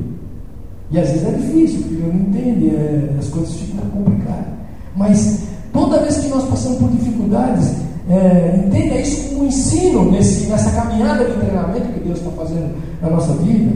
E 0.92 1.00
às 1.00 1.10
vezes 1.10 1.28
é 1.28 1.32
difícil, 1.32 1.82
porque 1.82 2.04
não 2.04 2.16
entende, 2.16 2.70
é, 2.70 3.16
as 3.20 3.28
coisas 3.30 3.54
ficam 3.56 3.90
complicadas. 3.90 4.46
Mas 4.96 5.40
toda 5.74 6.02
vez 6.02 6.18
que 6.18 6.30
nós 6.30 6.48
passamos 6.48 6.78
por 6.78 6.90
dificuldades, 6.90 7.72
é, 8.10 8.64
entenda 8.66 8.96
isso 9.02 9.30
como 9.30 9.44
um 9.44 9.48
ensino 9.48 10.12
nesse, 10.12 10.48
nessa 10.48 10.72
caminhada 10.72 11.26
de 11.26 11.34
treinamento 11.34 11.88
que 11.94 12.00
Deus 12.02 12.20
está 12.20 12.30
fazendo 12.32 12.76
na 13.02 13.10
nossa 13.10 13.34
vida. 13.34 13.76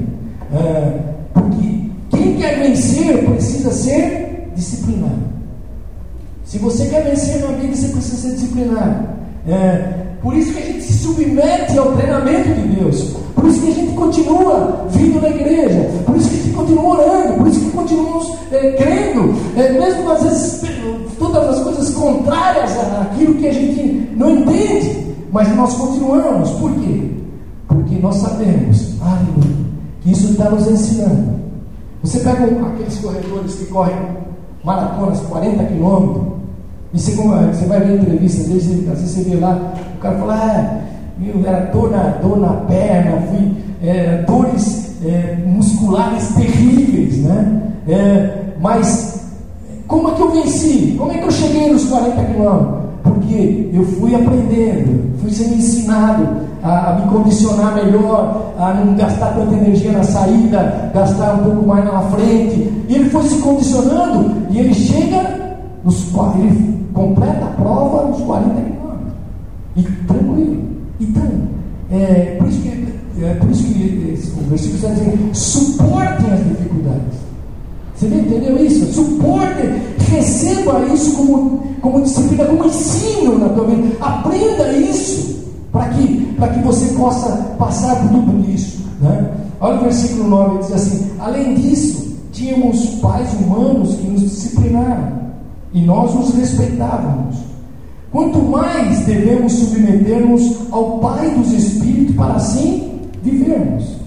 É, 0.53 0.99
porque 1.33 1.89
quem 2.11 2.35
quer 2.37 2.59
vencer 2.59 3.25
precisa 3.25 3.71
ser 3.71 4.51
disciplinado. 4.55 5.29
Se 6.45 6.57
você 6.57 6.85
quer 6.87 7.03
vencer 7.03 7.41
na 7.41 7.57
vida, 7.57 7.75
você 7.75 7.87
precisa 7.89 8.17
ser 8.17 8.33
disciplinado. 8.35 9.09
É, 9.47 9.98
por 10.21 10.35
isso 10.35 10.53
que 10.53 10.59
a 10.59 10.65
gente 10.65 10.81
se 10.83 10.93
submete 10.93 11.77
ao 11.77 11.93
treinamento 11.93 12.49
de 12.53 12.75
Deus. 12.75 13.15
Por 13.35 13.45
isso 13.45 13.61
que 13.61 13.71
a 13.71 13.73
gente 13.73 13.93
continua 13.95 14.85
vindo 14.89 15.21
na 15.21 15.29
igreja. 15.29 15.89
Por 16.05 16.17
isso 16.17 16.29
que 16.29 16.35
a 16.35 16.43
gente 16.43 16.55
continua 16.55 16.99
orando. 16.99 17.33
Por 17.35 17.47
isso 17.47 17.59
que 17.59 17.71
continuamos 17.71 18.37
é, 18.51 18.71
crendo. 18.71 19.33
É, 19.55 19.71
mesmo 19.71 20.11
às 20.11 20.23
vezes 20.23 20.61
todas 21.17 21.57
as 21.57 21.63
coisas 21.63 21.89
contrárias 21.91 22.71
àquilo 23.01 23.35
que 23.35 23.47
a 23.47 23.53
gente 23.53 24.09
não 24.15 24.29
entende, 24.31 25.15
mas 25.31 25.55
nós 25.55 25.73
continuamos. 25.75 26.49
Por 26.51 26.73
quê? 26.75 27.11
Porque 27.67 27.95
nós 27.95 28.15
sabemos, 28.17 28.95
aleluia, 29.01 29.55
que 30.01 30.11
isso 30.11 30.31
está 30.31 30.49
nos 30.49 30.67
ensinando. 30.67 31.39
Você 32.03 32.19
pega 32.19 32.45
aqueles 32.45 32.97
corredores 32.99 33.55
que 33.55 33.65
correm 33.65 33.95
maratonas, 34.63 35.19
40 35.21 35.63
quilômetros, 35.65 36.38
e 36.93 36.99
você, 36.99 37.11
você 37.11 37.65
vai 37.65 37.79
ver 37.81 38.01
entrevista 38.01 38.43
deles, 38.47 38.67
às 38.91 38.99
vezes 38.99 39.11
você 39.11 39.29
vê 39.29 39.35
lá, 39.35 39.73
o 39.95 40.01
cara 40.01 40.17
fala, 40.17 40.33
ah, 40.35 40.79
meu, 41.19 41.45
era 41.45 41.65
dor 41.71 41.91
na, 41.91 42.03
dor 42.21 42.39
na 42.39 42.53
perna, 42.65 43.21
fui, 43.29 43.51
é, 43.83 44.23
dores 44.25 44.95
é, 45.05 45.37
musculares 45.45 46.29
terríveis, 46.29 47.17
né? 47.19 47.61
É, 47.87 48.53
mas 48.59 49.19
como 49.87 50.09
é 50.09 50.11
que 50.13 50.21
eu 50.21 50.31
venci? 50.31 50.95
Como 50.97 51.11
é 51.11 51.17
que 51.17 51.25
eu 51.25 51.31
cheguei 51.31 51.71
nos 51.71 51.85
40 51.85 52.23
quilômetros? 52.23 52.79
Porque 53.03 53.69
eu 53.73 53.83
fui 53.85 54.15
aprendendo, 54.15 55.19
fui 55.19 55.31
sendo 55.31 55.55
ensinado 55.55 56.27
a, 56.63 56.91
a, 56.91 56.95
me 56.95 57.11
condicionar 57.11 57.75
melhor, 57.75 58.53
a 58.57 58.73
não 58.73 58.95
gastar 58.95 59.33
tanta 59.33 59.55
energia 59.55 59.91
na 59.91 60.03
saída, 60.03 60.91
gastar 60.93 61.35
um 61.35 61.43
pouco 61.43 61.67
mais 61.67 61.85
na 61.85 62.01
frente. 62.01 62.71
E 62.87 62.95
ele 62.95 63.09
foi 63.09 63.23
se 63.23 63.35
condicionando 63.37 64.31
e 64.49 64.59
ele 64.59 64.73
chega 64.73 65.57
nos 65.83 66.11
ele 66.35 66.78
completa 66.93 67.45
a 67.45 67.61
prova 67.61 68.07
nos 68.07 68.21
40 68.21 68.61
quilômetros. 68.61 69.13
E 69.75 69.83
tranquilo. 69.83 70.63
Então, 70.99 71.23
é, 71.91 72.35
por 72.37 72.47
isso 72.47 72.61
que, 72.61 73.23
é, 73.23 73.33
por 73.35 73.49
isso 73.49 73.63
que 73.63 74.19
o 74.39 74.49
versículo 74.49 74.75
está 74.75 74.89
dizendo: 74.89 75.35
suportem 75.35 76.31
as 76.31 76.43
dificuldades. 76.43 77.19
Você 77.95 78.07
entendeu 78.07 78.65
isso? 78.65 78.93
Suporte, 78.93 79.61
receba 80.09 80.85
isso 80.93 81.15
como, 81.15 81.63
como 81.81 82.01
disciplina, 82.01 82.45
como 82.45 82.65
ensino 82.65 83.37
na 83.37 83.49
tua 83.49 83.65
vida. 83.65 83.97
Aprenda 83.99 84.71
isso 84.73 85.39
para 85.71 85.89
que, 85.89 86.07
que 86.07 86.59
você 86.63 86.93
possa 86.93 87.29
passar 87.57 87.95
por 87.97 88.09
tudo 88.09 88.49
isso. 88.49 88.79
Né? 89.01 89.31
Olha 89.59 89.79
o 89.79 89.83
versículo 89.83 90.29
9, 90.29 90.59
diz 90.59 90.71
assim: 90.71 91.11
Além 91.19 91.55
disso, 91.55 92.17
tínhamos 92.31 92.85
pais 93.01 93.29
humanos 93.33 93.95
que 93.95 94.07
nos 94.07 94.21
disciplinaram 94.21 95.28
e 95.73 95.81
nós 95.81 96.15
os 96.15 96.33
respeitávamos. 96.33 97.35
Quanto 98.11 98.39
mais 98.39 99.05
devemos 99.05 99.53
submeter-nos 99.53 100.71
ao 100.71 100.99
Pai 100.99 101.29
dos 101.31 101.51
Espíritos 101.53 102.15
para 102.15 102.33
assim 102.33 103.01
vivermos. 103.21 103.99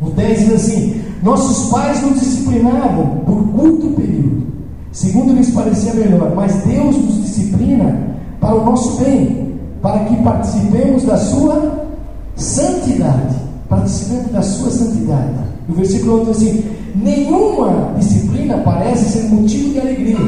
O 0.00 0.10
10 0.10 0.38
diz 0.38 0.52
assim: 0.54 1.02
nossos 1.22 1.70
pais 1.70 2.02
nos 2.02 2.20
disciplinavam 2.20 3.06
por 3.26 3.42
curto 3.48 3.88
período, 3.96 4.46
segundo 4.92 5.32
lhes 5.32 5.50
parecia 5.50 5.94
melhor, 5.94 6.34
mas 6.34 6.54
Deus 6.64 6.96
nos 6.96 7.22
disciplina 7.22 8.16
para 8.40 8.54
o 8.54 8.64
nosso 8.64 9.02
bem, 9.02 9.54
para 9.82 10.04
que 10.04 10.16
participemos 10.22 11.04
da 11.04 11.16
sua 11.16 11.86
santidade. 12.34 13.36
Participemos 13.68 14.30
da 14.30 14.42
sua 14.42 14.70
santidade. 14.70 15.34
O 15.68 15.72
versículo 15.72 16.20
8 16.20 16.26
diz 16.26 16.36
assim: 16.36 16.64
nenhuma 16.96 17.94
disciplina 17.98 18.58
parece 18.58 19.04
ser 19.10 19.28
motivo 19.28 19.72
de 19.72 19.80
alegria 19.80 20.18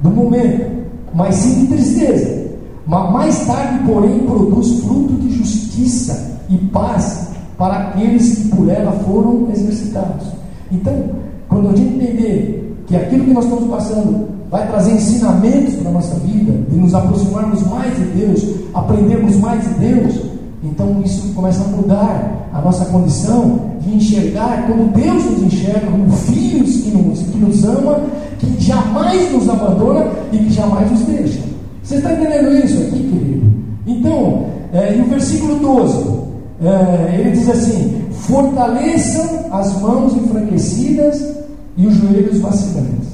do 0.00 0.10
momento, 0.10 0.66
mas 1.14 1.34
sim 1.36 1.60
de 1.60 1.66
tristeza. 1.68 2.42
Mas 2.86 3.12
mais 3.12 3.46
tarde, 3.46 3.84
porém, 3.86 4.20
produz 4.20 4.80
fruto 4.80 5.14
de 5.14 5.30
justiça 5.36 6.40
e 6.48 6.56
paz 6.56 7.28
para 7.56 7.74
aqueles 7.74 8.36
que 8.36 8.48
por 8.48 8.68
ela 8.68 8.92
foram 9.04 9.48
exercitados. 9.52 10.26
Então, 10.70 10.92
quando 11.48 11.68
a 11.68 11.76
gente 11.76 11.94
entender 11.94 12.76
que 12.86 12.96
aquilo 12.96 13.24
que 13.24 13.32
nós 13.32 13.44
estamos 13.44 13.68
passando 13.68 14.28
vai 14.50 14.66
trazer 14.66 14.92
ensinamentos 14.92 15.74
para 15.74 15.90
a 15.90 15.92
nossa 15.92 16.14
vida, 16.16 16.52
de 16.68 16.76
nos 16.76 16.94
aproximarmos 16.94 17.66
mais 17.68 17.94
de 17.96 18.04
Deus, 18.04 18.46
aprendermos 18.74 19.36
mais 19.36 19.62
de 19.62 19.74
Deus, 19.74 20.31
então 20.62 21.02
isso 21.04 21.32
começa 21.34 21.64
a 21.64 21.68
mudar 21.68 22.48
a 22.52 22.60
nossa 22.60 22.84
condição 22.86 23.72
de 23.80 23.96
enxergar 23.96 24.66
como 24.66 24.88
Deus 24.88 25.24
nos 25.24 25.42
enxerga, 25.42 25.90
como 25.90 26.12
filhos 26.12 26.76
que 26.82 26.90
nos, 26.90 27.18
que 27.20 27.38
nos 27.38 27.64
ama, 27.64 28.00
que 28.38 28.62
jamais 28.62 29.32
nos 29.32 29.48
abandona 29.48 30.06
e 30.30 30.38
que 30.38 30.52
jamais 30.52 30.90
nos 30.90 31.00
deixa. 31.00 31.40
Você 31.82 31.96
está 31.96 32.12
entendendo 32.12 32.64
isso 32.64 32.78
aqui, 32.78 32.90
querido? 32.90 33.52
Então, 33.86 34.46
é, 34.72 34.96
e 34.96 35.00
o 35.00 35.06
versículo 35.06 35.56
12 35.56 36.22
é, 36.62 37.16
ele 37.18 37.32
diz 37.32 37.48
assim: 37.48 38.04
fortaleçam 38.12 39.46
as 39.50 39.80
mãos 39.80 40.14
enfraquecidas 40.14 41.34
e 41.76 41.86
os 41.86 41.94
joelhos 41.94 42.38
vacilantes. 42.38 43.08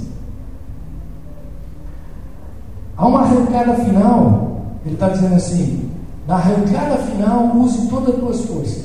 Há 2.96 3.06
uma 3.06 3.20
arrancada 3.20 3.74
final, 3.74 4.60
ele 4.84 4.94
está 4.94 5.08
dizendo 5.08 5.34
assim: 5.34 5.87
na 6.28 6.34
arrancada 6.36 6.98
final, 6.98 7.56
use 7.56 7.88
todas 7.88 8.14
as 8.14 8.20
tuas 8.20 8.44
forças. 8.44 8.84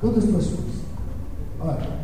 Todas 0.00 0.24
as 0.24 0.30
tuas 0.30 0.46
forças. 0.46 0.74
Olha. 1.60 1.96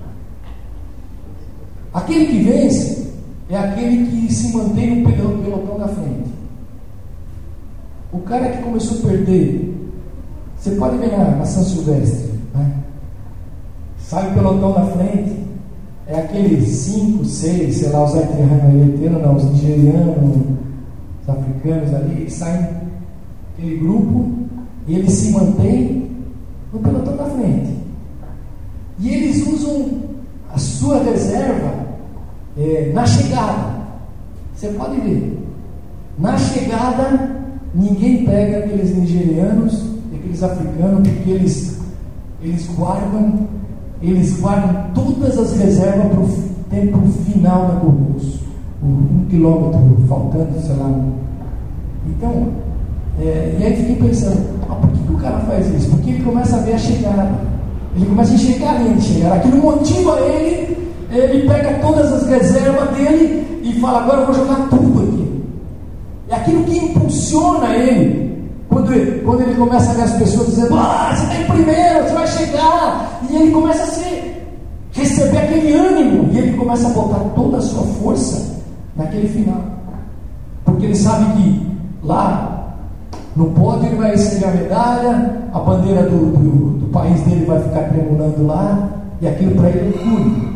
Aquele 1.94 2.26
que 2.26 2.42
vence 2.42 3.12
é 3.48 3.56
aquele 3.56 4.06
que 4.10 4.34
se 4.34 4.54
mantém 4.54 5.02
no 5.02 5.42
pelotão 5.42 5.78
da 5.78 5.88
frente. 5.88 6.30
O 8.12 8.18
cara 8.20 8.50
que 8.50 8.62
começou 8.62 8.98
a 8.98 9.10
perder 9.10 9.72
você 10.62 10.76
pode 10.76 10.96
ver 10.98 11.10
na, 11.10 11.44
São 11.44 11.64
Silvestre, 11.64 12.30
né? 12.54 12.72
sai 13.98 14.30
o 14.30 14.34
pelotão 14.34 14.72
da 14.72 14.86
frente, 14.86 15.40
é 16.06 16.20
aqueles 16.20 16.68
cinco, 16.68 17.24
seis, 17.24 17.78
sei 17.78 17.88
lá, 17.88 18.04
os 18.04 18.14
haitianos, 18.14 19.22
não, 19.22 19.34
os 19.34 19.44
nigerianos, 19.50 20.36
os 21.20 21.28
africanos 21.28 21.92
ali, 21.92 22.30
saem 22.30 22.68
aquele 23.52 23.76
grupo 23.78 24.32
e 24.86 24.94
eles 24.94 25.12
se 25.12 25.32
mantêm 25.32 26.10
no 26.72 26.80
pelotão 26.80 27.16
da 27.16 27.24
frente. 27.24 27.76
E 28.98 29.08
eles 29.08 29.46
usam 29.46 30.00
a 30.52 30.58
sua 30.58 31.02
reserva 31.02 31.72
é, 32.56 32.92
na 32.94 33.06
chegada. 33.06 33.82
Você 34.54 34.68
pode 34.68 35.00
ver. 35.00 35.38
Na 36.18 36.36
chegada, 36.36 37.30
ninguém 37.74 38.24
pega 38.24 38.58
aqueles 38.58 38.96
nigerianos 38.96 39.92
aqueles 40.22 40.42
africanos, 40.42 41.08
porque 41.08 41.30
eles, 41.30 41.78
eles 42.40 42.68
guardam, 42.76 43.48
eles 44.00 44.40
guardam 44.40 44.90
todas 44.94 45.38
as 45.38 45.56
reservas 45.58 46.08
para 46.08 46.20
o 46.20 46.28
tempo 46.70 46.98
final 47.24 47.66
da 47.66 47.74
corrida, 47.80 48.02
um 48.82 49.26
quilômetro 49.28 50.06
faltando, 50.08 50.60
sei 50.60 50.76
lá. 50.76 50.90
Então, 52.08 52.48
é, 53.20 53.56
e 53.58 53.64
aí 53.64 53.76
fiquei 53.76 54.08
pensando, 54.08 54.40
ah, 54.68 54.74
por 54.74 54.90
que, 54.90 54.98
que, 54.98 55.12
o 55.12 55.16
cara 55.16 55.38
faz 55.40 55.66
isso? 55.74 55.90
Porque 55.90 56.10
ele 56.10 56.24
começa 56.24 56.56
a 56.56 56.60
ver 56.60 56.74
a 56.74 56.78
chegada, 56.78 57.30
ele 57.94 58.06
começa 58.06 58.32
a 58.32 58.34
enxergar 58.34 58.76
a 58.76 59.00
chegada, 59.00 59.34
aquilo 59.34 59.56
motiva 59.58 60.20
ele, 60.20 60.92
ele 61.10 61.46
pega 61.46 61.78
todas 61.80 62.12
as 62.12 62.26
reservas 62.26 62.88
dele 62.96 63.60
e 63.62 63.80
fala, 63.80 64.02
agora 64.02 64.20
eu 64.20 64.26
vou 64.26 64.34
jogar 64.34 64.68
tudo 64.70 65.02
aqui. 65.02 65.42
É 66.28 66.34
aquilo 66.34 66.64
que 66.64 66.78
impulsiona 66.78 67.76
ele 67.76 68.32
quando 68.68 68.92
ele, 68.94 69.20
quando 69.20 69.42
ele 69.42 69.54
começa 69.54 69.90
a 69.90 69.94
ver 69.94 70.02
as 70.02 70.12
pessoas 70.12 70.46
dizendo, 70.46 70.74
ah, 70.74 71.14
você 71.14 71.22
está 71.24 71.40
em 71.42 71.44
primeiro, 71.44 72.04
você 72.04 72.14
vai 72.14 72.26
chegar, 72.26 73.20
e 73.28 73.36
ele 73.36 73.50
começa 73.50 73.82
a 73.82 73.86
se 73.86 74.32
receber 74.92 75.38
aquele 75.38 75.72
ânimo, 75.74 76.30
e 76.32 76.38
ele 76.38 76.56
começa 76.56 76.88
a 76.88 76.90
botar 76.90 77.20
toda 77.34 77.58
a 77.58 77.60
sua 77.60 77.82
força 77.82 78.62
naquele 78.96 79.28
final. 79.28 79.60
Porque 80.64 80.86
ele 80.86 80.94
sabe 80.94 81.32
que 81.34 81.66
lá 82.02 82.61
no 83.34 83.46
pódio 83.52 83.86
ele 83.86 83.96
vai 83.96 84.10
receber 84.10 84.44
a 84.44 84.50
medalha, 84.50 85.42
a 85.52 85.58
bandeira 85.60 86.02
do, 86.02 86.32
do, 86.32 86.78
do 86.80 86.86
país 86.92 87.20
dele 87.22 87.46
vai 87.46 87.62
ficar 87.62 87.88
tremulando 87.88 88.46
lá, 88.46 88.90
e 89.20 89.26
aquilo 89.26 89.54
para 89.54 89.70
ele 89.70 89.94
é 89.94 90.04
loucura. 90.04 90.52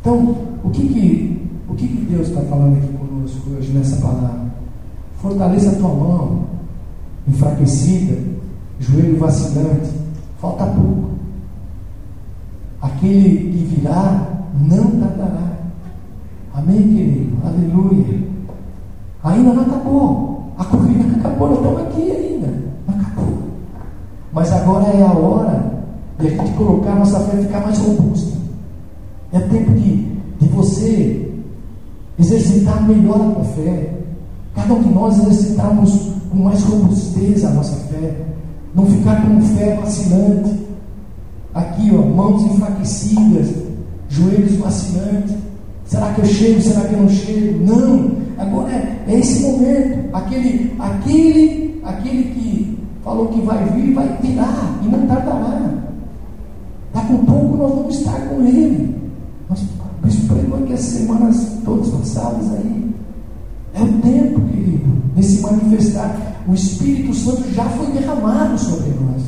Então, 0.00 0.36
o 0.64 0.70
que 0.70 0.88
que, 0.88 1.50
o 1.68 1.74
que, 1.74 1.86
que 1.86 2.06
Deus 2.06 2.28
está 2.28 2.40
falando 2.42 2.78
aqui 2.78 2.92
conosco 2.94 3.50
hoje 3.50 3.72
nessa 3.72 3.96
palavra? 4.00 4.48
Fortaleça 5.20 5.70
a 5.70 5.74
tua 5.74 5.88
mão, 5.88 6.44
enfraquecida, 7.26 8.16
joelho 8.80 9.18
vacilante, 9.18 9.90
falta 10.40 10.64
pouco. 10.66 11.10
Aquele 12.80 13.52
que 13.52 13.74
virá 13.74 14.26
não 14.54 14.86
tardará. 15.00 15.52
Amém, 16.54 16.82
querido? 16.82 17.36
Aleluia. 17.44 18.20
Ainda 19.22 19.52
não 19.52 19.62
acabou. 19.62 20.37
A 20.58 20.64
corrida 20.64 21.04
não 21.04 21.20
acabou, 21.20 21.48
nós 21.48 21.58
estamos 21.58 21.80
aqui 21.82 22.10
ainda. 22.10 22.48
Não 22.86 23.00
acabou. 23.00 23.38
Mas 24.32 24.52
agora 24.52 24.86
é 24.88 25.02
a 25.02 25.12
hora 25.12 25.72
de 26.18 26.26
a 26.26 26.30
gente 26.30 26.52
colocar 26.54 26.92
a 26.92 26.96
nossa 26.96 27.20
fé 27.20 27.36
ficar 27.36 27.60
mais 27.60 27.78
robusta. 27.78 28.36
É 29.32 29.38
tempo 29.38 29.72
de, 29.72 30.04
de 30.40 30.48
você 30.48 31.32
exercitar 32.18 32.82
melhor 32.88 33.20
a 33.20 33.34
tua 33.34 33.44
fé. 33.44 33.94
Cada 34.56 34.74
um 34.74 34.82
de 34.82 34.88
nós 34.92 35.18
exercitarmos 35.18 36.12
com 36.30 36.38
mais 36.38 36.62
robustez 36.64 37.44
a 37.44 37.50
nossa 37.50 37.76
fé, 37.88 38.16
não 38.74 38.86
ficar 38.86 39.24
com 39.24 39.40
fé 39.40 39.76
vacilante. 39.80 40.66
Aqui, 41.54 41.90
ó, 41.94 42.02
mãos 42.02 42.42
enfraquecidas, 42.42 43.54
joelhos 44.08 44.56
vacilantes. 44.56 45.36
Será 45.86 46.12
que 46.12 46.20
eu 46.20 46.26
chego? 46.26 46.60
Será 46.60 46.80
que 46.82 46.94
eu 46.94 47.00
não 47.00 47.08
chego? 47.08 47.64
Não, 47.64 48.10
agora 48.38 48.72
é, 48.72 49.04
é 49.06 49.18
esse 49.18 49.42
momento. 49.42 50.14
Aquele, 50.14 50.74
aquele, 50.78 51.80
aquele 51.84 52.22
que 52.34 52.78
falou 53.04 53.28
que 53.28 53.40
vai 53.40 53.64
vir, 53.70 53.92
vai 53.94 54.08
virar 54.22 54.78
e 54.82 54.88
não 54.88 55.06
tardará. 55.06 55.70
Daqui 56.94 57.12
a 57.14 57.18
pouco 57.18 57.56
nós 57.56 57.74
vamos 57.74 57.98
estar 57.98 58.20
com 58.28 58.46
ele. 58.46 58.96
Nós, 59.48 59.64
bispo 60.02 60.34
pregou 60.34 60.58
aqui 60.58 60.72
as 60.72 60.80
semanas 60.80 61.58
todas 61.64 61.88
passadas 61.88 62.52
aí. 62.52 62.94
É 63.74 63.82
o 63.82 63.92
tempo, 64.00 64.40
querido, 64.48 65.02
de 65.14 65.22
se 65.22 65.42
manifestar. 65.42 66.16
O 66.46 66.54
Espírito 66.54 67.14
Santo 67.14 67.50
já 67.52 67.64
foi 67.64 67.86
derramado 67.88 68.58
sobre 68.58 68.90
nós. 68.90 69.22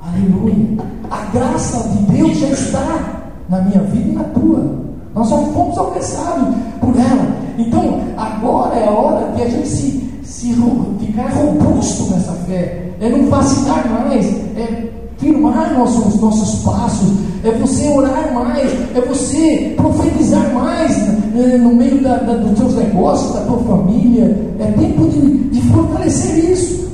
Aleluia. 0.00 0.78
A 1.10 1.26
graça 1.26 1.88
de 1.88 2.12
Deus 2.12 2.38
já 2.38 2.48
está 2.48 3.22
na 3.48 3.60
minha 3.62 3.82
vida 3.84 4.10
e 4.10 4.12
na 4.12 4.24
tua. 4.24 4.83
Nós 5.14 5.28
fomos 5.28 5.78
alcançados 5.78 6.54
por 6.80 6.94
ela. 6.96 7.36
Então, 7.56 8.00
agora 8.16 8.74
é 8.74 8.88
a 8.88 8.90
hora 8.90 9.32
de 9.32 9.42
a 9.42 9.48
gente 9.48 9.68
se, 9.68 10.10
se 10.24 10.54
ficar 10.98 11.28
robusto 11.28 12.12
nessa 12.12 12.32
fé. 12.46 12.90
É 13.00 13.08
não 13.08 13.28
vacilar 13.30 13.88
mais. 13.88 14.26
É 14.56 14.90
firmar 15.18 15.72
nossos, 15.74 16.20
nossos 16.20 16.64
passos. 16.64 17.12
É 17.44 17.50
você 17.52 17.88
orar 17.90 18.34
mais. 18.34 18.72
É 18.96 19.00
você 19.00 19.74
profetizar 19.76 20.52
mais 20.52 20.96
é, 21.36 21.58
no 21.58 21.74
meio 21.74 22.02
da, 22.02 22.16
da, 22.16 22.34
dos 22.34 22.58
seus 22.58 22.74
negócios, 22.74 23.34
da 23.34 23.42
tua 23.42 23.58
família. 23.58 24.36
É 24.58 24.66
tempo 24.72 25.08
de, 25.08 25.44
de 25.50 25.60
fortalecer 25.70 26.50
isso. 26.50 26.90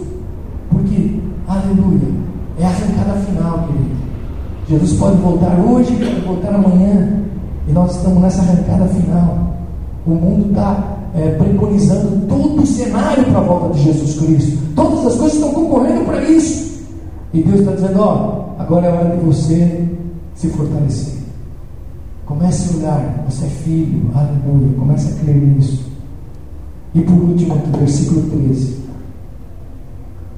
Porque, 0.69 1.19
aleluia, 1.49 2.09
é 2.59 2.67
a 2.67 2.69
arrancada 2.69 3.19
final, 3.21 3.67
querido. 3.67 4.01
Jesus 4.69 4.93
pode 5.01 5.17
voltar 5.17 5.59
hoje, 5.59 5.97
pode 5.97 6.21
voltar 6.21 6.55
amanhã. 6.55 7.30
E 7.71 7.73
nós 7.73 7.95
estamos 7.95 8.21
nessa 8.21 8.43
arrancada 8.43 8.85
final. 8.87 9.55
O 10.05 10.11
mundo 10.11 10.51
está 10.51 10.99
é, 11.15 11.29
preconizando 11.37 12.27
todo 12.27 12.63
o 12.63 12.67
cenário 12.67 13.25
para 13.27 13.39
a 13.39 13.43
volta 13.43 13.75
de 13.75 13.85
Jesus 13.85 14.19
Cristo. 14.19 14.59
Todas 14.75 15.07
as 15.07 15.15
coisas 15.15 15.35
estão 15.35 15.53
concorrendo 15.53 16.05
para 16.05 16.21
isso. 16.25 16.83
E 17.33 17.41
Deus 17.45 17.61
está 17.61 17.73
dizendo: 17.73 18.01
ó, 18.01 18.57
agora 18.59 18.87
é 18.87 18.91
hora 18.93 19.17
de 19.17 19.25
você 19.25 19.89
se 20.35 20.49
fortalecer. 20.49 21.21
Comece 22.27 22.75
a 22.75 22.77
olhar, 22.79 23.25
você 23.29 23.45
é 23.45 23.49
filho, 23.49 24.11
aleluia. 24.17 24.77
Comece 24.77 25.13
a 25.13 25.25
crer 25.25 25.37
nisso. 25.37 25.85
E 26.93 27.01
por 27.03 27.15
último, 27.15 27.55
aqui, 27.55 27.71
versículo 27.79 28.23
13. 28.31 28.81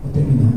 Vou 0.03 0.13
terminar. 0.13 0.53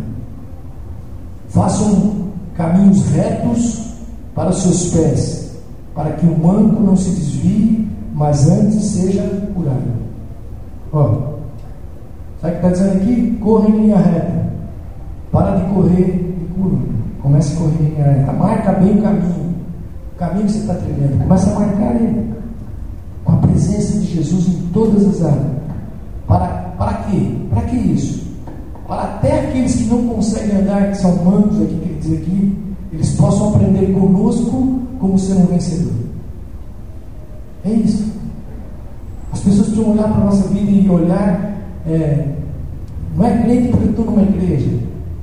Façam 1.47 2.11
caminhos 2.53 3.05
retos 3.11 3.91
para 4.34 4.49
os 4.49 4.61
seus 4.61 4.89
pés, 4.91 5.45
para 5.96 6.12
que 6.12 6.26
o 6.26 6.38
manco 6.38 6.84
não 6.84 6.98
se 6.98 7.10
desvie, 7.10 7.88
mas 8.14 8.50
antes 8.50 8.84
seja 8.84 9.24
curado. 9.56 9.96
Ó, 10.91 11.36
sabe 12.41 12.58
o 12.58 12.60
que 12.60 12.68
está 12.68 12.70
dizendo 12.70 12.98
aqui? 12.98 13.38
Corra 13.41 13.70
em 13.70 13.82
linha 13.82 13.98
reta. 13.98 14.46
Para 15.32 15.56
de 15.56 15.74
correr 15.74 16.38
em 16.41 16.54
curva. 16.54 16.84
Comece 17.22 17.56
a 17.56 17.60
correr 17.60 17.84
em 17.84 17.89
linha 17.96 18.12
reta. 18.12 18.34
Marca 18.34 18.74
bem 18.74 19.00
o 19.00 19.02
caminho. 19.02 19.56
O 20.14 20.18
caminho 20.18 20.46
que 20.46 20.52
você 20.52 20.60
está 20.60 20.74
trilhando. 20.76 21.18
Começa 21.24 21.50
a 21.50 21.60
marcar 21.60 21.96
ele. 21.96 22.34
Com 23.24 23.32
a 23.32 23.38
presença 23.38 23.98
de 23.98 24.06
Jesus 24.06 24.48
em 24.50 24.68
todas 24.74 25.08
as 25.08 25.26
áreas. 25.26 25.56
Para, 26.28 26.48
para 26.78 26.93
quê? 26.93 27.38
Para 27.50 27.62
que 27.64 27.76
isso? 27.76 28.26
Para 28.86 29.04
até 29.04 29.39
aqueles 29.39 29.76
que 29.76 29.86
não 29.86 30.08
conseguem 30.08 30.58
andar, 30.58 30.91
que 30.91 30.98
são 30.98 31.16
mancos 31.24 31.62
aqui, 31.62 31.76
que 31.76 31.89
ele 31.89 32.00
diz 32.00 32.14
aqui, 32.14 32.58
eles 32.93 33.16
possam 33.16 33.56
aprender 33.56 33.93
conosco 33.93 34.85
como 35.06 35.20
ser 35.20 35.34
um 35.34 35.45
vencedor. 35.45 35.93
É 37.64 37.72
isso. 37.72 38.12
As 39.32 39.39
pessoas 39.39 39.68
precisam 39.68 39.91
olhar 39.91 40.10
para 40.10 40.22
a 40.22 40.26
nossa 40.26 40.47
vida 40.47 40.72
e 40.72 40.89
olhar. 40.89 41.56
É, 41.88 42.28
não 43.16 43.26
é 43.26 43.43
crente 43.43 43.68
porque 43.70 43.86
eu 43.86 43.89
estou 43.91 44.06
numa 44.06 44.24
igreja, 44.24 44.72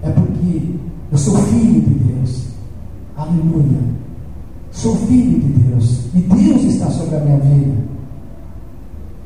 é 0.03 0.11
porque 0.11 0.63
eu 1.11 1.19
sou 1.19 1.37
filho 1.39 1.81
de 1.81 1.95
Deus. 1.95 2.47
Aleluia. 3.17 3.79
Sou 4.71 4.97
filho 4.97 5.41
de 5.41 5.49
Deus. 5.49 6.07
E 6.15 6.21
Deus 6.21 6.63
está 6.65 6.89
sobre 6.91 7.17
a 7.17 7.21
minha 7.21 7.39
vida. 7.39 7.77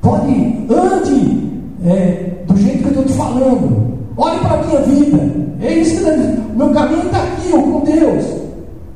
Pode, 0.01 0.33
ande 0.71 1.51
é, 1.85 2.45
do 2.47 2.57
jeito 2.57 2.79
que 2.79 2.85
eu 2.85 2.89
estou 2.89 3.05
te 3.05 3.13
falando. 3.13 3.99
Olhe 4.17 4.39
para 4.41 4.61
a 4.61 4.67
minha 4.67 4.81
vida. 4.83 5.47
É 5.61 5.75
isso 5.75 6.03
que 6.03 6.11
dizendo. 6.11 6.53
O 6.55 6.57
meu 6.57 6.71
caminho 6.71 7.05
está 7.05 7.19
aqui, 7.19 7.51
ó, 7.53 7.61
com 7.61 7.85
Deus. 7.85 8.46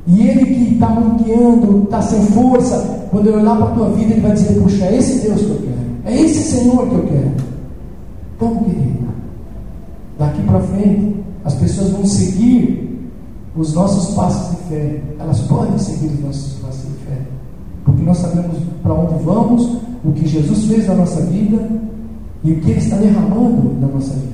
E 0.07 0.21
ele 0.27 0.45
que 0.45 0.73
está 0.73 0.89
manqueando, 0.89 1.83
está 1.83 2.01
sem 2.01 2.21
força, 2.27 3.07
quando 3.11 3.27
eu 3.27 3.39
olhar 3.39 3.55
para 3.55 3.65
a 3.67 3.71
tua 3.71 3.89
vida, 3.89 4.13
ele 4.13 4.21
vai 4.21 4.33
dizer: 4.33 4.59
Puxa, 4.61 4.85
é 4.85 4.97
esse 4.97 5.27
Deus 5.27 5.41
que 5.41 5.49
eu 5.49 5.57
quero. 5.57 5.81
É 6.05 6.21
esse 6.21 6.57
Senhor 6.57 6.87
que 6.87 6.95
eu 6.95 7.03
quero. 7.03 7.31
Então, 8.35 8.55
querido, 8.63 9.07
daqui 10.17 10.41
para 10.43 10.59
frente, 10.61 11.15
as 11.45 11.53
pessoas 11.55 11.89
vão 11.91 12.05
seguir 12.05 13.11
os 13.55 13.73
nossos 13.73 14.15
passos 14.15 14.57
de 14.57 14.63
fé. 14.63 15.01
Elas 15.19 15.39
podem 15.41 15.77
seguir 15.77 16.07
os 16.07 16.19
nossos 16.21 16.53
passos 16.53 16.83
de 16.83 17.05
fé. 17.05 17.17
Porque 17.85 18.01
nós 18.01 18.17
sabemos 18.17 18.57
para 18.81 18.93
onde 18.93 19.23
vamos, 19.23 19.77
o 20.03 20.11
que 20.13 20.27
Jesus 20.27 20.65
fez 20.65 20.87
na 20.87 20.95
nossa 20.95 21.21
vida 21.21 21.69
e 22.43 22.51
o 22.53 22.59
que 22.59 22.71
Ele 22.71 22.79
está 22.79 22.95
derramando 22.95 23.79
na 23.79 23.87
nossa 23.87 24.13
vida. 24.13 24.31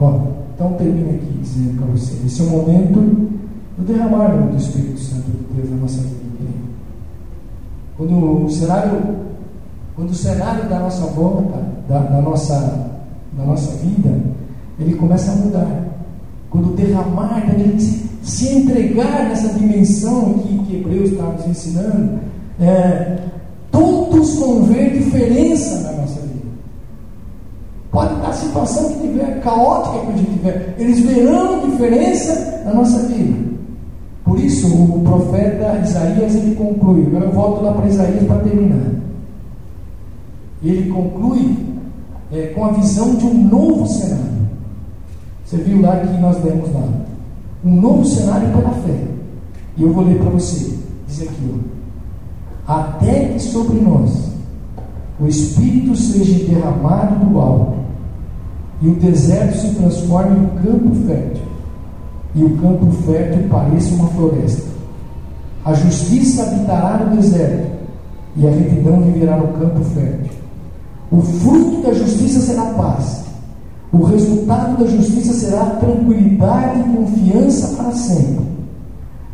Ó, 0.00 0.43
então 0.54 0.72
termino 0.74 1.10
aqui 1.10 1.38
dizendo 1.40 1.78
para 1.78 1.86
você, 1.86 2.14
esse 2.24 2.40
é 2.40 2.44
o 2.44 2.50
momento 2.50 3.00
do 3.76 3.84
derramar 3.84 4.28
do 4.28 4.56
Espírito 4.56 4.98
Santo 5.00 5.24
de 5.30 5.54
Deus 5.54 5.70
na 5.70 5.76
nossa 5.76 6.00
vida. 6.00 6.24
Quando 7.96 8.44
o 8.44 8.50
cenário, 8.50 9.00
quando 9.94 10.10
o 10.10 10.14
cenário 10.14 10.68
da 10.68 10.80
nossa 10.80 11.06
volta, 11.06 11.62
da, 11.88 11.98
da, 12.00 12.20
nossa, 12.20 12.90
da 13.36 13.44
nossa 13.44 13.76
vida, 13.76 14.20
ele 14.78 14.94
começa 14.94 15.32
a 15.32 15.36
mudar. 15.36 15.84
Quando 16.50 16.70
o 16.70 16.76
derramar, 16.76 17.42
quando 17.46 17.74
a 17.74 17.78
se, 17.78 18.10
se 18.22 18.48
entregar 18.58 19.28
nessa 19.28 19.54
dimensão 19.58 20.34
que, 20.34 20.58
que 20.58 20.76
Hebreus 20.76 21.10
está 21.10 21.24
nos 21.24 21.46
ensinando, 21.46 22.18
é, 22.60 23.18
todos 23.70 24.36
vão 24.36 24.64
ver 24.64 24.98
diferença 24.98 25.80
na 25.80 26.00
nossa 26.00 26.20
vida. 26.20 26.46
Pode 27.90 28.14
estar 28.14 28.23
a 28.23 28.23
situação 28.34 28.90
que 28.90 29.08
tiver, 29.08 29.40
caótica 29.40 30.06
que 30.06 30.12
a 30.12 30.16
gente 30.16 30.30
tiver, 30.30 30.74
eles 30.78 31.00
verão 31.00 31.68
diferença 31.70 32.62
na 32.64 32.74
nossa 32.74 33.00
vida. 33.06 33.54
Por 34.24 34.38
isso, 34.38 34.66
o 34.66 35.00
profeta 35.00 35.80
Isaías 35.82 36.34
ele 36.34 36.54
conclui. 36.54 37.06
Agora 37.06 37.26
eu 37.26 37.32
volto 37.32 37.62
lá 37.62 37.72
para 37.72 37.86
Isaías 37.86 38.26
para 38.26 38.38
terminar. 38.38 38.92
Ele 40.62 40.90
conclui 40.90 41.56
é, 42.32 42.46
com 42.46 42.64
a 42.64 42.72
visão 42.72 43.14
de 43.16 43.26
um 43.26 43.48
novo 43.48 43.86
cenário. 43.86 44.24
Você 45.44 45.58
viu 45.58 45.82
lá 45.82 45.98
que 45.98 46.18
nós 46.20 46.38
demos 46.38 46.72
lá. 46.72 46.88
Um 47.64 47.80
novo 47.80 48.04
cenário 48.04 48.48
pela 48.48 48.70
fé. 48.70 48.98
E 49.76 49.82
eu 49.82 49.92
vou 49.92 50.04
ler 50.04 50.18
para 50.18 50.30
você. 50.30 50.74
Diz 51.06 51.22
aqui, 51.22 51.50
ó. 51.52 51.74
Até 52.66 53.26
que 53.26 53.40
sobre 53.40 53.78
nós 53.78 54.30
o 55.20 55.26
Espírito 55.26 55.94
seja 55.94 56.44
derramado 56.46 57.24
do 57.26 57.38
alto 57.38 57.83
e 58.82 58.88
o 58.88 58.94
deserto 58.96 59.56
se 59.56 59.74
transforme 59.74 60.38
em 60.38 60.62
campo 60.62 60.94
fértil, 61.06 61.42
e 62.34 62.44
o 62.44 62.56
campo 62.58 62.90
fértil 63.06 63.48
pareça 63.48 63.94
uma 63.94 64.08
floresta. 64.08 64.74
A 65.64 65.72
justiça 65.72 66.42
habitará 66.42 67.04
no 67.04 67.16
deserto, 67.16 67.72
e 68.36 68.46
a 68.46 68.50
retidão 68.50 69.00
viverá 69.00 69.36
no 69.36 69.48
campo 69.58 69.82
fértil. 69.84 70.32
O 71.10 71.20
fruto 71.22 71.82
da 71.82 71.94
justiça 71.94 72.40
será 72.40 72.64
paz. 72.72 73.24
O 73.92 74.02
resultado 74.02 74.82
da 74.82 74.90
justiça 74.90 75.32
será 75.32 75.66
tranquilidade 75.76 76.80
e 76.80 76.96
confiança 76.96 77.68
para 77.76 77.92
sempre. 77.92 78.44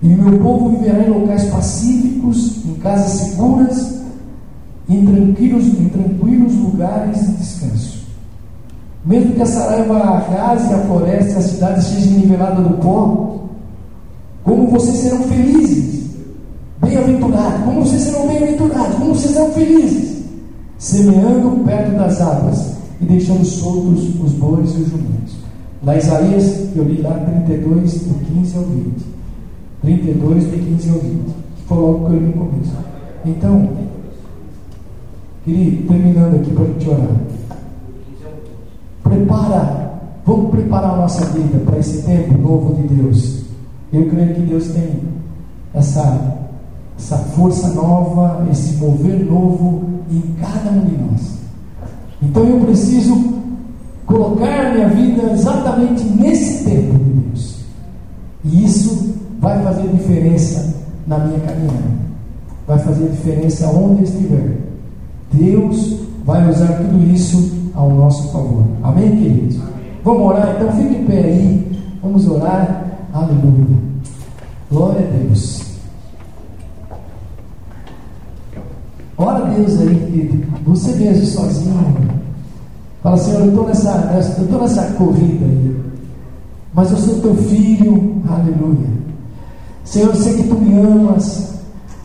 E 0.03 0.09
o 0.15 0.23
meu 0.23 0.39
povo 0.41 0.71
viverá 0.71 1.03
em 1.03 1.11
locais 1.11 1.45
pacíficos, 1.47 2.65
em 2.67 2.75
casas 2.75 3.13
seguras, 3.13 4.01
em 4.89 5.05
tranquilos, 5.05 5.67
em 5.67 5.89
tranquilos 5.89 6.55
lugares 6.57 7.21
de 7.21 7.33
descanso. 7.35 8.00
Mesmo 9.05 9.35
que 9.35 9.43
a 9.43 9.47
saraiva 9.47 9.97
arrase 9.97 10.75
a 10.75 10.79
floresta 10.79 11.33
e 11.33 11.37
a 11.37 11.43
cidade 11.43 11.85
seja 11.85 12.11
nivelada 12.11 12.61
do 12.61 12.77
pó, 12.79 13.41
como 14.45 14.67
vocês 14.67 14.99
serão 14.99 15.23
felizes, 15.23 16.11
bem-aventurados, 16.83 17.65
como 17.65 17.85
vocês 17.85 18.03
serão 18.03 18.27
bem-aventurados, 18.27 18.95
como 18.97 19.15
vocês 19.15 19.33
serão 19.33 19.53
felizes, 19.53 20.23
semeando 20.79 21.65
perto 21.65 21.97
das 21.97 22.21
águas 22.21 22.75
e 23.01 23.05
deixando 23.05 23.45
soltos 23.45 24.21
os 24.23 24.33
bois 24.33 24.71
e 24.71 24.83
os 24.83 24.91
jumentos. 24.91 25.37
Lá 25.83 25.97
Isaías, 25.97 26.69
eu 26.77 26.85
li 26.85 27.01
lá 27.01 27.15
32, 27.47 28.01
do 28.01 28.15
15 28.35 28.57
ao 28.59 28.65
20. 28.65 28.93
32, 29.81 30.45
do 30.45 30.51
15 30.51 30.91
ao 30.91 30.99
20. 30.99 31.25
Que 31.25 31.63
foi 31.67 31.79
logo 31.79 32.07
que 32.07 32.13
eu 32.13 32.19
li 32.19 32.27
no 32.27 32.33
começo. 32.33 32.73
Então, 33.25 33.69
querido, 35.45 35.89
terminando 35.89 36.37
aqui 36.37 36.51
para 36.51 36.65
a 36.65 36.67
gente 36.67 36.89
orar. 36.89 37.17
Prepara, 39.31 39.93
vamos 40.27 40.51
preparar 40.51 40.95
a 40.95 40.97
nossa 40.97 41.25
vida 41.27 41.59
para 41.65 41.79
esse 41.79 42.03
tempo 42.03 42.37
novo 42.37 42.75
de 42.75 42.95
Deus. 42.95 43.45
Eu 43.93 44.09
creio 44.11 44.35
que 44.35 44.41
Deus 44.43 44.69
tem 44.69 45.03
essa 45.73 46.37
essa 46.99 47.17
força 47.17 47.69
nova, 47.69 48.45
esse 48.51 48.77
mover 48.77 49.25
novo 49.25 49.85
em 50.11 50.21
cada 50.41 50.71
um 50.71 50.85
de 50.85 50.97
nós. 50.99 51.39
Então 52.21 52.45
eu 52.45 52.61
preciso 52.61 53.17
colocar 54.05 54.75
minha 54.75 54.89
vida 54.89 55.33
exatamente 55.33 56.03
nesse 56.05 56.65
tempo 56.65 56.99
de 56.99 57.11
Deus. 57.11 57.61
E 58.45 58.65
isso 58.65 59.15
vai 59.39 59.63
fazer 59.63 59.89
diferença 59.89 60.75
na 61.07 61.19
minha 61.19 61.39
caminhada. 61.39 62.01
Vai 62.67 62.79
fazer 62.81 63.09
diferença 63.09 63.69
onde 63.69 64.03
estiver. 64.03 64.59
Deus 65.33 66.01
vai 66.27 66.51
usar 66.51 66.67
tudo 66.79 67.03
isso 67.15 67.60
ao 67.75 67.91
nosso 67.91 68.33
favor. 68.33 68.65
Amém, 68.83 69.17
queridos? 69.17 69.57
Amém. 69.57 69.73
Vamos 70.05 70.23
orar? 70.23 70.57
Então 70.57 70.73
fique 70.73 70.95
em 70.95 71.05
pé 71.05 71.19
aí. 71.19 71.83
Vamos 72.03 72.29
orar. 72.29 72.85
Aleluia. 73.13 73.79
Glória 74.71 75.07
a 75.07 75.17
Deus. 75.17 75.71
Ora 79.19 79.45
a 79.45 79.49
Deus 79.51 79.81
aí, 79.81 79.97
querido. 79.97 80.47
Você 80.65 80.93
mesmo 80.93 81.27
sozinho. 81.27 82.21
Fala, 83.03 83.17
Senhor, 83.17 83.41
eu 83.41 83.49
estou 83.49 83.67
nessa, 83.67 83.97
nessa, 84.13 84.41
eu 84.41 84.61
nessa 84.61 84.83
corrida 84.93 85.45
aí. 85.45 85.77
Mas 86.73 86.91
eu 86.91 86.97
sou 86.97 87.21
teu 87.21 87.35
filho. 87.35 88.23
Aleluia. 88.29 88.89
Senhor, 89.85 90.09
eu 90.09 90.15
sei 90.15 90.35
que 90.35 90.45
tu 90.45 90.55
me 90.55 90.81
amas. 90.81 91.55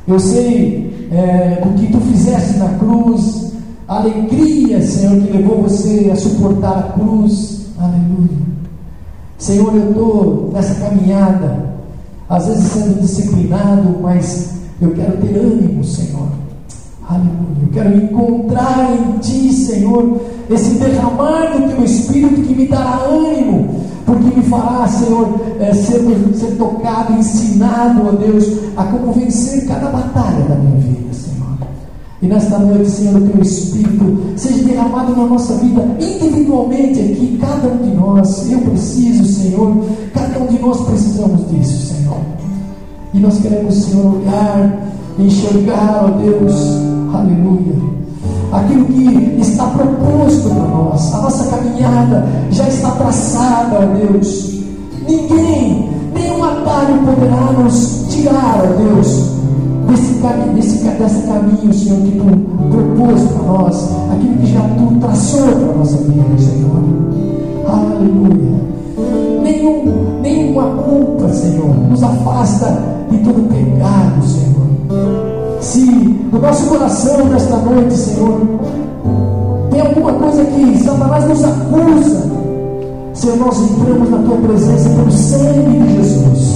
Eu 0.08 0.20
sei 0.20 1.10
é, 1.12 1.64
o 1.66 1.74
que 1.74 1.92
tu 1.92 2.00
fizeste 2.02 2.58
na 2.58 2.70
cruz. 2.78 3.45
A 3.88 3.98
alegria, 3.98 4.82
Senhor, 4.82 5.22
que 5.22 5.32
levou 5.32 5.62
você 5.62 6.10
a 6.12 6.16
suportar 6.16 6.78
a 6.78 6.84
cruz. 6.94 7.68
Aleluia. 7.78 8.46
Senhor, 9.38 9.76
eu 9.76 9.90
estou 9.90 10.50
nessa 10.52 10.74
caminhada. 10.76 11.76
Às 12.28 12.48
vezes 12.48 12.64
sendo 12.72 13.02
disciplinado, 13.02 14.00
mas 14.02 14.56
eu 14.82 14.90
quero 14.92 15.18
ter 15.18 15.38
ânimo, 15.38 15.84
Senhor. 15.84 16.30
Aleluia. 17.08 17.36
Eu 17.62 17.70
quero 17.72 17.96
encontrar 17.96 18.92
em 18.92 19.20
Ti, 19.20 19.54
Senhor, 19.54 20.20
esse 20.50 20.80
derramar 20.80 21.52
do 21.56 21.70
Teu 21.76 21.84
Espírito 21.84 22.42
que 22.42 22.56
me 22.56 22.68
dará 22.68 23.04
ânimo, 23.04 23.82
porque 24.04 24.36
me 24.36 24.44
fará, 24.46 24.88
Senhor, 24.88 25.40
é, 25.60 25.72
ser, 25.76 26.02
ser 26.34 26.58
tocado, 26.58 27.14
ensinado, 27.14 28.08
ó 28.08 28.12
Deus, 28.14 28.46
a 28.76 28.84
como 28.86 29.14
vencer 29.14 29.68
cada 29.68 29.90
batalha 29.90 30.44
da 30.46 30.56
minha 30.56 30.80
vida. 30.80 31.15
E 32.22 32.28
nesta 32.28 32.58
noite, 32.58 32.90
Senhor, 32.90 33.22
o 33.22 33.28
Teu 33.28 33.42
Espírito 33.42 34.18
seja 34.38 34.64
derramado 34.64 35.16
na 35.16 35.26
nossa 35.26 35.54
vida 35.56 35.86
individualmente 36.00 37.00
aqui, 37.00 37.38
cada 37.42 37.68
um 37.68 37.78
de 37.78 37.96
nós. 37.96 38.50
Eu 38.50 38.60
preciso, 38.62 39.26
Senhor, 39.26 39.86
cada 40.14 40.40
um 40.40 40.48
de 40.48 40.60
nós 40.60 40.82
precisamos 40.82 41.48
disso, 41.50 41.94
Senhor. 41.94 42.18
E 43.14 43.20
nós 43.20 43.38
queremos, 43.40 43.76
Senhor, 43.76 44.16
olhar, 44.16 44.88
enxergar, 45.20 46.06
ó 46.06 46.22
Deus, 46.22 46.54
aleluia. 47.14 47.76
Aquilo 48.52 48.86
que 48.86 49.42
está 49.42 49.66
proposto 49.68 50.50
para 50.50 50.68
nós, 50.68 51.14
a 51.14 51.22
nossa 51.22 51.46
caminhada 51.48 52.26
já 52.52 52.68
está 52.70 52.92
traçada, 52.92 53.80
ó 53.80 53.86
Deus. 53.98 54.62
Ninguém, 55.08 55.90
nenhum 56.14 56.44
atalho 56.44 56.98
poderá 57.06 57.52
nos 57.62 58.06
tirar, 58.10 58.64
ó 58.64 58.78
Deus, 58.82 59.25
desse, 60.34 60.78
desse, 60.78 61.28
caminho, 61.28 61.74
Senhor, 61.74 62.00
que 62.02 62.12
tu 62.12 62.26
propôs 62.70 63.22
para 63.22 63.44
nós, 63.44 63.90
aquilo 64.12 64.38
que 64.38 64.48
já 64.52 64.62
tu 64.62 65.00
traçou 65.00 65.48
para 65.48 65.72
a 65.72 65.78
nossa 65.78 65.98
vida, 65.98 66.38
Senhor. 66.38 66.84
Aleluia. 67.68 68.56
Nenhum, 69.44 70.22
nenhuma 70.22 70.64
culpa, 70.84 71.30
Senhor, 71.30 71.76
nos 71.90 72.04
afasta 72.04 72.78
de 73.10 73.18
todo 73.20 73.48
pecado, 73.50 74.24
Senhor. 74.24 74.56
Se 75.62 75.86
no 76.32 76.40
nosso 76.40 76.68
coração 76.68 77.26
nesta 77.26 77.58
noite, 77.58 77.96
Senhor, 77.96 78.42
tem 79.72 79.82
alguma 79.82 80.14
coisa 80.14 80.44
que 80.46 80.78
Satanás 80.80 81.28
nos 81.28 81.44
acusa, 81.44 82.32
Senhor, 83.14 83.38
nós 83.38 83.58
entramos 83.60 84.10
na 84.10 84.18
tua 84.18 84.38
presença 84.38 84.90
pelo 84.90 85.12
sangue 85.12 85.80
de 85.80 85.96
Jesus. 85.96 86.56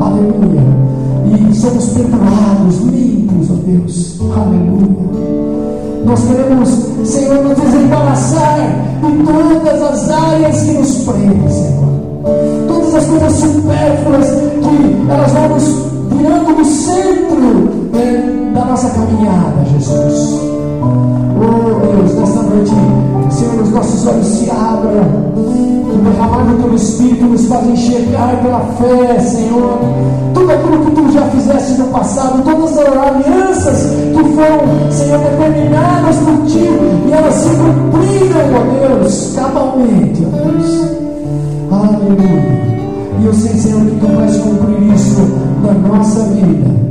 Aleluia. 0.00 0.91
E 1.32 1.54
somos 1.54 1.86
perdoados, 1.88 2.78
limpos, 2.92 3.50
ó 3.50 3.54
Deus. 3.66 4.20
Aleluia. 4.20 5.02
Nós 6.04 6.20
queremos, 6.24 6.68
Senhor, 7.08 7.44
nos 7.44 7.58
desembaraçar 7.58 8.58
de 9.00 9.24
todas 9.24 9.82
as 9.82 10.10
áreas 10.10 10.62
que 10.62 10.72
nos 10.72 10.94
prendem, 11.04 11.48
Senhor. 11.48 11.92
Todas 12.68 12.94
as 12.94 13.06
coisas 13.06 13.32
supérfluas 13.32 14.26
que 14.26 15.10
elas 15.10 15.32
vão 15.32 15.48
nos 15.48 15.64
tirando 16.10 16.56
do 16.56 16.64
centro 16.64 17.90
né, 17.92 18.52
da 18.54 18.64
nossa 18.64 18.90
caminhada, 18.90 19.64
Jesus. 19.72 20.40
Oh 21.40 21.61
noite, 22.52 22.70
Senhor, 23.30 23.62
os 23.62 23.70
nossos 23.70 24.06
olhos 24.06 24.26
se 24.26 24.50
abram. 24.50 25.32
O 25.34 25.98
derramar 26.04 26.44
do 26.44 26.62
teu 26.62 26.74
Espírito 26.74 27.24
nos 27.24 27.46
faz 27.46 27.66
enxergar 27.66 28.40
pela 28.42 28.60
fé, 28.60 29.20
Senhor. 29.20 29.78
Tudo 30.34 30.50
aquilo 30.50 30.84
que 30.84 30.90
tu 30.92 31.12
já 31.12 31.22
fizeste 31.26 31.80
no 31.80 31.88
passado, 31.88 32.42
todas 32.42 32.78
as 32.78 32.86
alianças 32.86 33.90
que 33.90 34.24
foram, 34.34 34.90
Senhor, 34.90 35.18
determinadas 35.18 36.16
por 36.16 36.46
ti, 36.46 36.68
e 37.08 37.12
elas 37.12 37.34
se 37.34 37.48
cumpriram, 37.48 38.40
ó 38.54 38.88
Deus, 38.98 39.32
cabalmente, 39.34 40.26
ó 40.26 40.36
Deus. 40.36 40.92
Aleluia. 41.70 42.62
E 43.20 43.26
eu 43.26 43.34
sei, 43.34 43.56
Senhor, 43.56 43.80
que 43.82 44.00
tu 44.00 44.16
vais 44.16 44.36
cumprir 44.38 44.94
isso 44.94 45.20
na 45.62 45.72
nossa 45.88 46.20
vida. 46.24 46.81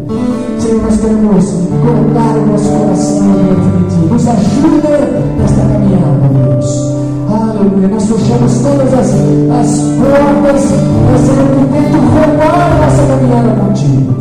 Senhor, 0.71 0.83
nós 0.83 1.01
queremos 1.01 1.45
colocar 1.83 2.37
o 2.37 2.45
nosso 2.45 2.69
coração 2.69 3.27
diante 3.33 3.67
de 3.75 3.89
ti. 3.89 4.07
Nos 4.09 4.25
ajuda 4.25 4.89
nesta 5.37 5.61
caminhada, 5.63 6.29
Deus. 6.31 6.93
Aleluia. 7.29 7.87
Nós 7.89 8.05
fechamos 8.05 8.53
todas 8.59 8.93
as, 8.93 9.09
as 9.09 9.81
portas, 9.99 10.61
Senhor, 10.61 11.47
que 11.57 11.65
tentam 11.73 11.99
roubar 11.99 12.71
a 12.71 12.85
nossa 12.85 13.03
caminhada 13.05 13.51
contigo. 13.59 14.13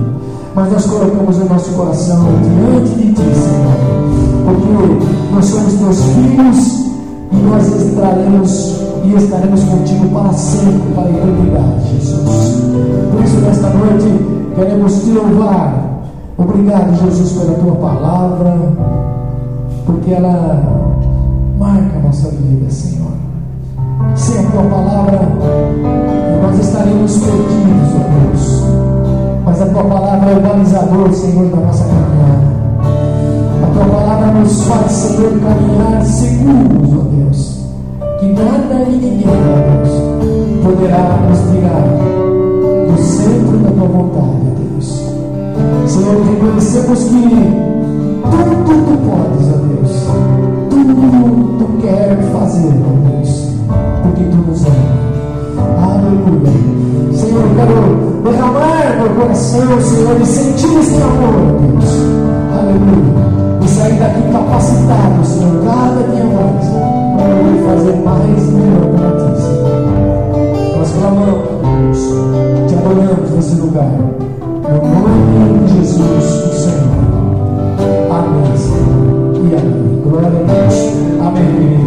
Mas 0.56 0.72
nós 0.72 0.86
colocamos 0.86 1.38
o 1.38 1.44
nosso 1.44 1.70
coração 1.70 2.26
diante 2.42 2.94
de 2.96 3.12
ti, 3.12 3.22
Senhor. 3.22 3.76
Porque 4.44 5.32
nós 5.32 5.44
somos 5.44 5.74
teus 5.74 6.02
filhos 6.02 6.80
e 7.30 7.36
nós 7.46 7.66
estaremos 7.68 8.80
e 9.04 9.14
estaremos 9.14 9.62
contigo 9.62 10.08
para 10.08 10.32
sempre, 10.32 10.94
para 10.96 11.04
a 11.04 11.10
eternidade, 11.10 11.96
Jesus. 11.96 12.60
Por 13.12 13.22
isso, 13.22 13.36
nesta 13.36 13.68
noite, 13.68 14.54
queremos 14.56 14.94
te 14.94 15.10
louvar. 15.10 15.89
Obrigado, 16.40 16.94
Jesus, 16.96 17.32
pela 17.32 17.58
tua 17.58 17.76
palavra, 17.76 18.56
porque 19.86 20.12
ela 20.12 20.62
marca 21.58 21.98
a 21.98 22.02
nossa 22.02 22.28
vida, 22.30 22.70
Senhor. 22.70 23.12
Sem 24.14 24.38
a 24.38 24.50
tua 24.50 24.62
palavra, 24.62 25.20
nós 26.42 26.58
estaríamos 26.58 27.18
perdidos, 27.18 27.94
ó 27.94 28.28
Deus. 28.28 28.64
Mas 29.44 29.62
a 29.62 29.66
tua 29.66 29.84
palavra 29.84 30.30
é 30.30 30.36
o 30.36 30.40
balizador, 30.40 31.12
Senhor, 31.12 31.46
da 31.50 31.56
nossa 31.56 31.84
caminhada. 31.84 32.60
A 33.62 33.66
tua 33.72 33.94
palavra 33.94 34.32
nos 34.32 34.62
faz, 34.64 34.92
Senhor, 34.92 35.32
caminhar 35.40 36.04
seguros, 36.04 36.98
ó 36.98 37.02
Deus 37.14 37.60
que 38.20 38.26
nada 38.26 38.74
e 38.86 38.96
ninguém, 38.96 39.22
Deus, 39.22 40.62
poderá 40.62 41.18
nos 41.26 41.38
tirar 41.50 41.86
do 42.86 43.02
centro 43.02 43.56
da 43.58 43.70
tua 43.70 43.88
vontade. 43.88 44.59
Senhor, 45.86 46.22
reconhecemos 46.24 47.04
que 47.04 47.70
tudo 48.30 48.52
tu 48.86 48.94
podes, 49.08 49.46
ó 49.48 49.56
Deus, 49.66 49.94
tudo 50.70 51.58
tu 51.58 51.66
quer 51.82 52.18
fazer, 52.32 52.68
ó 52.68 52.92
Deus, 53.08 53.30
porque 54.02 54.24
tu 54.24 54.36
nos 54.36 54.64
ama. 54.64 55.00
Aleluia. 55.82 56.52
Senhor, 57.12 57.42
eu 57.42 57.54
quero 57.56 57.76
derramar 58.22 58.96
meu 58.98 59.10
coração, 59.16 59.80
Senhor, 59.80 60.20
e 60.20 60.26
sentir 60.26 60.78
esse 60.78 60.94
amor, 60.94 61.34
Deus. 61.60 61.90
Aleluia. 62.52 63.60
E 63.62 63.68
sair 63.68 63.98
daqui 63.98 64.22
capacitado, 64.32 65.24
Senhor, 65.24 65.64
cada 65.64 66.02
dia 66.12 66.24
mais 66.24 66.66
e 67.20 67.62
fazer 67.66 67.96
mais 68.04 68.42
melhor 68.52 68.86
para 68.96 69.10
ti, 69.18 69.42
Senhor. 69.42 69.70
Nós 70.78 70.90
clamamos, 70.92 71.98
te 72.68 72.74
adoramos 72.74 73.30
nesse 73.30 73.54
lugar. 73.56 73.90
No 74.70 74.76
nome 74.76 75.68
Jesus, 75.68 76.00
o 76.04 76.52
Senhor. 76.54 77.00
Amém, 78.08 78.56
Senhor. 78.56 79.34
E 79.34 79.56
amém. 79.56 80.00
Glória 80.00 80.28
a 80.28 80.30
Deus. 80.30 80.76
Amém. 81.20 81.79